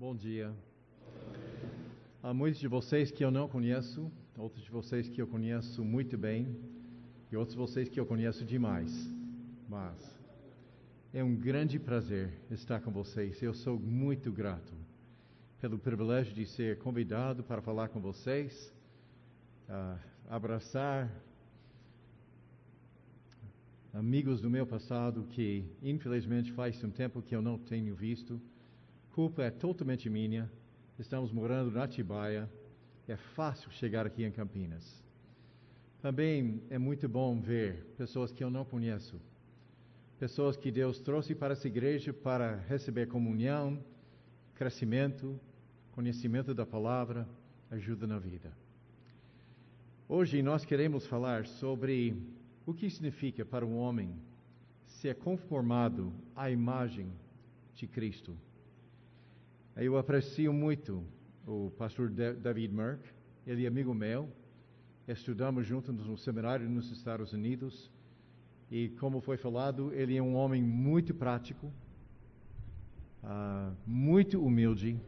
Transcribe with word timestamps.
Bom 0.00 0.14
dia. 0.14 0.54
Há 2.22 2.32
muitos 2.32 2.60
de 2.60 2.68
vocês 2.68 3.10
que 3.10 3.24
eu 3.24 3.32
não 3.32 3.48
conheço, 3.48 4.08
outros 4.36 4.62
de 4.62 4.70
vocês 4.70 5.08
que 5.08 5.20
eu 5.20 5.26
conheço 5.26 5.84
muito 5.84 6.16
bem 6.16 6.56
e 7.32 7.36
outros 7.36 7.56
de 7.56 7.58
vocês 7.58 7.88
que 7.88 7.98
eu 7.98 8.06
conheço 8.06 8.44
demais. 8.44 8.92
Mas 9.68 9.98
é 11.12 11.24
um 11.24 11.34
grande 11.34 11.80
prazer 11.80 12.32
estar 12.48 12.80
com 12.80 12.92
vocês. 12.92 13.42
Eu 13.42 13.52
sou 13.52 13.76
muito 13.76 14.30
grato 14.30 14.72
pelo 15.60 15.80
privilégio 15.80 16.32
de 16.32 16.46
ser 16.46 16.78
convidado 16.78 17.42
para 17.42 17.60
falar 17.60 17.88
com 17.88 18.00
vocês, 18.00 18.72
uh, 19.68 19.98
abraçar 20.28 21.12
amigos 23.92 24.40
do 24.40 24.48
meu 24.48 24.64
passado 24.64 25.24
que 25.24 25.64
infelizmente 25.82 26.52
faz 26.52 26.84
um 26.84 26.90
tempo 26.90 27.20
que 27.20 27.34
eu 27.34 27.42
não 27.42 27.58
tenho 27.58 27.96
visto 27.96 28.40
culpa 29.18 29.42
é 29.42 29.50
totalmente 29.50 30.08
minha. 30.08 30.48
Estamos 30.96 31.32
morando 31.32 31.72
na 31.72 31.82
Atibaia. 31.82 32.48
É 33.08 33.16
fácil 33.16 33.68
chegar 33.72 34.06
aqui 34.06 34.22
em 34.22 34.30
Campinas. 34.30 35.02
Também 36.00 36.62
é 36.70 36.78
muito 36.78 37.08
bom 37.08 37.40
ver 37.40 37.84
pessoas 37.96 38.30
que 38.30 38.44
eu 38.44 38.48
não 38.48 38.64
conheço. 38.64 39.20
Pessoas 40.20 40.56
que 40.56 40.70
Deus 40.70 41.00
trouxe 41.00 41.34
para 41.34 41.54
essa 41.54 41.66
igreja 41.66 42.12
para 42.12 42.60
receber 42.68 43.08
comunhão, 43.08 43.82
crescimento, 44.54 45.36
conhecimento 45.90 46.54
da 46.54 46.64
palavra, 46.64 47.28
ajuda 47.72 48.06
na 48.06 48.20
vida. 48.20 48.52
Hoje 50.08 50.40
nós 50.42 50.64
queremos 50.64 51.04
falar 51.08 51.44
sobre 51.44 52.16
o 52.64 52.72
que 52.72 52.88
significa 52.88 53.44
para 53.44 53.66
um 53.66 53.78
homem 53.78 54.14
ser 54.86 55.16
conformado 55.16 56.12
à 56.36 56.48
imagem 56.52 57.10
de 57.74 57.88
Cristo. 57.88 58.38
Eu 59.80 59.96
aprecio 59.96 60.52
muito 60.52 61.04
o 61.46 61.70
pastor 61.78 62.10
David 62.10 62.74
Merck, 62.74 63.00
ele 63.46 63.64
é 63.64 63.68
amigo 63.68 63.94
meu. 63.94 64.28
Estudamos 65.06 65.68
juntos 65.68 66.04
no 66.04 66.18
seminário 66.18 66.68
nos 66.68 66.90
Estados 66.90 67.32
Unidos. 67.32 67.88
E, 68.72 68.88
como 68.98 69.20
foi 69.20 69.36
falado, 69.36 69.94
ele 69.94 70.16
é 70.16 70.20
um 70.20 70.34
homem 70.34 70.60
muito 70.60 71.14
prático, 71.14 71.68
uh, 73.22 73.72
muito 73.86 74.44
humilde, 74.44 75.00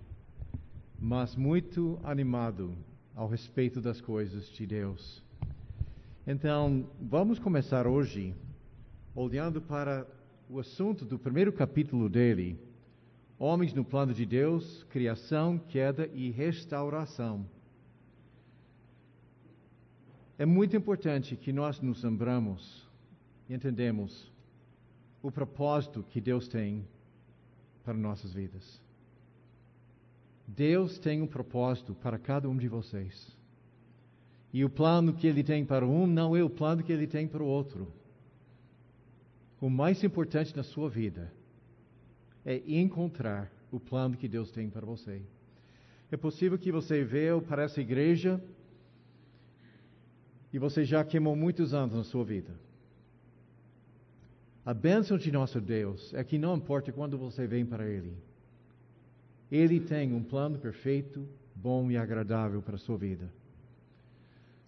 mas 0.97 1.35
muito 1.35 1.99
animado 2.05 2.73
ao 3.13 3.27
respeito 3.27 3.81
das 3.81 4.01
coisas 4.01 4.49
de 4.51 4.69
Deus. 4.69 5.21
Então, 6.25 6.89
vamos 7.01 7.41
começar 7.41 7.89
hoje 7.89 8.37
olhando 9.17 9.61
para 9.61 10.07
o 10.49 10.61
assunto 10.61 11.05
do 11.05 11.19
primeiro 11.19 11.53
capítulo 11.53 12.09
dele 12.09 12.70
Homens 13.43 13.73
no 13.73 13.83
plano 13.83 14.13
de 14.13 14.27
Deus, 14.27 14.85
criação, 14.91 15.57
queda 15.57 16.11
e 16.13 16.31
restauração. 16.31 17.47
É 20.39 20.45
muito 20.45 20.77
importante 20.77 21.35
que 21.37 21.51
nós 21.51 21.81
nos 21.81 22.05
lembramos 22.05 22.87
e 23.49 23.55
entendemos 23.55 24.31
o 25.23 25.33
propósito 25.33 26.05
que 26.11 26.21
Deus 26.21 26.49
tem 26.49 26.87
para 27.83 27.95
nossas 27.95 28.35
vidas. 28.35 28.79
Deus 30.47 30.99
tem 30.99 31.23
um 31.23 31.27
propósito 31.27 31.95
para 31.95 32.19
cada 32.19 32.47
um 32.47 32.59
de 32.59 32.69
vocês. 32.69 33.35
E 34.53 34.67
o 34.67 34.69
plano 34.69 35.15
que 35.15 35.27
Ele 35.27 35.43
tem 35.43 35.65
para 35.65 35.87
um 35.87 36.07
não 36.07 36.37
é 36.37 36.45
o 36.45 36.51
plano 36.51 36.83
que 36.83 36.93
Ele 36.93 37.07
tem 37.07 37.27
para 37.27 37.43
o 37.43 37.47
outro. 37.47 37.91
O 39.59 39.71
mais 39.71 40.05
importante 40.05 40.55
na 40.55 40.63
sua 40.63 40.91
vida 40.91 41.40
é 42.45 42.63
encontrar 42.67 43.51
o 43.71 43.79
plano 43.79 44.17
que 44.17 44.29
Deus 44.29 44.51
tem 44.51 44.69
para 44.69 44.85
você. 44.85 45.23
É 46.11 46.17
possível 46.17 46.59
que 46.59 46.73
você 46.73 47.05
veio 47.05 47.41
para 47.41 47.63
essa 47.63 47.81
igreja 47.81 48.41
e 50.53 50.59
você 50.59 50.85
já 50.85 51.05
queimou 51.05 51.37
muitos 51.37 51.73
anos 51.73 51.95
na 51.95 52.05
sua 52.05 52.25
vida. 52.25 52.53
A 54.65 54.75
bênção 54.75 55.17
de 55.17 55.31
nosso 55.31 55.61
Deus 55.61 56.13
é 56.13 56.23
que 56.25 56.37
não 56.37 56.57
importa 56.57 56.93
quando 56.93 57.17
você 57.17 57.47
vem 57.47 57.65
para 57.65 57.89
Ele, 57.89 58.13
Ele 59.51 59.81
tem 59.81 60.13
um 60.13 60.23
plano 60.23 60.59
perfeito, 60.59 61.27
bom 61.55 61.91
e 61.91 61.97
agradável 61.97 62.61
para 62.61 62.75
a 62.75 62.79
sua 62.79 62.97
vida. 62.97 63.31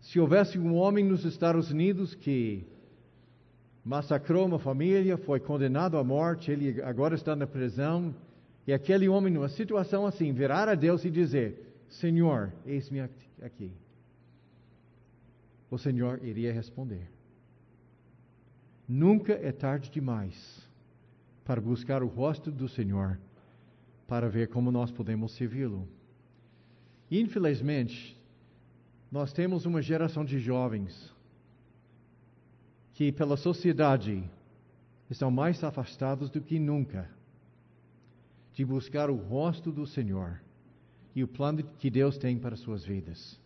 Se 0.00 0.18
houvesse 0.18 0.58
um 0.58 0.74
homem 0.74 1.04
nos 1.04 1.24
Estados 1.24 1.70
Unidos 1.70 2.14
que 2.14 2.64
massacrou 3.84 4.46
uma 4.46 4.58
família, 4.58 5.16
foi 5.16 5.40
condenado 5.40 5.96
à 5.96 6.04
morte, 6.04 6.50
ele 6.50 6.80
agora 6.82 7.14
está 7.14 7.34
na 7.34 7.46
prisão. 7.46 8.14
E 8.66 8.72
aquele 8.72 9.08
homem, 9.08 9.32
numa 9.32 9.48
situação 9.48 10.06
assim, 10.06 10.32
virar 10.32 10.68
a 10.68 10.74
Deus 10.74 11.04
e 11.04 11.10
dizer: 11.10 11.84
Senhor, 11.88 12.52
eis-me 12.64 13.00
aqui. 13.42 13.72
O 15.70 15.76
Senhor 15.76 16.24
iria 16.24 16.52
responder: 16.52 17.10
Nunca 18.88 19.32
é 19.32 19.50
tarde 19.50 19.90
demais 19.90 20.62
para 21.44 21.60
buscar 21.60 22.02
o 22.02 22.06
rosto 22.06 22.52
do 22.52 22.68
Senhor, 22.68 23.18
para 24.06 24.28
ver 24.28 24.48
como 24.48 24.70
nós 24.70 24.92
podemos 24.92 25.32
servi-lo. 25.32 25.88
Infelizmente, 27.10 28.16
nós 29.10 29.32
temos 29.32 29.66
uma 29.66 29.82
geração 29.82 30.24
de 30.24 30.38
jovens 30.38 31.11
que 32.94 33.10
pela 33.10 33.36
sociedade 33.36 34.22
estão 35.10 35.30
mais 35.30 35.62
afastados 35.62 36.30
do 36.30 36.40
que 36.40 36.58
nunca 36.58 37.08
de 38.54 38.64
buscar 38.64 39.08
o 39.08 39.16
rosto 39.16 39.70
do 39.72 39.86
Senhor 39.86 40.40
e 41.14 41.24
o 41.24 41.28
plano 41.28 41.62
que 41.78 41.90
Deus 41.90 42.18
tem 42.18 42.38
para 42.38 42.56
suas 42.56 42.84
vidas. 42.84 43.40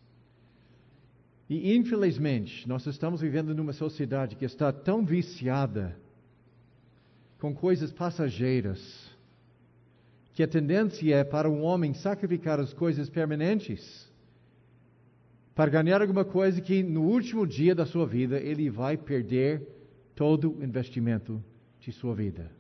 E 1.49 1.77
infelizmente, 1.77 2.69
nós 2.69 2.85
estamos 2.87 3.21
vivendo 3.21 3.55
numa 3.55 3.73
sociedade 3.73 4.35
que 4.35 4.45
está 4.45 4.73
tão 4.73 5.05
viciada 5.05 5.97
com 7.39 7.55
coisas 7.55 7.93
passageiras, 7.93 9.09
que 10.33 10.43
a 10.43 10.49
tendência 10.49 11.15
é 11.15 11.25
para 11.25 11.49
um 11.49 11.63
homem 11.63 11.95
sacrificar 11.95 12.59
as 12.59 12.73
coisas 12.73 13.09
permanentes 13.09 14.06
para 15.57 15.71
ganhar 15.71 16.03
alguma 16.03 16.23
coisa 16.23 16.61
que 16.61 16.83
no 16.83 17.01
último 17.01 17.47
dia 17.47 17.75
da 17.75 17.87
sua 17.87 18.07
vida 18.07 18.39
ele 18.39 18.69
vai 18.69 18.95
perder 18.95 19.67
todo 20.15 20.53
o 20.53 20.63
investimento 20.63 21.43
de 21.81 21.91
sua 21.91 22.15
vida. 22.15 22.51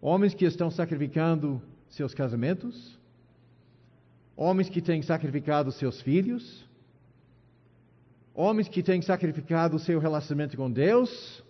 Homens 0.00 0.32
que 0.32 0.44
estão 0.44 0.70
sacrificando 0.70 1.60
seus 1.88 2.14
casamentos, 2.14 2.96
homens 4.36 4.68
que 4.68 4.80
têm 4.80 5.02
sacrificado 5.02 5.72
seus 5.72 6.00
filhos, 6.00 6.64
homens 8.32 8.68
que 8.68 8.80
têm 8.80 9.02
sacrificado 9.02 9.76
seu 9.80 9.98
relacionamento 9.98 10.56
com 10.56 10.70
Deus, 10.70 11.42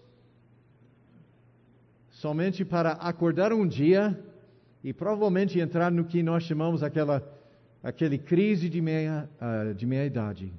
somente 2.09 2.65
para 2.65 2.93
acordar 2.93 3.53
um 3.53 3.69
dia 3.69 4.19
e 4.83 4.94
provavelmente 4.94 5.60
entrar 5.60 5.93
no 5.93 6.06
que 6.06 6.22
nós 6.22 6.44
chamamos 6.44 6.83
aquela 6.83 7.35
aquele 7.86 8.19
crise 8.19 8.69
de 8.69 8.80
meia, 8.80 9.30
uh, 9.41 9.72
de 9.72 9.86
meia 9.86 10.04
idade. 10.04 10.52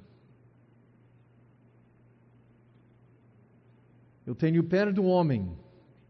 Eu 4.26 4.34
tenho 4.34 4.64
pena 4.64 4.90
do 4.90 5.04
homem, 5.04 5.52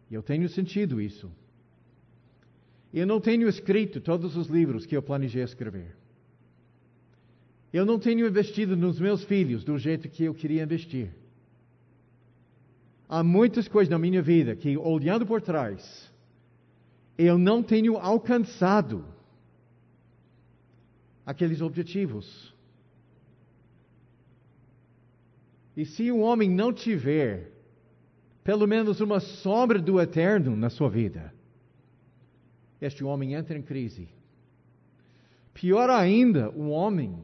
e 0.08 0.14
eu 0.14 0.22
tenho 0.22 0.48
sentido 0.48 1.00
isso. 1.00 1.28
Eu 2.94 3.04
não 3.04 3.20
tenho 3.20 3.48
escrito 3.48 4.00
todos 4.00 4.36
os 4.36 4.46
livros 4.46 4.86
que 4.86 4.96
eu 4.96 5.02
planejei 5.02 5.42
escrever. 5.42 5.96
Eu 7.72 7.84
não 7.84 7.98
tenho 7.98 8.24
investido 8.24 8.76
nos 8.76 9.00
meus 9.00 9.24
filhos 9.24 9.64
do 9.64 9.76
jeito 9.76 10.08
que 10.08 10.22
eu 10.22 10.32
queria 10.32 10.62
investir. 10.62 11.10
Há 13.08 13.24
muitas 13.24 13.66
coisas 13.66 13.90
na 13.90 13.98
minha 13.98 14.22
vida 14.22 14.54
que, 14.54 14.76
olhando 14.76 15.26
por 15.26 15.42
trás, 15.42 16.12
eu 17.18 17.36
não 17.36 17.60
tenho 17.60 17.96
alcançado 17.96 19.17
aqueles 21.28 21.60
objetivos. 21.60 22.54
E 25.76 25.84
se 25.84 26.10
um 26.10 26.22
homem 26.22 26.48
não 26.48 26.72
tiver 26.72 27.52
pelo 28.42 28.66
menos 28.66 29.02
uma 29.02 29.20
sombra 29.20 29.78
do 29.78 30.00
eterno 30.00 30.56
na 30.56 30.70
sua 30.70 30.88
vida, 30.88 31.34
este 32.80 33.04
homem 33.04 33.34
entra 33.34 33.58
em 33.58 33.60
crise. 33.60 34.08
Pior 35.52 35.90
ainda, 35.90 36.48
um 36.52 36.70
homem 36.70 37.22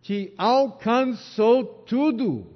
que 0.00 0.32
alcançou 0.38 1.64
tudo. 1.64 2.46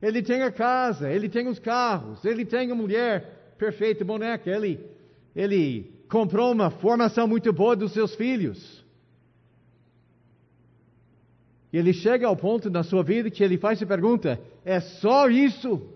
Ele 0.00 0.22
tem 0.22 0.42
a 0.42 0.52
casa, 0.52 1.10
ele 1.10 1.28
tem 1.28 1.48
os 1.48 1.58
carros, 1.58 2.24
ele 2.24 2.44
tem 2.44 2.70
a 2.70 2.74
mulher 2.76 3.54
perfeita, 3.58 4.04
boneca, 4.04 4.48
ele, 4.48 4.78
ele 5.34 5.97
comprou 6.08 6.52
uma 6.52 6.70
formação 6.70 7.28
muito 7.28 7.52
boa 7.52 7.76
dos 7.76 7.92
seus 7.92 8.14
filhos. 8.14 8.84
E 11.72 11.76
ele 11.76 11.92
chega 11.92 12.26
ao 12.26 12.36
ponto 12.36 12.70
na 12.70 12.82
sua 12.82 13.02
vida 13.02 13.30
que 13.30 13.44
ele 13.44 13.58
faz 13.58 13.82
a 13.82 13.86
pergunta: 13.86 14.40
é 14.64 14.80
só 14.80 15.28
isso? 15.28 15.86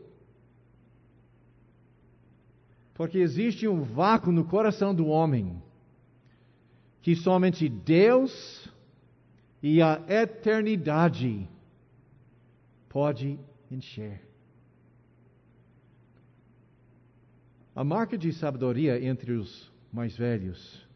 Porque 2.95 3.19
existe 3.19 3.67
um 3.67 3.83
vácuo 3.83 4.31
no 4.31 4.45
coração 4.45 4.95
do 4.95 5.07
homem 5.07 5.63
que 7.01 7.17
somente 7.17 7.69
Deus 7.69 8.69
e 9.63 9.81
a 9.81 10.01
eternidade 10.09 11.49
pode 12.89 13.39
encher. 13.71 14.21
A 17.75 17.83
marca 17.83 18.19
de 18.19 18.31
sabedoria 18.35 19.03
entre 19.03 19.33
os 19.33 19.72
mais 19.93 20.17
velhos 20.17 20.87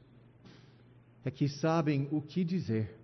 é 1.24 1.30
que 1.30 1.48
sabem 1.48 2.08
o 2.10 2.22
que 2.22 2.44
dizer. 2.44 2.96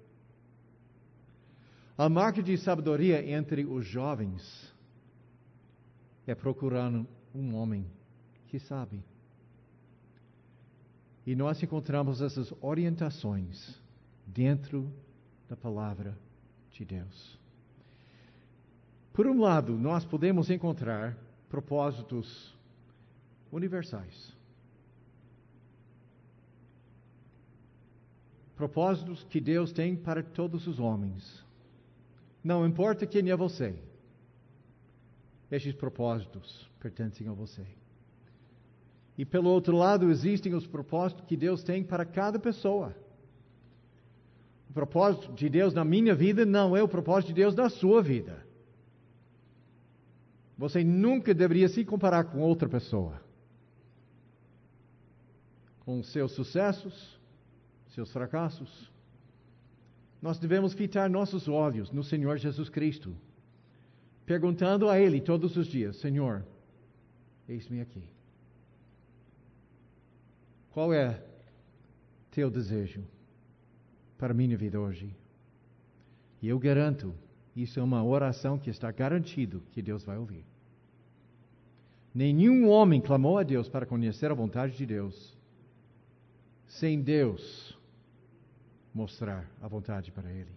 A 1.98 2.08
marca 2.08 2.42
de 2.42 2.56
sabedoria 2.56 3.22
entre 3.30 3.64
os 3.64 3.84
jovens 3.84 4.72
é 6.26 6.34
procurar 6.34 6.90
um 7.34 7.54
homem 7.54 7.84
que 8.46 8.58
sabe. 8.58 9.02
E 11.26 11.34
nós 11.36 11.62
encontramos 11.62 12.20
essas 12.20 12.52
orientações 12.60 13.78
dentro 14.26 14.90
da 15.48 15.56
palavra 15.56 16.16
de 16.70 16.84
Deus. 16.84 17.38
Por 19.12 19.26
um 19.26 19.40
lado, 19.40 19.76
nós 19.76 20.04
podemos 20.04 20.48
encontrar 20.48 21.16
propósitos 21.48 22.54
universais. 23.50 24.41
Propósitos 28.62 29.24
que 29.24 29.40
Deus 29.40 29.72
tem 29.72 29.96
para 29.96 30.22
todos 30.22 30.68
os 30.68 30.78
homens. 30.78 31.44
Não 32.44 32.64
importa 32.64 33.04
quem 33.04 33.28
é 33.28 33.36
você, 33.36 33.74
estes 35.50 35.74
propósitos 35.74 36.70
pertencem 36.78 37.26
a 37.26 37.32
você. 37.32 37.66
E 39.18 39.24
pelo 39.24 39.50
outro 39.50 39.76
lado, 39.76 40.12
existem 40.12 40.54
os 40.54 40.64
propósitos 40.64 41.24
que 41.26 41.36
Deus 41.36 41.64
tem 41.64 41.82
para 41.82 42.04
cada 42.04 42.38
pessoa. 42.38 42.94
O 44.70 44.72
propósito 44.72 45.32
de 45.32 45.48
Deus 45.48 45.74
na 45.74 45.84
minha 45.84 46.14
vida 46.14 46.46
não 46.46 46.76
é 46.76 46.82
o 46.84 46.88
propósito 46.88 47.30
de 47.30 47.34
Deus 47.34 47.56
na 47.56 47.68
sua 47.68 48.00
vida. 48.00 48.46
Você 50.56 50.84
nunca 50.84 51.34
deveria 51.34 51.68
se 51.68 51.84
comparar 51.84 52.26
com 52.26 52.38
outra 52.38 52.68
pessoa. 52.68 53.20
Com 55.80 56.00
seus 56.04 56.30
sucessos, 56.30 57.20
seus 57.94 58.10
fracassos. 58.10 58.90
Nós 60.20 60.38
devemos 60.38 60.72
fitar 60.72 61.10
nossos 61.10 61.48
olhos 61.48 61.90
no 61.90 62.02
Senhor 62.02 62.38
Jesus 62.38 62.68
Cristo, 62.68 63.14
perguntando 64.24 64.88
a 64.88 64.98
Ele 64.98 65.20
todos 65.20 65.56
os 65.56 65.66
dias: 65.66 65.96
Senhor, 65.96 66.44
eis-me 67.48 67.80
aqui. 67.80 68.02
Qual 70.70 70.92
é 70.92 71.22
teu 72.30 72.50
desejo 72.50 73.04
para 74.16 74.32
minha 74.32 74.56
vida 74.56 74.80
hoje? 74.80 75.14
E 76.40 76.48
eu 76.48 76.58
garanto, 76.58 77.14
isso 77.54 77.78
é 77.78 77.82
uma 77.82 78.02
oração 78.02 78.58
que 78.58 78.70
está 78.70 78.90
garantido 78.90 79.62
que 79.72 79.82
Deus 79.82 80.02
vai 80.02 80.16
ouvir. 80.16 80.44
Nenhum 82.14 82.68
homem 82.68 83.00
clamou 83.00 83.38
a 83.38 83.42
Deus 83.42 83.68
para 83.68 83.86
conhecer 83.86 84.30
a 84.30 84.34
vontade 84.34 84.76
de 84.76 84.86
Deus 84.86 85.36
sem 86.66 87.02
Deus 87.02 87.71
mostrar 88.94 89.48
a 89.60 89.68
vontade 89.68 90.10
para 90.10 90.30
ele. 90.30 90.50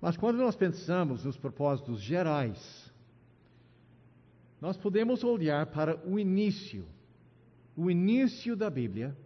Mas 0.00 0.16
quando 0.16 0.38
nós 0.38 0.56
pensamos 0.56 1.24
nos 1.24 1.36
propósitos 1.36 2.00
gerais, 2.00 2.92
nós 4.60 4.76
podemos 4.76 5.24
olhar 5.24 5.66
para 5.66 5.96
o 6.06 6.18
início 6.18 6.86
o 7.76 7.90
início 7.90 8.56
da 8.56 8.70
Bíblia 8.70 9.16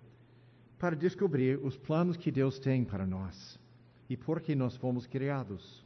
para 0.79 0.97
descobrir 0.97 1.59
os 1.59 1.77
planos 1.77 2.17
que 2.17 2.31
Deus 2.31 2.59
tem 2.59 2.85
para 2.85 3.07
nós 3.07 3.59
e 4.09 4.17
por 4.17 4.41
que 4.41 4.55
nós 4.55 4.77
fomos 4.77 5.07
criados. 5.07 5.85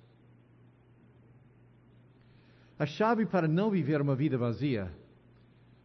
A 2.78 2.86
chave 2.86 3.26
para 3.26 3.48
não 3.48 3.70
viver 3.70 4.00
uma 4.00 4.14
vida 4.14 4.38
vazia, 4.38 4.92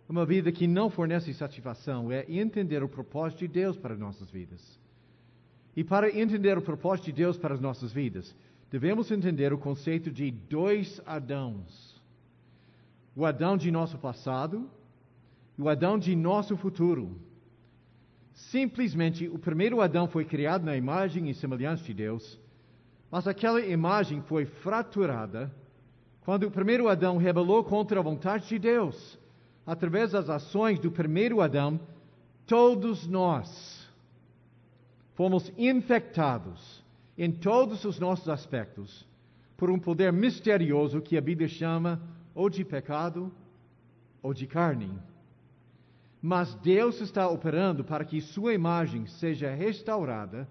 uma 0.08 0.26
vida 0.26 0.52
que 0.52 0.68
não 0.68 0.90
fornece 0.90 1.34
satisfação, 1.34 2.12
é 2.12 2.26
entender 2.30 2.84
o 2.84 2.90
propósito 2.90 3.40
de 3.40 3.48
Deus 3.48 3.78
para 3.78 3.96
nossas 3.96 4.30
vidas. 4.30 4.80
E 5.78 5.84
para 5.84 6.10
entender 6.10 6.58
o 6.58 6.62
propósito 6.62 7.06
de 7.06 7.14
Deus 7.14 7.38
para 7.38 7.54
as 7.54 7.62
nossas 7.62 7.94
vidas, 7.94 8.36
devemos 8.70 9.12
entender 9.12 9.54
o 9.54 9.58
conceito 9.58 10.12
de 10.12 10.32
dois 10.32 11.00
Adãos: 11.06 12.02
o 13.16 13.26
Adão 13.26 13.56
de 13.56 13.72
nosso 13.72 13.98
passado 13.98 14.70
o 15.58 15.68
Adão 15.68 15.98
de 15.98 16.16
nosso 16.16 16.56
futuro. 16.56 17.20
Simplesmente, 18.34 19.28
o 19.28 19.40
primeiro 19.40 19.82
Adão 19.82 20.08
foi 20.08 20.24
criado 20.24 20.64
na 20.64 20.78
imagem 20.78 21.30
e 21.30 21.34
semelhança 21.34 21.84
de 21.84 21.94
Deus, 21.94 22.40
mas 23.10 23.28
aquela 23.28 23.60
imagem 23.60 24.22
foi 24.22 24.46
fraturada 24.46 25.52
quando 26.22 26.44
o 26.44 26.52
primeiro 26.52 26.88
Adão 26.88 27.18
rebelou 27.18 27.64
contra 27.64 28.00
a 28.00 28.04
vontade 28.04 28.48
de 28.48 28.60
Deus. 28.60 29.18
Através 29.66 30.12
das 30.12 30.30
ações 30.30 30.80
do 30.80 30.92
primeiro 30.92 31.42
Adão, 31.42 31.80
todos 32.46 33.08
nós 33.08 33.77
fomos 35.18 35.52
infectados 35.58 36.86
em 37.18 37.32
todos 37.32 37.84
os 37.86 38.00
nossos 38.00 38.30
aspectos 38.30 39.04
por 39.58 39.72
um 39.72 39.80
poder 39.80 40.14
misterioso 40.14 41.02
que 41.02 41.18
a 41.18 41.22
Bíblia 41.22 41.48
chama 41.48 42.00
ou 42.36 42.48
de 42.52 42.64
pecado 42.64 43.34
ou 44.22 44.32
de 44.32 44.46
carne. 44.46 44.96
Mas 46.22 46.54
Deus 46.56 47.02
está 47.02 47.28
operando 47.28 47.84
para 47.84 48.06
que 48.06 48.22
Sua 48.22 48.54
imagem 48.54 49.08
seja 49.08 49.50
restaurada 49.56 50.48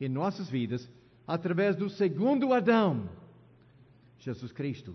em 0.00 0.08
nossas 0.08 0.48
vidas 0.48 0.88
através 1.26 1.74
do 1.74 1.90
segundo 1.90 2.52
Adão, 2.52 3.08
Jesus 4.20 4.52
Cristo. 4.52 4.94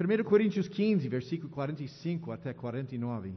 1 0.00 0.24
Coríntios 0.24 0.66
15, 0.66 1.08
versículo 1.08 1.48
45 1.50 2.32
até 2.32 2.52
49. 2.52 3.34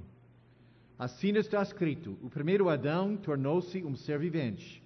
Assim 1.01 1.29
está 1.29 1.63
escrito: 1.63 2.15
o 2.21 2.29
primeiro 2.29 2.69
Adão 2.69 3.17
tornou-se 3.17 3.83
um 3.83 3.95
ser 3.95 4.19
vivente. 4.19 4.83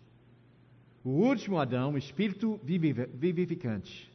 O 1.04 1.10
último 1.10 1.60
Adão, 1.60 1.98
espírito 1.98 2.58
vivificante. 2.64 4.10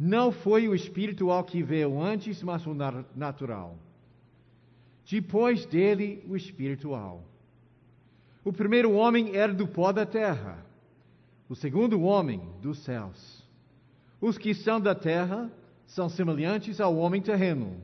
Não 0.00 0.32
foi 0.32 0.66
o 0.66 0.74
espiritual 0.74 1.44
que 1.44 1.62
veio 1.62 2.00
antes, 2.00 2.42
mas 2.42 2.66
o 2.66 2.72
natural 3.14 3.76
depois 5.10 5.66
dele 5.66 6.24
o 6.26 6.36
espiritual. 6.36 7.22
O 8.42 8.50
primeiro 8.52 8.92
homem 8.92 9.36
era 9.36 9.52
do 9.52 9.66
pó 9.66 9.92
da 9.92 10.06
terra, 10.06 10.64
o 11.50 11.54
segundo 11.54 12.00
homem 12.00 12.40
dos 12.62 12.78
céus. 12.78 13.42
Os 14.20 14.38
que 14.38 14.54
são 14.54 14.80
da 14.80 14.94
terra 14.94 15.50
são 15.86 16.08
semelhantes 16.08 16.80
ao 16.80 16.96
homem 16.96 17.20
terreno, 17.20 17.76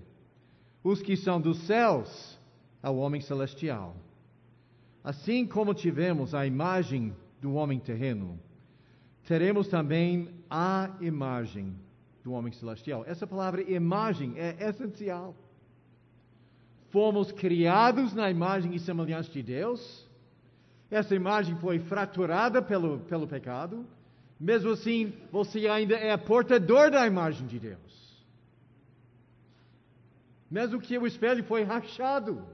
os 0.83 1.03
que 1.03 1.17
são 1.17 1.39
dos 1.39 1.59
céus 1.67 2.34
ao 2.85 2.97
homem 2.97 3.21
celestial. 3.21 3.97
Assim 5.03 5.47
como 5.47 5.75
tivemos 5.75 6.35
a 6.35 6.47
imagem 6.47 7.13
do 7.41 7.55
homem 7.55 7.81
terreno, 7.81 8.39
teremos 9.27 9.67
também 9.67 10.29
a 10.49 10.91
imagem 11.01 11.75
do 12.23 12.33
homem 12.33 12.53
celestial. 12.53 13.05
Essa 13.07 13.27
palavra 13.27 13.61
imagem 13.63 14.35
é 14.37 14.69
essencial 14.69 15.35
fomos 16.95 17.33
criados 17.33 18.15
na 18.15 18.31
imagem 18.31 18.73
e 18.73 18.79
semelhança 18.79 19.29
de 19.29 19.43
Deus. 19.43 20.09
Essa 20.89 21.13
imagem 21.13 21.57
foi 21.57 21.81
fraturada 21.81 22.63
pelo, 22.63 23.01
pelo 23.01 23.27
pecado. 23.27 23.85
Mesmo 24.39 24.71
assim, 24.71 25.13
você 25.33 25.67
ainda 25.67 25.97
é 25.97 26.17
portador 26.17 26.93
da 26.93 27.05
imagem 27.05 27.49
de 27.49 27.59
Deus. 27.59 28.25
Mesmo 30.49 30.81
que 30.81 30.97
o 30.97 31.05
espelho 31.05 31.43
foi 31.43 31.65
rachado, 31.65 32.47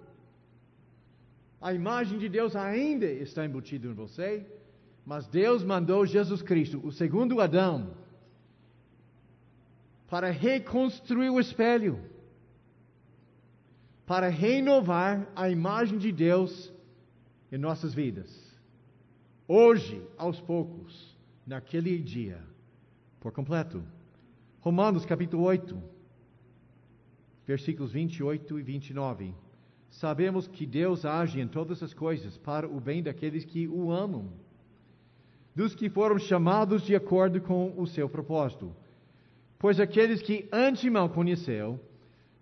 a 1.61 1.73
imagem 1.73 2.19
de 2.19 2.29
Deus 2.29 2.57
ainda 2.57 3.07
está 3.07 3.45
embutida 3.45 3.87
em 3.87 3.93
você. 3.93 4.47
Mas 5.05 5.27
Deus 5.27 5.65
mandou 5.65 6.07
Jesus 6.07 6.43
Cristo, 6.43 6.81
o 6.85 6.93
segundo 6.93 7.41
Adão, 7.41 7.95
para 10.09 10.31
reconstruir 10.31 11.31
o 11.31 11.41
espelho 11.41 11.99
para 14.11 14.29
renovar 14.29 15.31
a 15.37 15.49
imagem 15.49 15.97
de 15.97 16.11
Deus 16.11 16.73
em 17.53 17.57
nossas 17.57 17.95
vidas. 17.95 18.29
Hoje, 19.47 20.05
aos 20.19 20.41
poucos, 20.41 21.17
naquele 21.47 21.97
dia, 21.97 22.43
por 23.21 23.31
completo. 23.31 23.85
Romanos 24.63 25.07
capítulo 25.07 25.45
8, 25.45 25.81
versículos 27.47 27.93
28 27.93 28.59
e 28.59 28.63
29. 28.65 29.33
Sabemos 29.91 30.47
que 30.47 30.65
Deus 30.65 31.05
age 31.05 31.41
em 31.41 31.49
todas 31.49 31.83
as 31.83 31.93
coisas 31.93 32.37
para 32.39 32.67
o 32.67 32.81
bem 32.81 33.03
daqueles 33.03 33.45
que 33.45 33.67
o 33.67 33.91
amam, 33.91 34.29
dos 35.55 35.75
que 35.75 35.91
foram 35.91 36.19
chamados 36.19 36.83
de 36.83 36.95
acordo 36.95 37.41
com 37.41 37.75
o 37.77 37.87
seu 37.87 38.09
propósito. 38.09 38.75
Pois 39.59 39.79
aqueles 39.79 40.23
que 40.23 40.49
antemão 40.53 41.09
conheceu, 41.09 41.79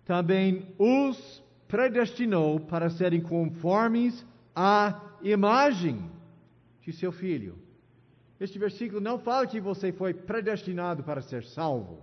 também 0.05 0.73
os 0.77 1.43
predestinou 1.67 2.59
para 2.59 2.89
serem 2.89 3.21
conformes 3.21 4.25
à 4.55 5.01
imagem 5.21 6.09
que 6.81 6.91
seu 6.91 7.11
filho. 7.11 7.57
Este 8.39 8.57
versículo 8.57 9.01
não 9.01 9.19
fala 9.19 9.45
que 9.45 9.59
você 9.59 9.91
foi 9.91 10.13
predestinado 10.13 11.03
para 11.03 11.21
ser 11.21 11.43
salvo. 11.43 11.99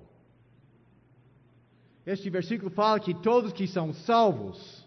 Este 2.04 2.28
versículo 2.30 2.70
fala 2.70 3.00
que 3.00 3.14
todos 3.14 3.52
que 3.52 3.66
são 3.66 3.92
salvos, 3.92 4.85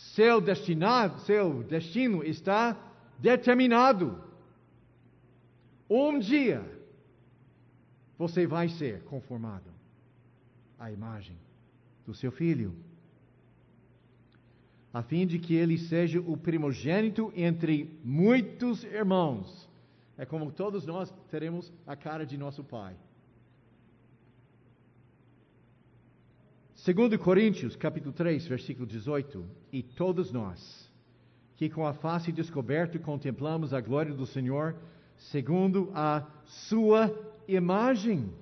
seu 0.00 0.40
destinado, 0.40 1.20
seu 1.20 1.62
destino 1.62 2.24
está 2.24 2.74
determinado. 3.18 4.22
Um 5.88 6.18
dia 6.18 6.64
você 8.16 8.46
vai 8.46 8.68
ser 8.68 9.02
conformado 9.04 9.70
à 10.78 10.90
imagem 10.90 11.36
do 12.06 12.14
seu 12.14 12.32
filho, 12.32 12.74
a 14.92 15.02
fim 15.02 15.26
de 15.26 15.38
que 15.38 15.54
ele 15.54 15.76
seja 15.76 16.18
o 16.20 16.36
primogênito 16.36 17.30
entre 17.36 18.00
muitos 18.02 18.82
irmãos. 18.84 19.68
É 20.16 20.24
como 20.24 20.50
todos 20.50 20.86
nós 20.86 21.12
teremos 21.30 21.70
a 21.86 21.94
cara 21.94 22.24
de 22.24 22.38
nosso 22.38 22.64
pai. 22.64 22.96
Segundo 26.74 27.18
Coríntios, 27.18 27.76
capítulo 27.76 28.14
3, 28.14 28.46
versículo 28.46 28.86
18, 28.86 29.59
e 29.72 29.82
todos 29.82 30.32
nós, 30.32 30.90
que 31.56 31.68
com 31.68 31.86
a 31.86 31.92
face 31.92 32.32
descoberta 32.32 32.98
contemplamos 32.98 33.72
a 33.72 33.80
glória 33.80 34.14
do 34.14 34.26
Senhor, 34.26 34.76
segundo 35.16 35.90
a 35.94 36.26
sua 36.44 37.14
imagem. 37.46 38.32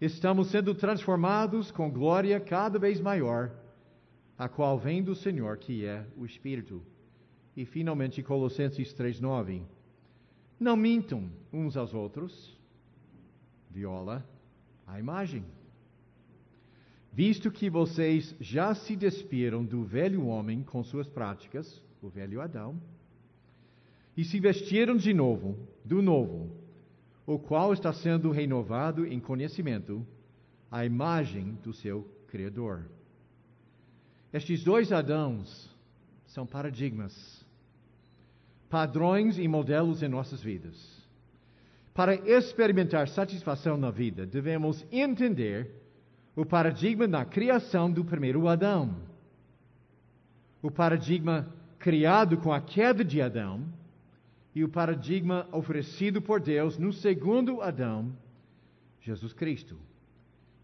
Estamos 0.00 0.48
sendo 0.48 0.74
transformados 0.74 1.70
com 1.70 1.90
glória 1.90 2.38
cada 2.40 2.78
vez 2.78 3.00
maior, 3.00 3.50
a 4.36 4.48
qual 4.48 4.78
vem 4.78 5.02
do 5.02 5.14
Senhor, 5.14 5.56
que 5.56 5.86
é 5.86 6.04
o 6.16 6.26
Espírito. 6.26 6.82
E 7.56 7.64
finalmente 7.64 8.22
Colossenses 8.22 8.92
3:9. 8.92 9.62
Não 10.58 10.76
mintam 10.76 11.30
uns 11.52 11.76
aos 11.76 11.94
outros, 11.94 12.58
viola 13.70 14.26
a 14.86 14.98
imagem. 14.98 15.44
Visto 17.14 17.48
que 17.48 17.70
vocês 17.70 18.34
já 18.40 18.74
se 18.74 18.96
despiram 18.96 19.64
do 19.64 19.84
velho 19.84 20.26
homem 20.26 20.64
com 20.64 20.82
suas 20.82 21.06
práticas, 21.06 21.80
o 22.02 22.08
velho 22.08 22.40
Adão, 22.40 22.82
e 24.16 24.24
se 24.24 24.40
vestiram 24.40 24.96
de 24.96 25.14
novo, 25.14 25.56
do 25.84 26.02
novo, 26.02 26.50
o 27.24 27.38
qual 27.38 27.72
está 27.72 27.92
sendo 27.92 28.32
renovado 28.32 29.06
em 29.06 29.20
conhecimento, 29.20 30.04
a 30.68 30.84
imagem 30.84 31.56
do 31.62 31.72
seu 31.72 32.02
Criador. 32.26 32.90
Estes 34.32 34.64
dois 34.64 34.90
Adãos 34.90 35.70
são 36.26 36.44
paradigmas, 36.44 37.46
padrões 38.68 39.38
e 39.38 39.46
modelos 39.46 40.02
em 40.02 40.08
nossas 40.08 40.42
vidas. 40.42 41.00
Para 41.94 42.16
experimentar 42.28 43.06
satisfação 43.06 43.76
na 43.76 43.92
vida, 43.92 44.26
devemos 44.26 44.84
entender 44.90 45.83
o 46.36 46.44
paradigma 46.44 47.06
na 47.06 47.24
criação 47.24 47.90
do 47.90 48.04
primeiro 48.04 48.48
Adão. 48.48 48.96
O 50.62 50.70
paradigma 50.70 51.52
criado 51.78 52.38
com 52.38 52.52
a 52.52 52.60
queda 52.60 53.04
de 53.04 53.20
Adão 53.20 53.66
e 54.54 54.64
o 54.64 54.68
paradigma 54.68 55.46
oferecido 55.52 56.22
por 56.22 56.40
Deus 56.40 56.78
no 56.78 56.92
segundo 56.92 57.60
Adão, 57.60 58.16
Jesus 59.00 59.32
Cristo. 59.32 59.78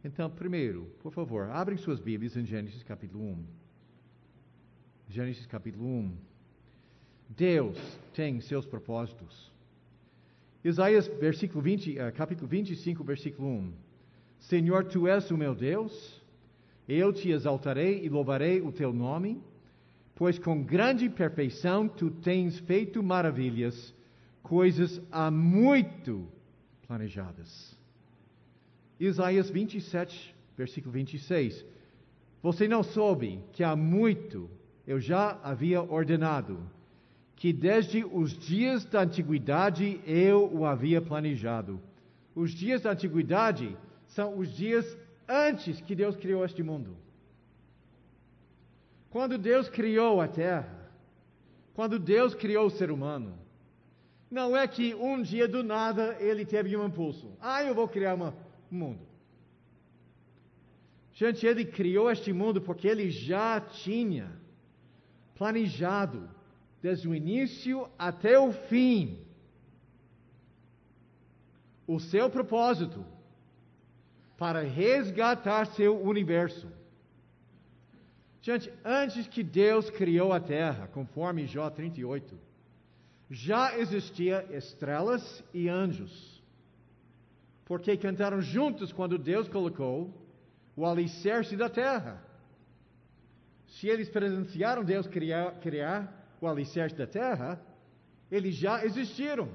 Então, 0.02 0.30
primeiro, 0.30 0.84
por 1.02 1.12
favor, 1.12 1.50
abrem 1.50 1.76
suas 1.76 2.00
Bíblias 2.00 2.36
em 2.36 2.46
Gênesis 2.46 2.82
capítulo 2.82 3.22
1. 3.22 3.44
Gênesis 5.08 5.46
capítulo 5.46 5.86
1. 5.86 6.16
Deus 7.28 7.76
tem 8.14 8.40
seus 8.40 8.64
propósitos. 8.64 9.52
Isaías 10.64 11.06
versículo 11.06 11.60
20, 11.62 11.98
uh, 11.98 12.12
capítulo 12.14 12.48
25, 12.48 13.04
versículo 13.04 13.48
1. 13.48 13.72
Senhor, 14.40 14.84
tu 14.84 15.06
és 15.06 15.30
o 15.30 15.36
meu 15.36 15.54
Deus, 15.54 16.20
eu 16.88 17.12
te 17.12 17.30
exaltarei 17.30 18.04
e 18.04 18.08
louvarei 18.08 18.60
o 18.60 18.72
teu 18.72 18.92
nome, 18.92 19.40
pois 20.14 20.38
com 20.38 20.62
grande 20.62 21.08
perfeição 21.08 21.86
tu 21.86 22.10
tens 22.10 22.58
feito 22.58 23.02
maravilhas, 23.02 23.94
coisas 24.42 25.00
há 25.12 25.30
muito 25.30 26.26
planejadas. 26.86 27.78
Isaías 28.98 29.48
27, 29.50 30.34
versículo 30.56 30.92
26. 30.92 31.64
Você 32.42 32.66
não 32.66 32.82
soube 32.82 33.40
que 33.52 33.62
há 33.62 33.76
muito 33.76 34.50
eu 34.86 34.98
já 34.98 35.38
havia 35.42 35.82
ordenado, 35.82 36.58
que 37.36 37.52
desde 37.52 38.04
os 38.04 38.36
dias 38.36 38.84
da 38.84 39.02
antiguidade 39.02 40.00
eu 40.06 40.50
o 40.52 40.66
havia 40.66 41.00
planejado. 41.00 41.80
Os 42.34 42.50
dias 42.50 42.82
da 42.82 42.90
antiguidade 42.90 43.76
são 44.10 44.38
os 44.38 44.52
dias 44.52 44.96
antes 45.28 45.80
que 45.80 45.94
Deus 45.94 46.16
criou 46.16 46.44
este 46.44 46.62
mundo. 46.62 46.96
Quando 49.08 49.38
Deus 49.38 49.68
criou 49.68 50.20
a 50.20 50.28
terra, 50.28 50.90
quando 51.74 51.98
Deus 51.98 52.34
criou 52.34 52.66
o 52.66 52.70
ser 52.70 52.90
humano, 52.90 53.38
não 54.30 54.56
é 54.56 54.66
que 54.66 54.94
um 54.94 55.20
dia 55.22 55.48
do 55.48 55.62
nada 55.62 56.16
ele 56.20 56.44
teve 56.44 56.76
um 56.76 56.86
impulso. 56.86 57.32
Ah, 57.40 57.62
eu 57.62 57.74
vou 57.74 57.88
criar 57.88 58.14
um 58.14 58.32
mundo. 58.70 59.06
Gente, 61.12 61.46
ele 61.46 61.64
criou 61.64 62.10
este 62.10 62.32
mundo 62.32 62.60
porque 62.60 62.86
ele 62.88 63.10
já 63.10 63.60
tinha 63.60 64.32
planejado, 65.34 66.28
desde 66.82 67.08
o 67.08 67.14
início 67.14 67.88
até 67.98 68.38
o 68.38 68.52
fim, 68.52 69.18
o 71.86 71.98
seu 71.98 72.30
propósito 72.30 73.04
para 74.40 74.62
resgatar 74.62 75.66
seu 75.66 76.00
universo. 76.02 76.66
Gente, 78.40 78.72
antes 78.82 79.28
que 79.28 79.42
Deus 79.42 79.90
criou 79.90 80.32
a 80.32 80.40
terra, 80.40 80.88
conforme 80.88 81.46
Jó 81.46 81.68
38, 81.68 82.38
já 83.30 83.76
existia 83.76 84.46
estrelas 84.56 85.44
e 85.52 85.68
anjos. 85.68 86.42
Porque 87.66 87.98
cantaram 87.98 88.40
juntos 88.40 88.90
quando 88.94 89.18
Deus 89.18 89.46
colocou 89.46 90.10
o 90.74 90.86
alicerce 90.86 91.54
da 91.54 91.68
terra. 91.68 92.24
Se 93.66 93.88
eles 93.88 94.08
presenciaram 94.08 94.82
Deus 94.82 95.06
criar, 95.06 95.60
criar 95.60 96.34
o 96.40 96.48
alicerce 96.48 96.96
da 96.96 97.06
terra, 97.06 97.60
eles 98.32 98.54
já 98.54 98.82
existiram. 98.86 99.50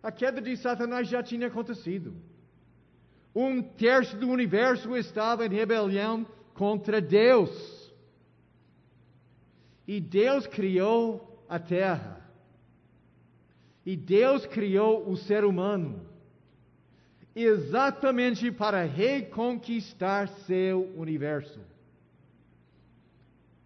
A 0.00 0.12
queda 0.12 0.40
de 0.40 0.56
Satanás 0.56 1.08
já 1.08 1.24
tinha 1.24 1.48
acontecido 1.48 2.14
um 3.38 3.60
terço 3.60 4.16
do 4.16 4.30
universo 4.30 4.96
estava 4.96 5.44
em 5.44 5.50
rebelião 5.50 6.26
contra 6.54 7.02
Deus. 7.02 7.52
E 9.86 10.00
Deus 10.00 10.46
criou 10.46 11.44
a 11.46 11.58
terra. 11.58 12.26
E 13.84 13.94
Deus 13.94 14.46
criou 14.46 15.06
o 15.06 15.18
ser 15.18 15.44
humano 15.44 16.00
exatamente 17.34 18.50
para 18.50 18.82
reconquistar 18.84 20.28
seu 20.46 20.90
universo. 20.96 21.60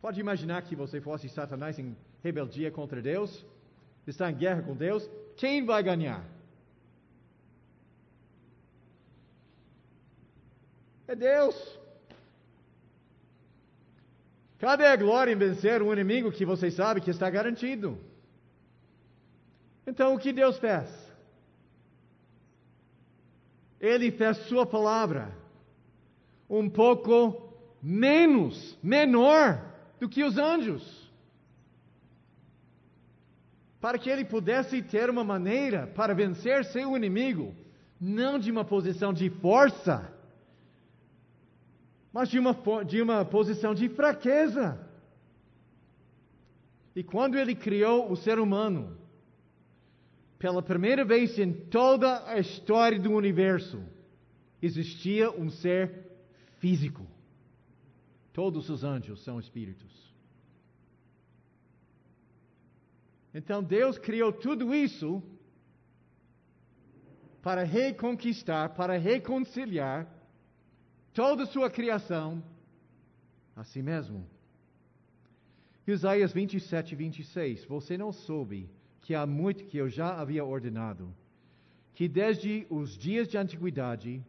Pode 0.03 0.19
imaginar 0.19 0.63
que 0.63 0.75
você 0.75 1.01
fosse 1.01 1.29
Satanás 1.29 1.79
em 1.79 1.97
rebeldia 2.25 2.73
contra 2.73 3.01
Deus? 3.01 3.47
Está 4.05 4.29
em 4.29 4.35
guerra 4.35 4.63
com 4.63 4.75
Deus? 4.75 5.09
Quem 5.37 5.65
vai 5.65 5.81
ganhar? 5.81 6.40
É 11.11 11.17
Deus. 11.17 11.57
Cadê 14.61 14.87
a 14.87 14.95
glória 14.95 15.33
em 15.33 15.37
vencer 15.37 15.83
um 15.83 15.93
inimigo 15.93 16.31
que 16.31 16.47
você 16.47 16.71
sabe 16.71 17.01
que 17.01 17.11
está 17.11 17.29
garantido? 17.29 17.99
Então, 19.85 20.15
o 20.15 20.21
que 20.21 20.33
Deus 20.33 20.57
fez? 20.59 20.89
Ele 23.81 24.13
fez 24.13 24.37
Sua 24.47 24.65
palavra 24.65 25.37
um 26.49 26.71
pouco 26.71 27.55
menos, 27.83 28.79
menor 28.81 29.61
do 29.99 30.09
que 30.09 30.23
os 30.23 30.39
anjos. 30.39 31.11
Para 33.81 33.99
que 33.99 34.09
ele 34.09 34.25
pudesse 34.25 34.81
ter 34.81 35.11
uma 35.11 35.25
maneira 35.25 35.89
para 35.89 36.15
vencer 36.15 36.65
seu 36.67 36.97
inimigo, 36.97 37.53
não 38.01 38.39
de 38.39 38.49
uma 38.49 38.65
posição 38.65 39.13
de 39.13 39.29
força, 39.29 40.20
mas 42.13 42.29
de 42.29 42.39
uma, 42.39 42.85
de 42.85 43.01
uma 43.01 43.25
posição 43.25 43.75
de 43.75 43.89
fraqueza. 43.89 44.79
E 46.95 47.03
quando 47.05 47.39
ele 47.39 47.55
criou 47.55 48.11
o 48.11 48.17
ser 48.17 48.39
humano, 48.39 48.99
pela 50.39 50.63
primeira 50.63 51.05
vez 51.05 51.39
em 51.39 51.53
toda 51.53 52.27
a 52.29 52.39
história 52.39 52.99
do 52.99 53.13
universo, 53.13 53.83
existia 54.61 55.31
um 55.31 55.51
ser 55.51 56.11
físico. 56.59 57.07
Todos 58.33 58.69
os 58.69 58.83
anjos 58.83 59.23
são 59.23 59.39
espíritos. 59.39 59.91
Então 63.33 63.63
Deus 63.63 63.99
criou 63.99 64.33
tudo 64.33 64.75
isso 64.75 65.23
para 67.41 67.63
reconquistar, 67.63 68.71
para 68.71 68.99
reconciliar 68.99 70.20
toda 71.13 71.45
a 71.45 71.47
sua 71.47 71.71
criação 71.71 72.43
a 73.57 73.65
si 73.65 73.83
mesmo. 73.83 74.27
Isaías 75.87 76.33
27, 76.33 76.95
26. 76.95 77.65
Você 77.65 77.99
não 77.99 78.13
soube 78.13 78.69
que 79.01 79.15
há 79.15 79.27
muito 79.27 79.65
que 79.65 79.79
eu 79.79 79.89
já 79.89 80.21
havia 80.21 80.45
ordenado, 80.45 81.13
que 81.95 82.07
desde 82.07 82.67
os 82.71 82.97
dias 82.97 83.29
de 83.29 83.37
antiguidade 83.37 84.25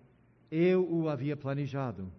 eu 0.50 0.88
o 0.92 1.08
havia 1.08 1.38
planejado. 1.38 2.12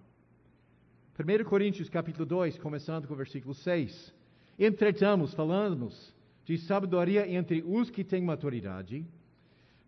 1 1.18 1.44
Coríntios 1.44 1.88
capítulo 1.88 2.24
2, 2.24 2.58
começando 2.58 3.06
com 3.06 3.14
o 3.14 3.16
versículo 3.16 3.54
6. 3.54 4.14
Entretamos, 4.58 5.34
falamos 5.34 6.14
de 6.44 6.56
sabedoria 6.58 7.28
entre 7.28 7.62
os 7.66 7.90
que 7.90 8.02
têm 8.02 8.22
maturidade, 8.22 9.04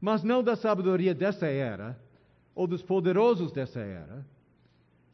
mas 0.00 0.22
não 0.22 0.42
da 0.42 0.56
sabedoria 0.56 1.14
dessa 1.14 1.46
era, 1.46 1.98
ou 2.54 2.66
dos 2.66 2.82
poderosos 2.82 3.52
dessa 3.52 3.80
era, 3.80 4.24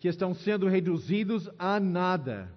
que 0.00 0.09
estão 0.09 0.35
sendo 0.35 0.66
reduzidos 0.66 1.49
a 1.59 1.78
nada. 1.78 2.50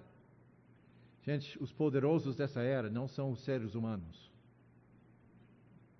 Gente, 1.22 1.62
os 1.62 1.70
poderosos 1.70 2.34
dessa 2.34 2.62
era 2.62 2.90
não 2.90 3.06
são 3.06 3.30
os 3.30 3.40
seres 3.44 3.74
humanos, 3.74 4.30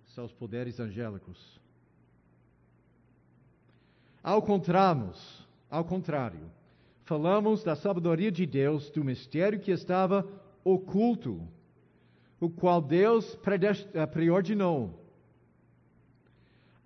são 0.07 0.25
os 0.25 0.33
poderes 0.33 0.79
angélicos. 0.79 1.59
Ao 4.23 4.41
contrário, 4.41 5.11
ao 5.69 5.85
contrário, 5.85 6.51
falamos 7.03 7.63
da 7.63 7.75
sabedoria 7.75 8.31
de 8.31 8.45
Deus, 8.45 8.89
do 8.89 9.03
mistério 9.03 9.59
que 9.59 9.71
estava 9.71 10.27
oculto, 10.63 11.47
o 12.39 12.49
qual 12.49 12.81
Deus 12.81 13.37
eh, 13.93 14.05
preordinou 14.07 14.99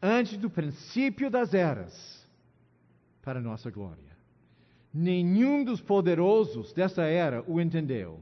antes 0.02 0.38
do 0.38 0.50
princípio 0.50 1.30
das 1.30 1.54
eras 1.54 2.28
para 3.22 3.42
nossa 3.42 3.70
glória. 3.70 4.09
Nenhum 4.94 5.64
dos 5.64 5.80
poderosos 5.80 6.74
dessa 6.74 7.04
era 7.04 7.44
o 7.48 7.62
entendeu, 7.62 8.20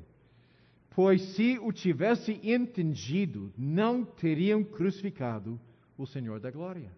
pois 0.89 1.21
se 1.21 1.57
o 1.59 1.71
tivesse 1.71 2.39
entendido, 2.43 3.53
não 3.57 4.03
teriam 4.03 4.63
crucificado 4.63 5.59
o 5.97 6.05
Senhor 6.05 6.39
da 6.39 6.51
glória. 6.51 6.91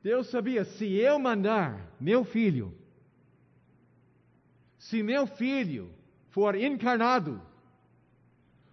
Deus 0.00 0.28
sabia: 0.28 0.64
se 0.64 0.84
eu 0.94 1.18
mandar 1.18 1.92
meu 1.98 2.24
filho, 2.24 2.72
se 4.78 5.02
meu 5.02 5.26
filho 5.26 5.90
for 6.30 6.54
encarnado, 6.54 7.42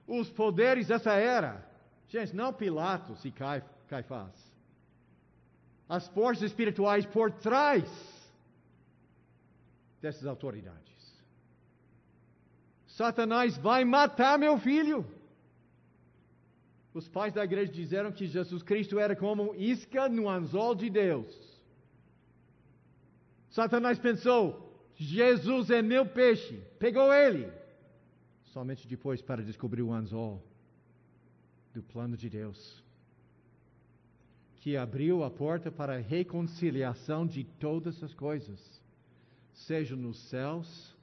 os 0.06 0.30
poderes 0.30 0.88
dessa 0.88 1.14
era, 1.14 1.68
gente, 2.10 2.36
não 2.36 2.54
Pilatos 2.54 3.26
e 3.26 3.32
Caifás, 3.88 4.54
as 5.90 6.08
forças 6.10 6.44
espirituais 6.44 7.06
por 7.08 7.32
trás 7.32 8.21
dessas 10.02 10.26
autoridades. 10.26 10.92
Satanás 12.88 13.58
vai 13.58 13.86
matar 13.86 14.38
meu 14.38 14.58
filho. 14.58 15.06
Os 16.94 17.08
pais 17.08 17.34
da 17.34 17.44
igreja 17.44 17.72
disseram 17.72 18.12
que 18.12 18.28
Jesus 18.28 18.62
Cristo 18.64 19.00
era 19.00 19.16
como 19.16 19.56
isca 19.56 20.10
no 20.10 20.28
anzol 20.28 20.76
de 20.76 20.90
Deus. 20.90 21.62
Satanás 23.50 23.98
pensou: 23.98 24.90
Jesus 24.96 25.70
é 25.70 25.82
meu 25.82 26.06
peixe. 26.06 26.62
Pegou 26.78 27.14
ele. 27.14 27.52
Somente 28.52 28.88
depois 28.88 29.22
para 29.22 29.42
descobrir 29.42 29.82
o 29.82 29.94
anzol 29.94 30.44
do 31.74 31.82
plano 31.82 32.18
de 32.18 32.30
Deus. 32.30 32.84
Que 34.58 34.76
abriu 34.76 35.24
a 35.24 35.32
porta 35.32 35.72
para 35.72 35.96
a 35.96 36.02
reconciliação 36.02 37.26
de 37.26 37.44
todas 37.44 38.04
as 38.04 38.14
coisas, 38.14 38.81
seja 39.54 39.96
nos 39.96 40.18
céus, 40.18 40.96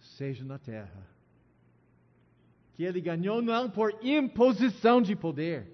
seja 0.00 0.44
na 0.44 0.58
terra 0.58 1.18
que 2.78 2.84
ele 2.84 3.00
ganhou 3.00 3.42
não 3.42 3.68
por 3.68 3.92
imposição 4.04 5.02
de 5.02 5.16
poder, 5.16 5.66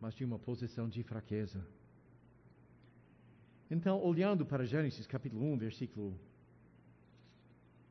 mas 0.00 0.14
de 0.14 0.24
uma 0.24 0.38
posição 0.38 0.88
de 0.88 1.02
fraqueza. 1.02 1.62
Então, 3.70 4.02
olhando 4.02 4.46
para 4.46 4.64
Gênesis 4.64 5.06
capítulo 5.06 5.44
1, 5.52 5.58
versículo. 5.58 6.18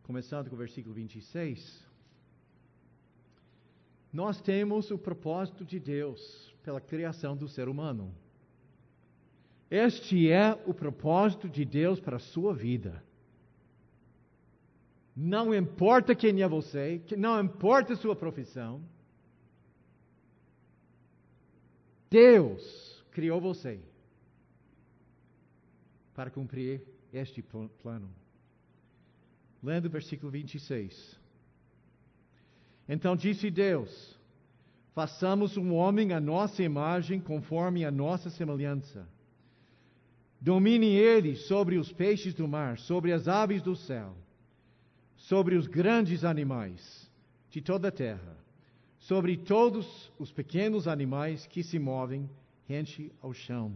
Começando 0.02 0.50
com 0.50 0.56
o 0.56 0.58
versículo 0.58 0.96
26. 0.96 1.88
Nós 4.12 4.42
temos 4.42 4.90
o 4.90 4.98
propósito 4.98 5.64
de 5.64 5.80
Deus 5.80 6.56
pela 6.64 6.82
criação 6.82 7.38
do 7.38 7.48
ser 7.48 7.68
humano. 7.70 8.12
Este 9.76 10.32
é 10.32 10.54
o 10.68 10.74
propósito 10.74 11.50
de 11.50 11.66
Deus 11.66 12.00
para 12.00 12.18
a 12.18 12.20
sua 12.20 12.54
vida. 12.54 13.04
Não 15.16 15.52
importa 15.52 16.14
quem 16.14 16.44
é 16.44 16.48
você, 16.48 17.02
não 17.18 17.42
importa 17.42 17.94
a 17.94 17.96
sua 17.96 18.16
profissão. 18.16 18.84
Deus 22.08 23.04
criou 23.10 23.42
você 23.42 23.80
para 26.14 26.30
cumprir 26.30 26.84
este 27.12 27.42
plano. 27.82 28.14
Lendo 29.64 29.88
o 29.88 29.90
versículo 29.90 30.32
26. 30.32 31.20
Então 32.88 33.16
disse 33.16 33.50
Deus: 33.50 34.20
Façamos 34.94 35.58
um 35.58 35.74
homem 35.74 36.14
à 36.14 36.22
nossa 36.22 36.62
imagem, 36.62 37.20
conforme 37.20 37.84
a 37.84 37.90
nossa 37.90 38.30
semelhança. 38.30 39.12
Domine 40.44 40.88
ele 40.88 41.36
sobre 41.36 41.78
os 41.78 41.92
peixes 41.92 42.34
do 42.34 42.48
mar, 42.48 42.78
sobre 42.78 43.12
as 43.12 43.28
aves 43.28 43.62
do 43.62 43.76
céu 43.76 44.14
sobre 45.24 45.56
os 45.56 45.68
grandes 45.68 46.26
animais 46.26 47.10
de 47.50 47.62
toda 47.62 47.88
a 47.88 47.92
terra, 47.92 48.38
sobre 49.00 49.38
todos 49.38 50.12
os 50.20 50.34
pequenos 50.34 50.86
animais 50.86 51.48
que 51.48 51.64
se 51.64 51.80
movem 51.80 52.30
rente 52.68 53.10
ao 53.22 53.34
chão. 53.34 53.74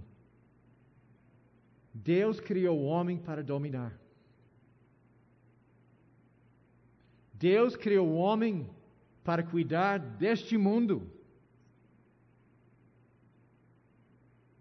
Deus 1.93 2.41
criou 2.41 2.77
o 2.77 2.83
homem 2.83 3.17
para 3.17 3.41
dominar. 3.41 3.97
Deus 7.33 7.77
criou 7.77 8.09
o 8.09 8.17
homem 8.17 8.69
para 9.23 9.41
cuidar 9.41 9.99
deste 9.99 10.57
mundo. 10.57 11.09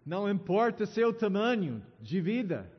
Não 0.07 0.29
importa 0.29 0.85
seu 0.85 1.13
tamanho 1.13 1.83
de 1.99 2.21
vida, 2.21 2.71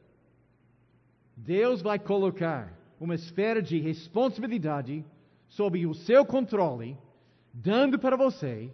Deus 1.37 1.83
vai 1.83 1.99
colocar 1.99 2.73
uma 2.99 3.15
esfera 3.15 3.61
de 3.61 3.79
responsabilidade 3.79 5.05
sob 5.47 5.87
o 5.87 5.93
seu 5.93 6.25
controle, 6.25 6.97
dando 7.53 7.99
para 7.99 8.17
você 8.17 8.73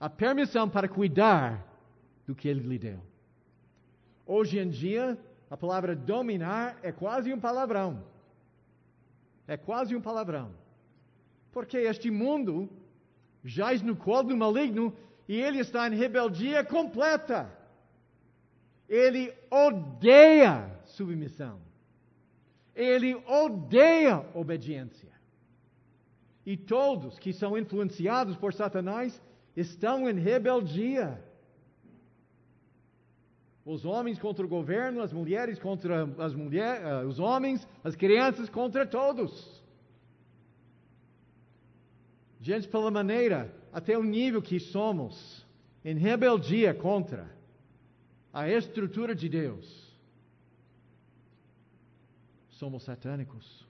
a 0.00 0.08
permissão 0.08 0.66
para 0.66 0.88
cuidar 0.88 1.62
do 2.26 2.34
que 2.34 2.48
ele 2.48 2.66
lhe 2.66 2.78
deu. 2.78 3.00
Hoje 4.24 4.58
em 4.58 4.70
dia, 4.70 5.18
a 5.50 5.58
palavra 5.58 5.94
dominar 5.94 6.78
é 6.82 6.90
quase 6.90 7.34
um 7.34 7.38
palavrão. 7.38 8.02
É 9.46 9.58
quase 9.58 9.94
um 9.94 10.00
palavrão. 10.00 10.52
Porque 11.52 11.76
este 11.76 12.10
mundo 12.10 12.66
jaz 13.44 13.82
no 13.82 13.94
colo 13.94 14.28
do 14.30 14.36
maligno 14.38 14.96
e 15.30 15.40
ele 15.40 15.60
está 15.60 15.86
em 15.86 15.94
rebeldia 15.94 16.64
completa. 16.64 17.48
Ele 18.88 19.32
odeia 19.48 20.68
submissão. 20.86 21.60
Ele 22.74 23.14
odeia 23.14 24.26
obediência. 24.34 25.12
E 26.44 26.56
todos 26.56 27.16
que 27.16 27.32
são 27.32 27.56
influenciados 27.56 28.36
por 28.38 28.52
Satanás 28.52 29.22
estão 29.56 30.10
em 30.10 30.18
rebeldia. 30.18 31.22
Os 33.64 33.84
homens 33.84 34.18
contra 34.18 34.44
o 34.44 34.48
governo, 34.48 35.00
as 35.00 35.12
mulheres 35.12 35.60
contra 35.60 36.08
as 36.18 36.34
mulheres, 36.34 36.82
uh, 36.84 37.06
os 37.06 37.20
homens, 37.20 37.68
as 37.84 37.94
crianças 37.94 38.48
contra 38.48 38.84
todos. 38.84 39.62
Gente, 42.40 42.66
pela 42.66 42.90
maneira, 42.90 43.59
até 43.72 43.96
o 43.96 44.02
nível 44.02 44.42
que 44.42 44.58
somos 44.58 45.46
em 45.84 45.96
rebeldia 45.96 46.74
contra 46.74 47.30
a 48.32 48.48
estrutura 48.48 49.14
de 49.14 49.28
Deus 49.28 49.90
somos 52.60 52.82
satânicos. 52.82 53.66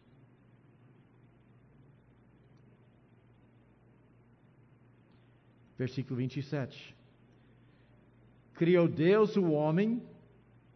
Versículo 5.78 6.16
27. 6.16 6.96
Criou 8.54 8.88
Deus 8.88 9.36
o 9.36 9.52
homem 9.52 10.02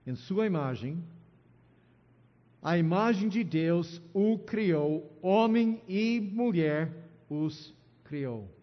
em 0.06 0.14
sua 0.14 0.46
imagem, 0.46 1.02
A 2.62 2.78
imagem 2.78 3.28
de 3.28 3.44
Deus 3.44 4.00
o 4.14 4.38
criou, 4.38 5.12
homem 5.20 5.82
e 5.86 6.18
mulher 6.18 6.90
os 7.28 7.74
criou. 8.04 8.53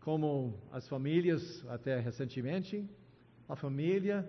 Como 0.00 0.54
as 0.72 0.88
famílias, 0.88 1.64
até 1.68 2.00
recentemente, 2.00 2.88
a 3.48 3.54
família 3.54 4.26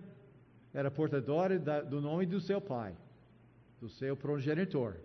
era 0.74 0.92
portadora 0.92 1.58
da, 1.58 1.82
do 1.82 2.02
nome 2.02 2.26
do 2.26 2.40
seu 2.40 2.60
pai, 2.60 2.96
do 3.80 3.90
seu 3.90 4.16
progenitor. 4.16 4.98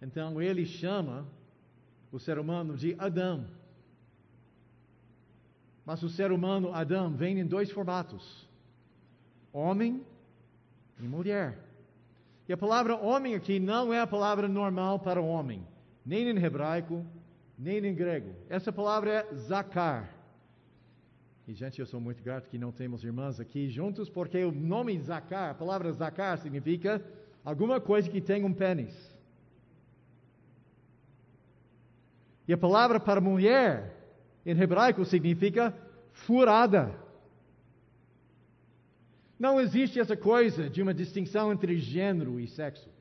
Então 0.00 0.40
ele 0.40 0.66
chama 0.66 1.26
o 2.12 2.18
ser 2.18 2.38
humano 2.38 2.76
de 2.76 2.94
Adão. 2.98 3.46
Mas 5.84 6.02
o 6.02 6.08
ser 6.08 6.32
humano, 6.32 6.74
Adão, 6.74 7.14
vem 7.14 7.38
em 7.38 7.46
dois 7.46 7.70
formatos: 7.70 8.48
homem 9.52 10.04
e 10.98 11.02
mulher. 11.02 11.58
E 12.48 12.52
a 12.52 12.56
palavra 12.56 12.96
homem 12.96 13.34
aqui 13.34 13.58
não 13.58 13.92
é 13.92 14.00
a 14.00 14.06
palavra 14.06 14.48
normal 14.48 14.98
para 15.00 15.20
homem, 15.20 15.66
nem 16.04 16.28
em 16.28 16.44
hebraico, 16.44 17.04
nem 17.58 17.84
em 17.84 17.94
grego. 17.94 18.34
Essa 18.48 18.72
palavra 18.72 19.10
é 19.10 19.34
zakar. 19.34 20.14
E, 21.48 21.54
gente, 21.54 21.80
eu 21.80 21.86
sou 21.86 22.00
muito 22.00 22.22
grato 22.22 22.48
que 22.48 22.58
não 22.58 22.72
temos 22.72 23.04
irmãs 23.04 23.38
aqui 23.38 23.68
juntos, 23.68 24.10
porque 24.10 24.44
o 24.44 24.50
nome 24.50 24.98
zakar, 24.98 25.50
a 25.50 25.54
palavra 25.54 25.92
zakar, 25.92 26.38
significa 26.38 27.02
alguma 27.44 27.80
coisa 27.80 28.10
que 28.10 28.20
tem 28.20 28.44
um 28.44 28.52
pênis. 28.52 29.14
E 32.48 32.52
a 32.52 32.58
palavra 32.58 32.98
para 32.98 33.20
mulher, 33.20 33.94
em 34.44 34.60
hebraico, 34.60 35.04
significa 35.04 35.74
furada. 36.12 36.94
Não 39.38 39.60
existe 39.60 40.00
essa 40.00 40.16
coisa 40.16 40.68
de 40.68 40.82
uma 40.82 40.94
distinção 40.94 41.52
entre 41.52 41.78
gênero 41.78 42.40
e 42.40 42.46
sexo. 42.48 42.95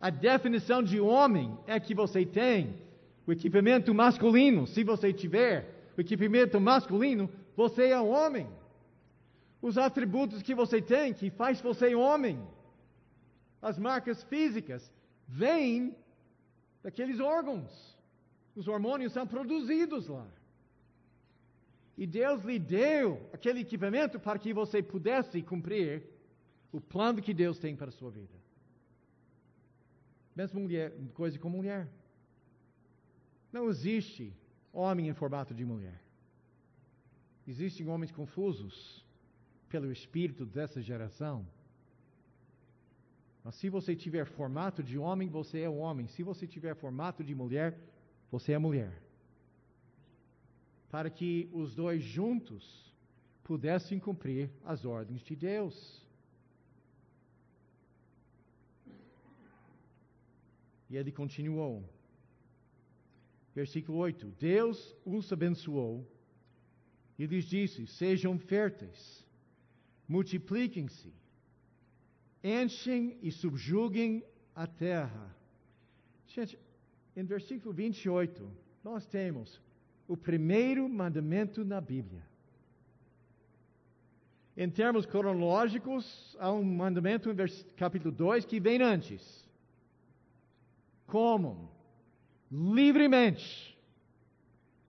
A 0.00 0.10
definição 0.10 0.82
de 0.82 1.00
homem 1.00 1.56
é 1.66 1.80
que 1.80 1.94
você 1.94 2.24
tem 2.24 2.78
o 3.26 3.32
equipamento 3.32 3.94
masculino. 3.94 4.66
Se 4.66 4.84
você 4.84 5.12
tiver 5.12 5.90
o 5.96 6.00
equipamento 6.00 6.60
masculino, 6.60 7.30
você 7.56 7.88
é 7.88 8.00
um 8.00 8.10
homem. 8.10 8.48
Os 9.60 9.78
atributos 9.78 10.42
que 10.42 10.54
você 10.54 10.82
tem 10.82 11.14
que 11.14 11.30
faz 11.30 11.60
você 11.60 11.94
homem. 11.94 12.38
As 13.60 13.78
marcas 13.78 14.22
físicas 14.24 14.92
vêm 15.26 15.96
daqueles 16.82 17.18
órgãos. 17.18 17.96
Os 18.54 18.68
hormônios 18.68 19.12
são 19.12 19.26
produzidos 19.26 20.08
lá. 20.08 20.26
E 21.96 22.06
Deus 22.06 22.42
lhe 22.42 22.58
deu 22.58 23.20
aquele 23.32 23.60
equipamento 23.60 24.20
para 24.20 24.38
que 24.38 24.52
você 24.52 24.82
pudesse 24.82 25.40
cumprir 25.40 26.02
o 26.70 26.80
plano 26.80 27.22
que 27.22 27.32
Deus 27.32 27.58
tem 27.58 27.74
para 27.74 27.88
a 27.88 27.92
sua 27.92 28.10
vida. 28.10 28.45
Mesmo 30.36 30.60
mulher, 30.60 30.92
coisa 31.14 31.38
com 31.38 31.48
mulher. 31.48 31.88
Não 33.50 33.68
existe 33.70 34.34
homem 34.72 35.08
em 35.08 35.14
formato 35.14 35.54
de 35.54 35.64
mulher. 35.64 35.98
Existem 37.46 37.88
homens 37.88 38.12
confusos 38.12 39.04
pelo 39.68 39.90
espírito 39.90 40.44
dessa 40.44 40.82
geração. 40.82 41.46
Mas 43.42 43.54
se 43.54 43.70
você 43.70 43.96
tiver 43.96 44.26
formato 44.26 44.82
de 44.82 44.98
homem, 44.98 45.28
você 45.28 45.60
é 45.60 45.70
um 45.70 45.78
homem. 45.78 46.06
Se 46.08 46.22
você 46.22 46.46
tiver 46.46 46.74
formato 46.74 47.24
de 47.24 47.34
mulher, 47.34 47.78
você 48.30 48.52
é 48.52 48.58
mulher. 48.58 49.00
Para 50.90 51.08
que 51.08 51.48
os 51.52 51.74
dois 51.74 52.02
juntos 52.02 52.94
pudessem 53.42 53.98
cumprir 53.98 54.50
as 54.64 54.84
ordens 54.84 55.22
de 55.22 55.36
Deus. 55.36 56.05
E 60.88 60.96
ele 60.96 61.10
continuou. 61.10 61.84
Versículo 63.54 63.98
8: 63.98 64.26
Deus 64.38 64.94
os 65.04 65.32
abençoou 65.32 66.06
e 67.18 67.26
lhes 67.26 67.44
disse: 67.44 67.86
Sejam 67.86 68.38
férteis, 68.38 69.26
multipliquem-se, 70.06 71.12
enchem 72.44 73.18
e 73.22 73.32
subjuguem 73.32 74.22
a 74.54 74.66
terra. 74.66 75.34
Gente, 76.26 76.58
em 77.16 77.24
versículo 77.24 77.72
28, 77.72 78.48
nós 78.84 79.06
temos 79.06 79.60
o 80.06 80.16
primeiro 80.16 80.88
mandamento 80.88 81.64
na 81.64 81.80
Bíblia. 81.80 82.22
Em 84.56 84.70
termos 84.70 85.04
cronológicos, 85.04 86.36
há 86.38 86.50
um 86.52 86.62
mandamento 86.62 87.30
em 87.30 87.36
capítulo 87.74 88.14
2 88.14 88.44
que 88.44 88.60
vem 88.60 88.80
antes 88.80 89.45
comam 91.06 91.68
livremente. 92.50 93.76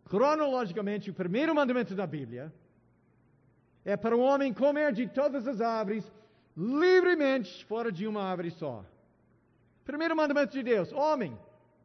Cronologicamente, 0.05 1.09
o 1.09 1.13
primeiro 1.13 1.53
mandamento 1.53 1.93
da 1.93 2.07
Bíblia 2.07 2.53
é 3.83 3.95
para 3.97 4.15
o 4.15 4.21
homem 4.21 4.53
comer 4.53 4.93
de 4.93 5.07
todas 5.07 5.47
as 5.47 5.61
árvores 5.61 6.03
livremente, 6.55 7.63
fora 7.65 7.91
de 7.91 8.07
uma 8.07 8.23
árvore 8.23 8.51
só. 8.51 8.85
Primeiro 9.85 10.15
mandamento 10.15 10.53
de 10.53 10.63
Deus: 10.63 10.91
homem, 10.91 11.37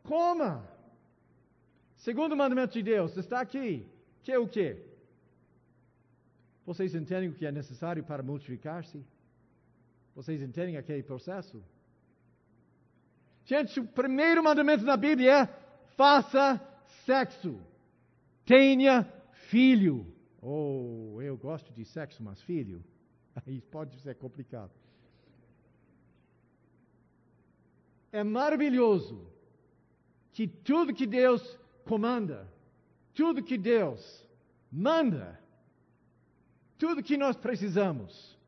coma. 0.02 0.68
Segundo 1.96 2.36
mandamento 2.36 2.72
de 2.72 2.82
Deus 2.82 3.16
está 3.16 3.40
aqui, 3.40 3.86
que 4.22 4.32
é 4.32 4.38
o 4.38 4.48
quê? 4.48 4.82
Vocês 6.64 6.94
entendem 6.94 7.28
o 7.28 7.34
que 7.34 7.46
é 7.46 7.52
necessário 7.52 8.02
para 8.04 8.22
multiplicar-se? 8.22 9.04
Vocês 10.14 10.40
entendem 10.42 10.76
aquele 10.76 11.02
processo? 11.02 11.62
Gente, 13.44 13.80
o 13.80 13.86
primeiro 13.86 14.42
mandamento 14.42 14.84
na 14.84 14.96
Bíblia 14.96 15.42
é: 15.42 15.46
faça 15.96 16.60
sexo, 17.04 17.60
tenha 18.44 19.04
filho. 19.48 20.06
Oh, 20.40 21.20
eu 21.20 21.36
gosto 21.36 21.72
de 21.72 21.84
sexo, 21.84 22.22
mas 22.22 22.40
filho, 22.42 22.84
aí 23.46 23.60
pode 23.60 23.96
ser 24.00 24.14
complicado. 24.16 24.72
É 28.12 28.22
maravilhoso 28.22 29.26
que 30.32 30.46
tudo 30.46 30.94
que 30.94 31.06
Deus 31.06 31.58
comanda, 31.84 32.46
tudo 33.14 33.42
que 33.42 33.56
Deus 33.56 34.28
manda, 34.70 35.40
tudo 36.78 37.02
que 37.02 37.16
nós 37.16 37.36
precisamos, 37.36 38.38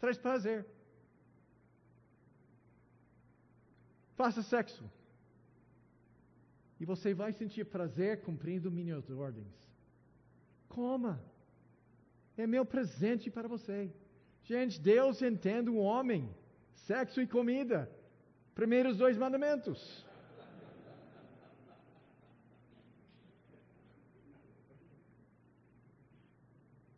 traz 0.00 0.18
prazer. 0.18 0.66
Faça 4.16 4.42
sexo. 4.42 4.84
E 6.80 6.84
você 6.84 7.14
vai 7.14 7.32
sentir 7.32 7.64
prazer 7.64 8.22
cumprindo 8.22 8.70
minhas 8.70 9.08
ordens. 9.10 9.52
Coma. 10.68 11.14
É 12.36 12.46
meu 12.46 12.64
presente 12.64 13.30
para 13.30 13.48
você. 13.48 13.92
Gente, 14.42 14.80
Deus 14.80 15.22
entende 15.22 15.70
o 15.70 15.76
homem, 15.76 16.28
sexo 16.74 17.20
e 17.20 17.26
comida. 17.26 17.90
Primeiros 18.54 18.96
dois 18.96 19.16
mandamentos. 19.16 20.04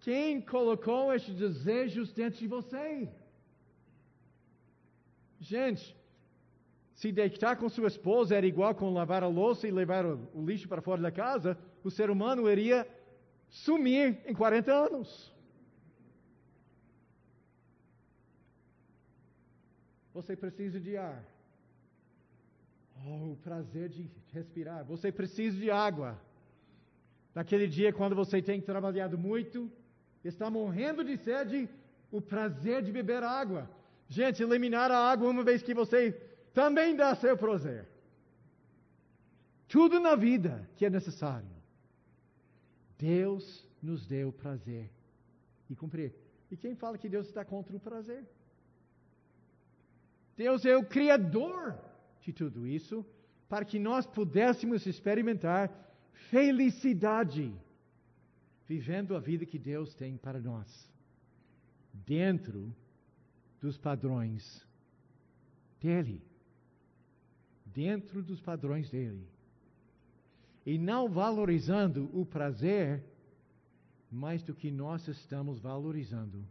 Quem 0.06 0.40
colocou 0.40 1.12
estes 1.12 1.36
desejos 1.36 2.12
dentro 2.12 2.38
de 2.38 2.46
você? 2.46 3.08
Gente, 5.40 5.96
se 7.06 7.12
deitar 7.12 7.56
com 7.56 7.68
sua 7.68 7.86
esposa 7.86 8.34
era 8.34 8.46
igual 8.46 8.74
com 8.74 8.92
lavar 8.92 9.22
a 9.22 9.28
louça 9.28 9.68
e 9.68 9.70
levar 9.70 10.04
o, 10.04 10.44
lixo 10.44 10.68
para 10.68 10.82
fora 10.82 11.00
da 11.00 11.10
casa, 11.10 11.56
o 11.84 11.90
ser 11.90 12.10
humano 12.10 12.50
iria 12.50 12.86
sumir 13.48 14.18
em 14.26 14.34
40 14.34 14.72
anos. 14.72 15.32
Você 20.12 20.34
precisa 20.34 20.80
de 20.80 20.96
ar. 20.96 21.24
Oh, 23.06 23.32
o 23.34 23.36
prazer 23.36 23.88
de 23.88 24.10
respirar. 24.32 24.84
Você 24.84 25.12
precisa 25.12 25.56
de 25.56 25.70
água. 25.70 26.20
Naquele 27.34 27.68
dia, 27.68 27.92
quando 27.92 28.16
você 28.16 28.42
tem 28.42 28.60
trabalhado 28.60 29.16
muito, 29.16 29.70
está 30.24 30.50
morrendo 30.50 31.04
de 31.04 31.16
sede, 31.18 31.68
o 32.10 32.20
prazer 32.20 32.82
de 32.82 32.90
beber 32.90 33.22
água. 33.22 33.70
Gente, 34.08 34.42
eliminar 34.42 34.90
a 34.90 34.98
água 34.98 35.28
uma 35.28 35.44
vez 35.44 35.62
que 35.62 35.74
você 35.74 36.00
também 36.56 36.96
dá 36.96 37.14
seu 37.14 37.36
prazer. 37.36 37.86
Tudo 39.68 40.00
na 40.00 40.16
vida 40.16 40.66
que 40.76 40.86
é 40.86 40.90
necessário. 40.98 41.54
Deus 42.98 43.68
nos 43.82 44.06
deu 44.06 44.32
prazer 44.32 44.90
e 45.68 45.76
cumprir. 45.76 46.14
E 46.50 46.56
quem 46.56 46.74
fala 46.74 46.96
que 46.96 47.10
Deus 47.10 47.26
está 47.26 47.44
contra 47.44 47.76
o 47.76 47.80
prazer? 47.88 48.24
Deus 50.34 50.64
é 50.64 50.74
o 50.74 50.86
Criador 50.86 51.78
de 52.22 52.32
tudo 52.32 52.66
isso, 52.66 53.04
para 53.50 53.66
que 53.66 53.78
nós 53.78 54.06
pudéssemos 54.06 54.86
experimentar 54.86 55.70
felicidade, 56.30 57.54
vivendo 58.66 59.14
a 59.14 59.20
vida 59.20 59.44
que 59.44 59.58
Deus 59.58 59.94
tem 59.94 60.16
para 60.16 60.40
nós, 60.40 60.90
dentro 61.92 62.74
dos 63.60 63.76
padrões 63.76 64.66
dele. 65.78 66.25
Dentro 67.76 68.22
dos 68.22 68.40
padrões 68.40 68.88
dele. 68.88 69.28
E 70.64 70.78
não 70.78 71.10
valorizando 71.10 72.08
o 72.18 72.24
prazer 72.24 73.04
mais 74.10 74.42
do 74.42 74.54
que 74.54 74.70
nós 74.70 75.06
estamos 75.06 75.60
valorizando 75.60 76.42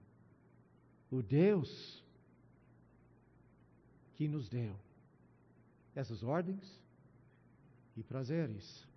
o 1.09 1.23
Deus 1.23 2.03
que 4.13 4.27
nos 4.27 4.47
deu 4.47 4.75
essas 5.95 6.21
ordens 6.21 6.63
e 7.97 8.03
prazeres. 8.03 8.87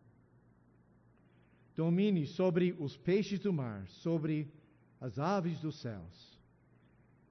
Domine 1.74 2.26
sobre 2.26 2.76
os 2.78 2.94
peixes 2.98 3.38
do 3.38 3.52
mar, 3.52 3.88
sobre 3.88 4.52
as 5.00 5.18
aves 5.18 5.58
dos 5.60 5.80
céus, 5.80 6.38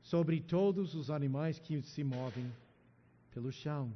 sobre 0.02 0.42
todos 0.42 0.96
os 0.96 1.12
animais 1.12 1.60
que 1.60 1.80
se 1.84 2.04
movem 2.04 2.52
pelo 3.32 3.52
chão. 3.52 3.94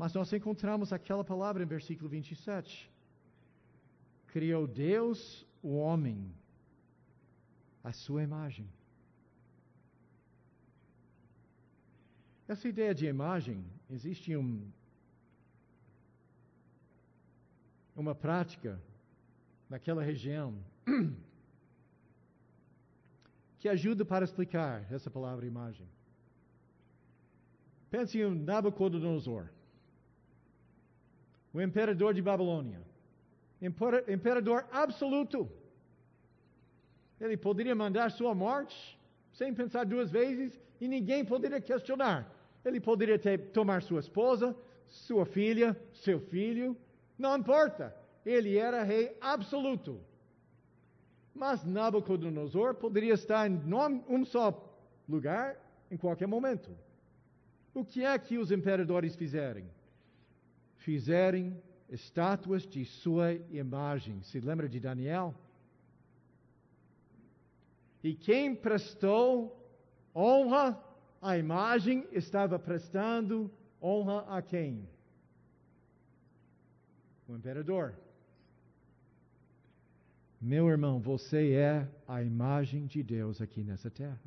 Mas 0.00 0.14
nós 0.14 0.32
encontramos 0.32 0.94
aquela 0.94 1.22
palavra 1.22 1.62
em 1.62 1.66
versículo 1.66 2.08
27. 2.08 2.90
Criou 4.28 4.66
Deus 4.66 5.46
o 5.62 5.76
homem, 5.76 6.34
a 7.84 7.92
sua 7.92 8.22
imagem. 8.22 8.66
Essa 12.48 12.66
ideia 12.66 12.94
de 12.94 13.04
imagem, 13.04 13.62
existe 13.90 14.34
um, 14.34 14.66
uma 17.94 18.14
prática 18.14 18.80
naquela 19.68 20.02
região 20.02 20.58
que 23.58 23.68
ajuda 23.68 24.02
para 24.02 24.24
explicar 24.24 24.90
essa 24.90 25.10
palavra 25.10 25.44
imagem. 25.44 25.86
Pense 27.90 28.18
em 28.18 28.34
Nabucodonosor, 28.34 29.59
o 31.52 31.60
imperador 31.60 32.14
de 32.14 32.22
Babilônia, 32.22 32.80
imperador 34.08 34.66
absoluto. 34.70 35.50
Ele 37.20 37.36
poderia 37.36 37.74
mandar 37.74 38.10
sua 38.10 38.34
morte 38.34 38.98
sem 39.32 39.52
pensar 39.52 39.84
duas 39.84 40.10
vezes 40.10 40.58
e 40.80 40.88
ninguém 40.88 41.24
poderia 41.24 41.60
questionar. 41.60 42.34
Ele 42.64 42.80
poderia 42.80 43.18
ter, 43.18 43.38
tomar 43.50 43.82
sua 43.82 44.00
esposa, 44.00 44.56
sua 44.88 45.26
filha, 45.26 45.76
seu 45.92 46.20
filho, 46.20 46.76
não 47.18 47.36
importa. 47.36 47.94
Ele 48.24 48.56
era 48.56 48.82
rei 48.82 49.16
absoluto. 49.20 50.00
Mas 51.34 51.64
Nabucodonosor 51.64 52.74
poderia 52.74 53.14
estar 53.14 53.50
em 53.50 53.60
um 54.08 54.24
só 54.24 54.46
lugar 55.08 55.56
em 55.90 55.96
qualquer 55.96 56.26
momento. 56.26 56.70
O 57.74 57.84
que 57.84 58.04
é 58.04 58.18
que 58.18 58.36
os 58.36 58.50
imperadores 58.50 59.14
fizeram? 59.14 59.64
Fizeram 60.80 61.56
estátuas 61.88 62.66
de 62.66 62.84
sua 62.84 63.34
imagem. 63.50 64.22
Se 64.22 64.40
lembra 64.40 64.68
de 64.68 64.80
Daniel? 64.80 65.34
E 68.02 68.14
quem 68.14 68.54
prestou 68.54 69.56
honra 70.14 70.82
à 71.20 71.36
imagem 71.36 72.06
estava 72.12 72.58
prestando 72.58 73.50
honra 73.82 74.20
a 74.36 74.40
quem? 74.40 74.88
O 77.28 77.36
imperador. 77.36 77.94
Meu 80.40 80.70
irmão, 80.70 80.98
você 80.98 81.52
é 81.52 81.86
a 82.08 82.22
imagem 82.22 82.86
de 82.86 83.02
Deus 83.02 83.42
aqui 83.42 83.62
nessa 83.62 83.90
terra. 83.90 84.18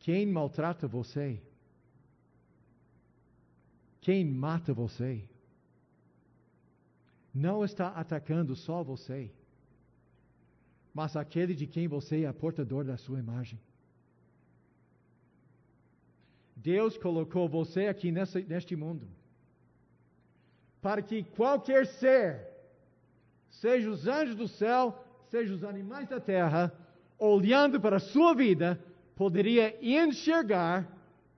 Quem 0.00 0.26
maltrata 0.26 0.86
você? 0.86 1.40
Quem 4.10 4.24
mata 4.24 4.74
você? 4.74 5.22
Não 7.32 7.64
está 7.64 7.90
atacando 7.90 8.56
só 8.56 8.82
você 8.82 9.30
mas 10.92 11.14
aquele 11.16 11.54
de 11.54 11.68
quem 11.68 11.86
você 11.86 12.24
é 12.24 12.32
portador 12.32 12.84
da 12.84 12.96
sua 12.96 13.20
imagem. 13.20 13.56
Deus 16.56 16.98
colocou 16.98 17.48
você 17.48 17.86
aqui 17.86 18.10
nessa, 18.10 18.40
neste 18.40 18.74
mundo 18.74 19.06
para 20.82 21.00
que 21.00 21.22
qualquer 21.22 21.86
ser, 21.86 22.48
seja 23.48 23.88
os 23.88 24.08
anjos 24.08 24.34
do 24.34 24.48
céu, 24.48 24.98
seja 25.28 25.54
os 25.54 25.62
animais 25.62 26.08
da 26.08 26.18
terra, 26.18 26.72
olhando 27.16 27.80
para 27.80 27.98
a 27.98 28.00
sua 28.00 28.34
vida, 28.34 28.82
poderia 29.14 29.78
enxergar 29.80 30.90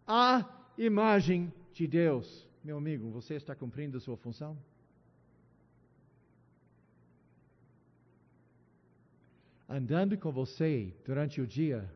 a 0.06 0.48
imagem 0.78 1.52
de 1.74 1.86
Deus. 1.86 2.50
Meu 2.64 2.76
amigo, 2.76 3.10
você 3.10 3.34
está 3.34 3.54
cumprindo 3.54 3.96
a 3.96 4.00
sua 4.00 4.16
função? 4.16 4.56
andando 9.72 10.18
com 10.18 10.30
você 10.30 10.94
durante 11.02 11.40
o 11.40 11.46
dia, 11.46 11.90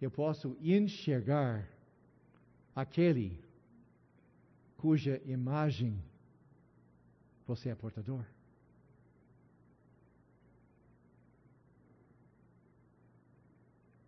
eu 0.00 0.10
posso 0.10 0.56
enxergar 0.58 1.68
aquele 2.74 3.38
cuja 4.78 5.20
imagem 5.26 6.02
você 7.46 7.68
é 7.68 7.74
portador. 7.74 8.24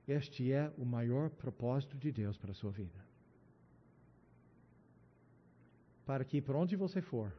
Este 0.08 0.50
é 0.50 0.72
o 0.78 0.86
maior 0.86 1.28
propósito 1.28 1.98
de 1.98 2.10
Deus 2.10 2.38
para 2.38 2.52
a 2.52 2.54
sua 2.54 2.70
vida. 2.70 3.05
Para 6.06 6.24
que 6.24 6.40
por 6.40 6.56
onde 6.56 6.76
você 6.76 7.02
for, 7.02 7.30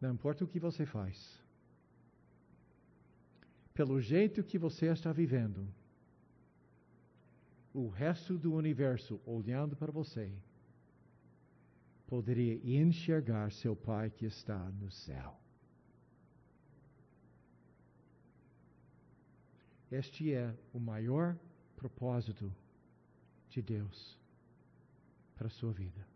não 0.00 0.12
importa 0.14 0.44
o 0.44 0.48
que 0.48 0.58
você 0.58 0.84
faz, 0.86 1.38
pelo 3.74 4.00
jeito 4.00 4.42
que 4.42 4.58
você 4.58 4.86
está 4.86 5.12
vivendo, 5.12 5.68
o 7.72 7.88
resto 7.88 8.36
do 8.36 8.54
universo 8.54 9.20
olhando 9.24 9.76
para 9.76 9.92
você 9.92 10.32
poderia 12.06 12.56
enxergar 12.64 13.52
seu 13.52 13.76
Pai 13.76 14.10
que 14.10 14.26
está 14.26 14.58
no 14.70 14.90
céu. 14.90 15.38
Este 19.92 20.32
é 20.32 20.54
o 20.72 20.80
maior 20.80 21.36
propósito 21.76 22.52
de 23.48 23.60
Deus 23.60 24.18
para 25.36 25.46
a 25.46 25.50
sua 25.50 25.72
vida. 25.72 26.06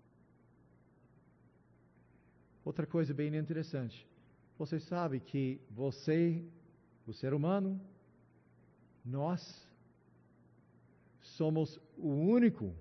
Outra 2.65 2.87
coisa 2.87 3.13
bem 3.13 3.35
interessante. 3.37 4.07
Você 4.59 4.79
sabe 4.81 5.21
que 5.21 5.61
você 5.71 6.45
o 7.07 7.13
ser 7.13 7.35
humano, 7.35 7.79
nós 9.05 9.69
somos 11.21 11.79
o 11.99 12.09
único, 12.09 12.75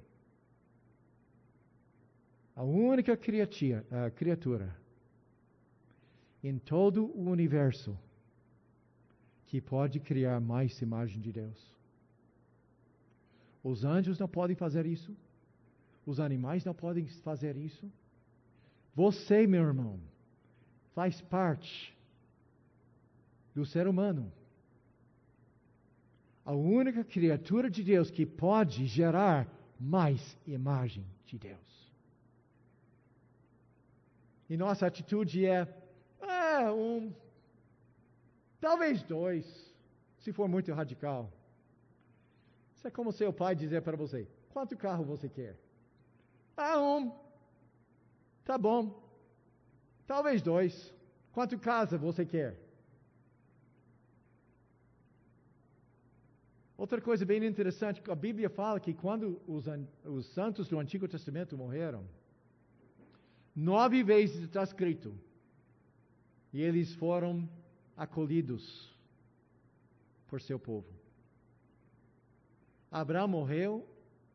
a 2.55 2.63
única 2.63 3.17
criatura, 3.17 3.85
a 3.91 4.09
criatura 4.09 4.75
em 6.43 6.57
todo 6.57 7.05
o 7.05 7.29
universo 7.29 7.97
que 9.47 9.59
pode 9.59 9.99
criar 9.99 10.39
mais 10.39 10.81
imagem 10.81 11.19
de 11.21 11.31
Deus. 11.31 11.73
Os 13.63 13.83
anjos 13.83 14.19
não 14.19 14.27
podem 14.27 14.55
fazer 14.55 14.85
isso. 14.85 15.15
Os 16.05 16.19
animais 16.19 16.65
não 16.65 16.73
podem 16.73 17.07
fazer 17.21 17.55
isso. 17.55 17.89
Você, 18.95 19.47
meu 19.47 19.63
irmão, 19.63 19.99
faz 20.93 21.19
parte 21.21 21.95
do 23.53 23.65
ser 23.65 23.87
humano. 23.87 24.31
A 26.45 26.51
única 26.51 27.03
criatura 27.03 27.69
de 27.69 27.83
Deus 27.83 28.11
que 28.11 28.25
pode 28.25 28.85
gerar 28.85 29.47
mais 29.79 30.37
imagem 30.45 31.05
de 31.25 31.37
Deus. 31.37 31.91
E 34.49 34.57
nossa 34.57 34.85
atitude 34.85 35.45
é, 35.45 35.67
é 36.21 36.71
um, 36.71 37.11
talvez 38.59 39.01
dois, 39.03 39.45
se 40.19 40.31
for 40.31 40.47
muito 40.47 40.71
radical. 40.73 41.31
Isso 42.75 42.87
é 42.87 42.91
como 42.91 43.11
seu 43.11 43.31
pai 43.31 43.55
dizer 43.55 43.81
para 43.81 43.97
você: 43.97 44.27
quanto 44.51 44.77
carro 44.77 45.05
você 45.05 45.29
quer? 45.29 45.57
Ah, 46.55 46.79
um. 46.79 47.22
Tá 48.53 48.57
bom. 48.59 48.83
Talvez 50.05 50.39
dois. 50.39 50.93
Quanto 51.31 51.57
casa 51.57 51.97
você 51.97 52.23
quer? 52.23 52.55
Outra 56.77 57.01
coisa 57.01 57.25
bem 57.25 57.43
interessante, 57.43 57.99
a 58.07 58.13
Bíblia 58.13 58.51
fala 58.51 58.79
que 58.79 58.93
quando 58.93 59.41
os, 59.47 59.65
os 60.05 60.27
santos 60.35 60.67
do 60.67 60.77
Antigo 60.77 61.07
Testamento 61.07 61.57
morreram, 61.57 62.05
nove 63.55 64.03
vezes 64.03 64.43
está 64.43 64.61
escrito, 64.61 65.17
e 66.53 66.61
eles 66.61 66.93
foram 66.93 67.49
acolhidos 67.97 68.95
por 70.27 70.39
seu 70.39 70.59
povo. 70.59 70.93
Abraão 72.91 73.27
morreu 73.27 73.83